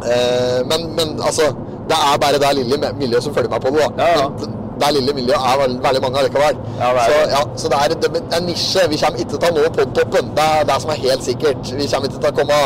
[0.04, 1.54] uh, men, men altså,
[1.90, 3.86] det er bare det lille miljøet som følger med på det.
[3.98, 4.08] da.
[4.08, 4.28] Ja, ja.
[4.82, 6.60] Det lille miljøet er veldig, veldig mange allikevel.
[6.80, 8.84] Ja, det så, ja, så det er, det er en nisje.
[8.92, 10.30] Vi kommer ikke til å nå podtoppen.
[10.38, 11.72] Det er det som er helt sikkert.
[11.80, 12.60] Vi kommer ikke til å komme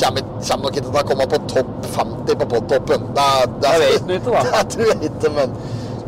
[0.00, 3.06] kommer, kommer nok ikke til å komme på topp 50 på podtoppen.
[3.18, 3.28] Det,
[3.62, 4.42] det, det, vet du ikke, da.
[4.56, 5.56] Det tror jeg ikke, men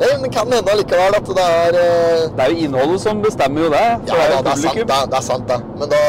[0.01, 3.69] det, kan hende allikevel at det er eh, Det er jo innholdet som bestemmer jo
[3.71, 3.85] det.
[4.09, 5.01] Ja, da, det er sant, det.
[5.13, 5.61] Det er sant, det.
[5.79, 6.01] Men da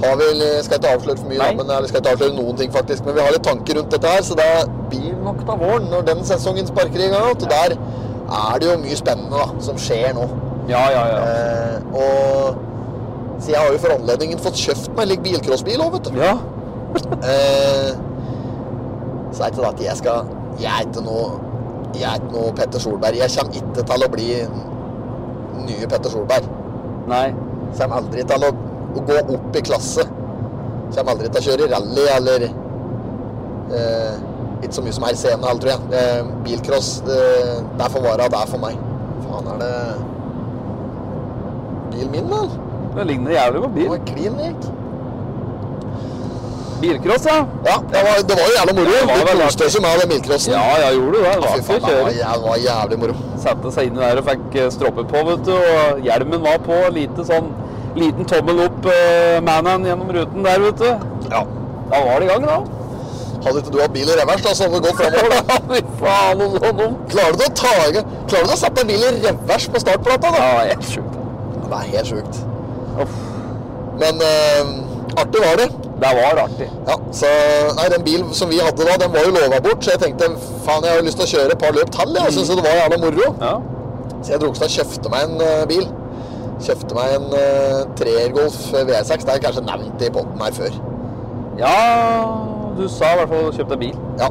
[0.00, 0.28] har vi
[0.64, 3.04] Skal ikke avsløre for mye, da, men eller skal ikke avsløre noen ting, faktisk.
[3.06, 4.48] Men vi har litt tanker rundt dette her, så det
[4.90, 7.28] blir nok da våren når den sesongen sparker i gang.
[7.30, 10.26] Og der er det jo mye spennende da, som skjer nå.
[10.70, 11.20] Ja, ja, ja.
[11.26, 16.10] Eh, og så jeg har jo for anledningen fått kjøpt meg litt bilcrossbil òg, vet
[16.10, 16.18] du.
[16.22, 16.36] Ja,
[17.24, 17.92] Eh,
[19.32, 20.26] så er ikke det at jeg skal
[20.60, 21.38] Jeg er ikke noe
[21.96, 23.16] Jeg er ikke noe Petter Solberg.
[23.16, 24.26] Jeg kommer ikke til å bli
[25.70, 26.50] nye Petter Solberg.
[27.08, 27.32] nei.
[27.78, 28.50] Kommer aldri til å,
[28.96, 30.04] å gå opp i klasse.
[30.92, 34.16] Kommer aldri til å kjøre rally eller eh,
[34.62, 35.80] Ikke så mye som RCM heller, tror jeg.
[36.00, 37.22] Eh, bilcross, det,
[37.80, 38.74] det får være det er for meg.
[39.24, 39.72] Faen, er det
[41.94, 42.52] bilen min, vel?
[42.92, 44.70] Det ligner jævlig på Det var klin Erik.
[46.82, 47.46] Bilcross, ja.
[47.64, 48.90] Ja, det var, det var jo jævla moro.
[48.90, 50.54] Du koste deg med den bilcrossen.
[50.56, 51.34] Ja, ja, gjorde det.
[51.34, 53.14] Det var faen, det var, jævlig, var jævlig moro.
[53.44, 55.52] Satte seg inni der og fikk eh, stropper på, vet du.
[55.54, 56.78] Og hjelmen var på.
[56.96, 57.52] Lite sånn
[57.98, 60.88] liten tommel opp uh, mannen gjennom ruten der, vet du.
[61.32, 61.42] Ja.
[61.92, 62.60] Da var det i gang, da.
[63.42, 65.86] Hadde ikke du hatt bil i revers, da, så hadde det gått framover.
[66.02, 67.04] faen, og så dumt.
[67.12, 67.74] Klarer du å ta
[68.30, 70.42] Klarer du å sette en bil i revers på startplata, da?
[70.46, 71.20] Ja, helt sjukt.
[71.62, 72.42] Det er helt sjukt.
[73.02, 73.16] Uff.
[74.02, 75.68] Men uh, artig var det.
[76.02, 76.68] Det var artig.
[76.86, 77.28] Ja, så
[77.78, 80.32] Nei, den bilen som vi hadde da, den var jo lova bort, så jeg tenkte
[80.64, 82.30] faen, jeg har lyst til å kjøre et par løp til, jeg.
[82.30, 83.28] Og syntes det var jævla moro.
[83.42, 83.54] Ja.
[84.22, 85.84] Så jeg dro og kjøpte meg en uh, bil.
[86.62, 89.26] Kjøpte meg en uh, treergolf V6.
[89.26, 90.80] Det er kanskje nevnt i potten her før.
[91.58, 91.74] ja,
[92.78, 93.96] du sa i hvert fall kjøpt deg bil.
[94.20, 94.30] Ja.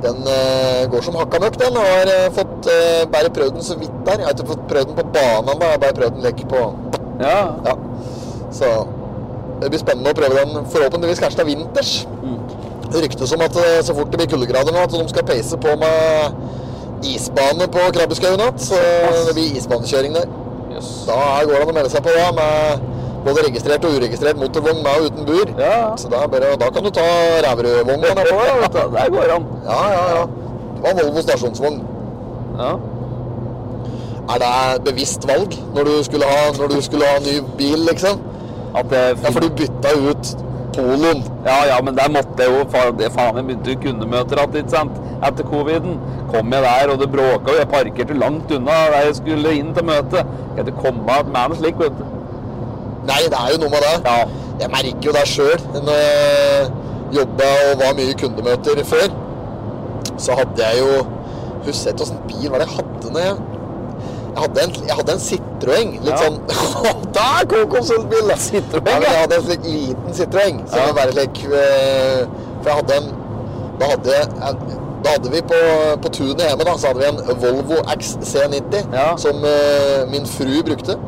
[0.00, 1.76] Den uh, går som hakka møkk, den.
[1.76, 4.22] Jeg har uh, fått uh, bare prøvd den så vidt der.
[4.22, 5.58] Jeg har ikke fått prøvd den på banen, da.
[5.66, 6.64] Jeg har bare prøvd den lekk på
[7.20, 7.36] Ja.
[7.66, 7.76] Ja.
[8.54, 8.70] Så
[9.60, 11.92] det blir spennende å prøve den forhåpentligvis kanskje til vinters.
[12.90, 15.58] Det ryktes om at eh, så fort det blir kuldegrader nå, at de skal peise
[15.62, 18.56] på med isbane på Krabbeskauen igjen.
[18.58, 18.80] Så
[19.28, 20.32] det blir isbanekjøring der.
[21.06, 22.86] Da går det an å melde seg på da, med
[23.24, 25.52] både registrert og uregistrert motorvogn med og uten bur.
[25.58, 25.90] Ja, ja.
[26.00, 27.06] Så da, bare, da kan du ta
[27.46, 28.38] Ræverødvogna nedpå
[28.76, 28.96] du.
[28.96, 29.46] Der går han.
[29.66, 30.22] Ja, ja, ja.
[30.76, 31.82] Det var Volvo stasjonsvogn.
[32.60, 32.72] Ja.
[34.30, 38.20] Er det bevisst valg når du skulle ha, du skulle ha ny bil, liksom?
[38.78, 40.32] At det Ja, for du bytta ut
[40.76, 41.22] Poloen.
[41.46, 44.74] Ja, ja, men der måtte jeg jo det faen jeg begynte jo kundemøter igjen, ikke
[44.74, 44.98] sant?
[45.26, 45.98] Etter coviden.
[46.30, 49.74] Kom jeg der, og det bråka, og jeg parkerte langt unna der jeg skulle inn
[49.76, 50.36] til møtet.
[50.56, 52.04] Jeg ikke komme med noe slikt, vet du.
[53.08, 53.96] Nei, det er jo noe med det.
[54.06, 54.18] Ja.
[54.60, 55.68] Jeg merker jo det sjøl.
[55.74, 56.68] Når jeg
[57.16, 59.08] jobba og var mye i kundemøter før,
[60.20, 61.00] så hadde jeg jo
[61.60, 63.59] Husker jeg ikke åssen bil var det jeg hadde når jeg
[64.30, 65.88] Jeg hadde en, jeg hadde en Citroën.
[66.04, 66.18] Litt Ja.
[66.24, 66.36] sånn
[67.16, 68.30] Der kom konsultbil!
[68.38, 69.00] Citroën, ja.
[69.00, 70.60] Jeg hadde en slik liten Citroën.
[70.70, 70.92] Som Ja.
[70.96, 72.26] bare slik eh,
[72.62, 73.10] For jeg hadde en
[73.80, 74.28] Da hadde, jeg,
[75.04, 75.58] da hadde vi på,
[76.04, 79.06] på tunet hjemme da, så hadde vi en Volvo XC90 Ja.
[79.16, 80.98] som uh, min fru brukte.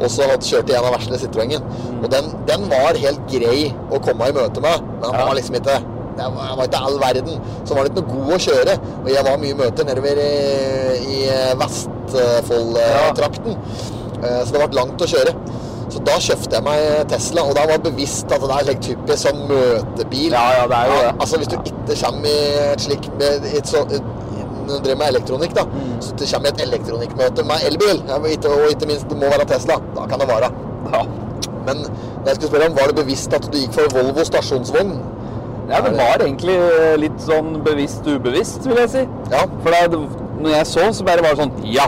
[0.00, 1.58] Og så hadde kjørt i en av versene Citroën.
[2.04, 5.24] Og den, den var helt grei å komme i møte med, men Ja.
[5.26, 5.80] var liksom ikke
[6.20, 7.40] det var, jeg var ikke all verden.
[7.64, 8.74] Så var det ikke noe god å kjøre.
[9.04, 10.30] Og jeg var mye møter nedover i,
[11.16, 11.20] i
[11.62, 13.56] Vestfold-trakten.
[14.20, 14.44] Ja.
[14.44, 15.32] Så det ble langt å kjøre.
[15.90, 18.82] Så da kjøpte jeg meg Tesla, og da var jeg bevisst at det er like
[18.84, 20.36] typisk sånn møtebil.
[20.36, 21.12] Ja, ja, det er jo det.
[21.24, 22.34] Altså Hvis du ikke kommer i
[22.68, 25.64] et slik med et så, du driver med elektronikk, da.
[25.66, 25.96] Mm.
[26.04, 29.32] Så du kommer i et elektronikkmøte med elbil, og ikke- og ikke minst det må
[29.32, 30.52] være Tesla, da kan det være.
[30.94, 31.02] Ja.
[31.66, 31.82] Men
[32.26, 34.94] jeg skulle spørre om, var det bevisst at du gikk for Volvo stasjonsvogn?
[35.70, 36.58] Ja, det var egentlig
[37.00, 39.06] litt sånn bevisst ubevisst, vil jeg si.
[39.32, 39.44] Ja.
[39.64, 40.04] For da,
[40.40, 41.86] når jeg så, så bare var det sånn Ja!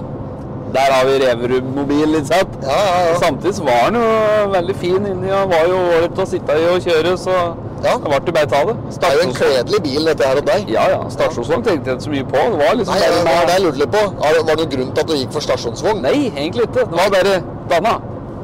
[0.72, 2.52] Der har vi Reverud-mobil, ikke sant?
[2.64, 3.16] Ja, ja, ja.
[3.20, 6.64] Samtidig så var den jo veldig fin inni og var jo ålreit å sitte i
[6.70, 7.34] og kjøre, så
[7.82, 7.92] Ja.
[7.98, 8.76] det ble det bare ta det.
[8.94, 10.70] Det er jo en kledelig bil, dette her og deg.
[10.72, 11.00] Ja, ja.
[11.12, 12.44] Stasjonsvogn tenkte jeg ikke så mye på.
[12.54, 14.02] Det var liksom Nei, ja, det var det jeg lurte litt på.
[14.22, 16.00] Var det noen grunn til at du gikk for stasjonsvogn?
[16.06, 16.86] Nei, egentlig ikke.
[16.88, 17.34] Det var bare
[17.74, 17.94] danna.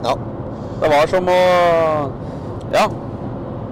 [0.05, 0.15] Ja.
[0.83, 1.41] Det var som å
[2.77, 2.87] Ja.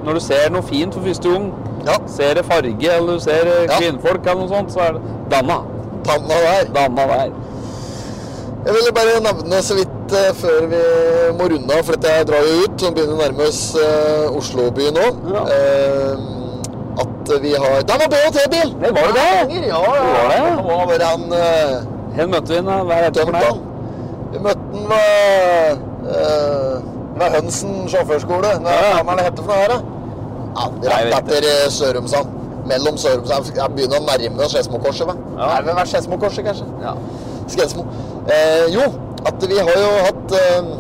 [0.07, 1.49] Når du ser noe fint for første gang,
[1.87, 1.97] ja.
[2.07, 3.79] ser det farge eller du ser eh, Ja.
[3.81, 5.03] kvinnfolk eller noe sånt, så er det
[5.33, 5.57] danna.
[6.07, 6.71] Danna der.
[6.77, 7.35] Danna der.
[8.67, 10.79] Jeg ville bare nevne så vidt uh, før vi
[11.39, 14.71] må runde av, for jeg drar jo ut og begynner å nærme oss eh, Oslo
[14.75, 15.05] by nå.
[15.35, 15.43] Ja.
[15.47, 16.33] Uh,
[17.03, 18.73] at vi har Der var BHT-bil!
[18.83, 19.29] Det var det.
[19.69, 20.99] Ja, ja, Det var det.
[20.99, 23.59] Det han uh, Hen møtte vi henne hver etter for.
[24.33, 28.55] Vi møtte han ved, uh, Hønsen sjåførskole.
[28.63, 28.99] Hva Ja.
[29.03, 29.96] er det hette for noe her, da?
[30.57, 32.33] Ja, rett etter eh, Sørumsand.
[32.67, 35.13] Mellom Sørumsand Jeg begynner å nærme meg Skedsmokorset?
[35.37, 35.51] Ja.
[35.59, 36.67] Er det ved Skedsmokorset, kanskje?
[36.83, 36.95] Ja.
[37.53, 37.85] Skedsmo.
[38.27, 38.87] Eh, jo,
[39.29, 40.71] at vi har jo hatt eh,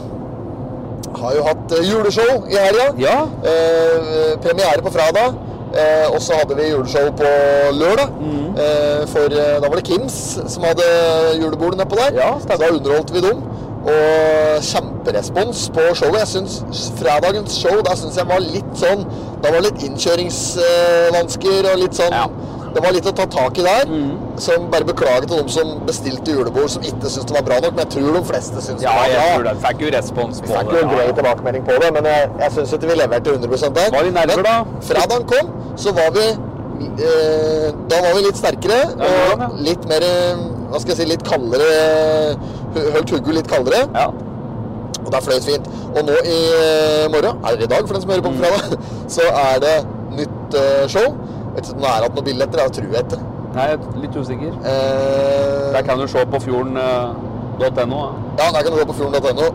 [1.20, 2.89] Har jo hatt eh, juleshow i helga.
[3.01, 3.18] Ja.
[3.53, 5.37] Eh, premiere på fredag.
[5.77, 7.31] Eh, og så hadde vi juleshow på
[7.77, 8.12] lørdag.
[8.20, 8.49] Mm.
[8.64, 10.16] Eh, for eh, da var det Kims
[10.53, 10.87] som hadde
[11.41, 12.18] julebordet nedpå der.
[12.22, 13.43] Ja, så da underholdt vi dem.
[13.87, 16.18] Og kjemperespons på showet.
[16.24, 19.05] Jeg synes Fredagens show da synes jeg var litt sånn
[19.45, 22.26] Da var det litt innkjøringsvansker og litt sånn Ja.
[22.76, 23.89] Det var litt å ta tak i der.
[24.43, 27.72] Som bare beklager til de som bestilte julebord som ikke syntes det var bra nok.
[27.78, 29.30] Men jeg tror de fleste syns Ja, det var jeg bra.
[29.37, 29.55] tror det.
[29.64, 30.74] Fikk jo respons på fikk det.
[30.74, 33.89] jo en grei tilbakemelding på det, men jeg, jeg syns ikke vi leverte 100 der.
[33.97, 34.57] Var vi nerver da?
[34.91, 35.49] fredagen kom,
[35.80, 39.49] så var vi eh, Da var vi litt sterkere Ja, og ja?
[39.70, 42.37] litt mer eh, Hva skal jeg si Litt kaldere
[42.77, 43.83] hø- Holdt hugget litt kaldere.
[43.95, 44.07] Ja.
[45.05, 45.66] Og det er fløyt fint.
[45.97, 48.79] Og nå i eh, morgen, eller i dag for den som hører på på fredag,
[49.16, 49.77] så er det
[50.18, 51.09] nytt eh, show.
[51.57, 53.20] Vet ikke om det er igjen noen billetter, det tror jeg ikke.
[53.57, 54.57] Nei, jeg er litt usikker.
[54.72, 58.03] Eh, Der kan du se på fjorden.no.
[58.41, 58.51] Ja.
[58.57, 59.47] Der kan du gå på fjorden.no.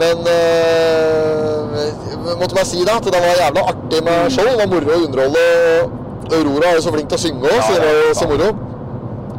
[0.00, 1.92] Men eh,
[2.40, 4.48] måtte bare si det, at det var jævla artig med show.
[4.50, 5.44] Det var moro å underholde.
[6.34, 8.48] Aurora er jo så flink til å synge òg, så det var jo så moro.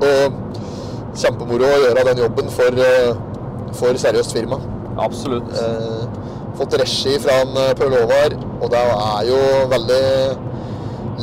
[0.05, 0.41] Og
[1.19, 3.13] kjempemoro å gjøre den jobben for, eh,
[3.79, 4.59] for seriøst firma.
[4.97, 5.51] Absolutt.
[5.59, 6.03] Eh,
[6.57, 9.39] fått regi fra en eh, Håvard, og det er jo
[9.73, 10.03] veldig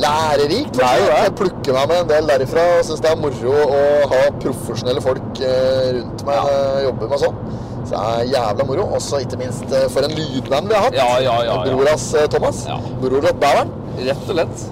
[0.03, 0.79] lærerikt.
[0.81, 1.17] Er jo det.
[1.23, 3.83] Jeg plukker meg med en del derifra og syns det er moro å
[4.13, 6.55] ha profesjonelle folk eh, rundt meg ja.
[6.77, 7.43] jeg jobber med sånn.
[7.83, 8.87] Så det er jævla moro.
[8.97, 10.97] Også ikke minst for en lydmann vi har hatt.
[10.97, 11.59] Ja, ja, ja, ja.
[11.67, 12.63] Bror hans eh, Thomas.
[12.69, 12.79] Ja.
[13.01, 13.77] Bror Bæveren.
[14.01, 14.65] Rett og lett.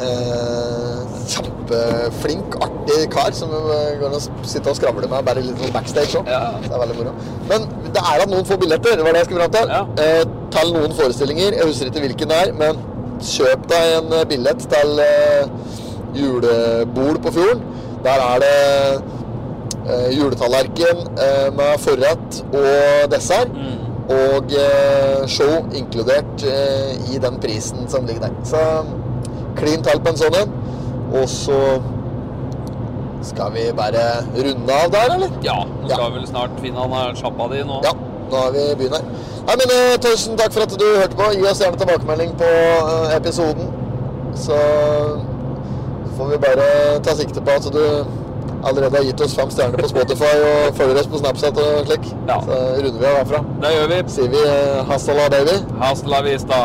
[0.00, 5.72] Eh, kjempeflink, artig kar som går og sitter sitte og skravler med bare litt sånn
[5.74, 6.28] backstage òg.
[6.30, 6.52] Ja.
[6.62, 7.14] Det er veldig moro.
[7.50, 9.68] Men det er at noen får billetter, det var det jeg skulle fram.
[9.68, 9.82] Ja.
[10.04, 10.24] Eh,
[10.56, 11.56] til noen forestillinger.
[11.58, 12.80] Jeg husker ikke hvilken det er, men
[13.20, 15.48] kjøp deg en eh, billett til eh,
[16.16, 17.64] julebord på fjorden.
[18.06, 18.52] Der er det
[19.86, 23.50] eh, juletallerken eh, med forrett og dessert.
[24.06, 26.44] Og eh, show inkludert
[27.10, 28.36] i den prisen som ligger der.
[28.46, 28.60] Så
[29.58, 30.52] klin tall på en sånn en.
[31.14, 31.60] Og så
[33.22, 34.02] skal vi bare
[34.36, 35.30] runde av der, eller?
[35.42, 36.08] Ja, nå skal Ja.
[36.08, 37.80] vi vel snart finne han her sjappa di nå.
[37.84, 37.92] Ja,
[38.30, 39.06] nå er vi begynt her.
[39.46, 41.30] Nei, men eh, Tusen takk for at du hørte på.
[41.32, 43.68] Gi oss gjerne tilbakemelding på eh, episoden.
[44.34, 44.56] Så
[46.16, 46.68] får vi bare
[47.02, 47.82] ta sikte på at du
[48.66, 52.08] allerede har gitt oss fem stjerner på Spotify og følger oss på Snapchat og slik.
[52.28, 52.40] Ja.
[52.42, 53.40] Så runder vi av herfra.
[53.62, 54.02] Det gjør vi.
[54.16, 55.56] Sier vi eh, hasta la baby.
[55.82, 56.60] Hasta la vista.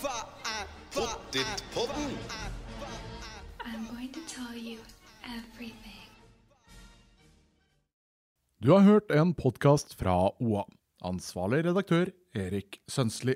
[0.00, 2.16] Pottitpodden.
[3.64, 4.78] I'm going to tell you
[5.22, 6.08] everything.
[8.58, 10.64] Du har hørt en podkast fra OA.
[11.04, 13.34] Ansvarlig redaktør Erik Sønsli.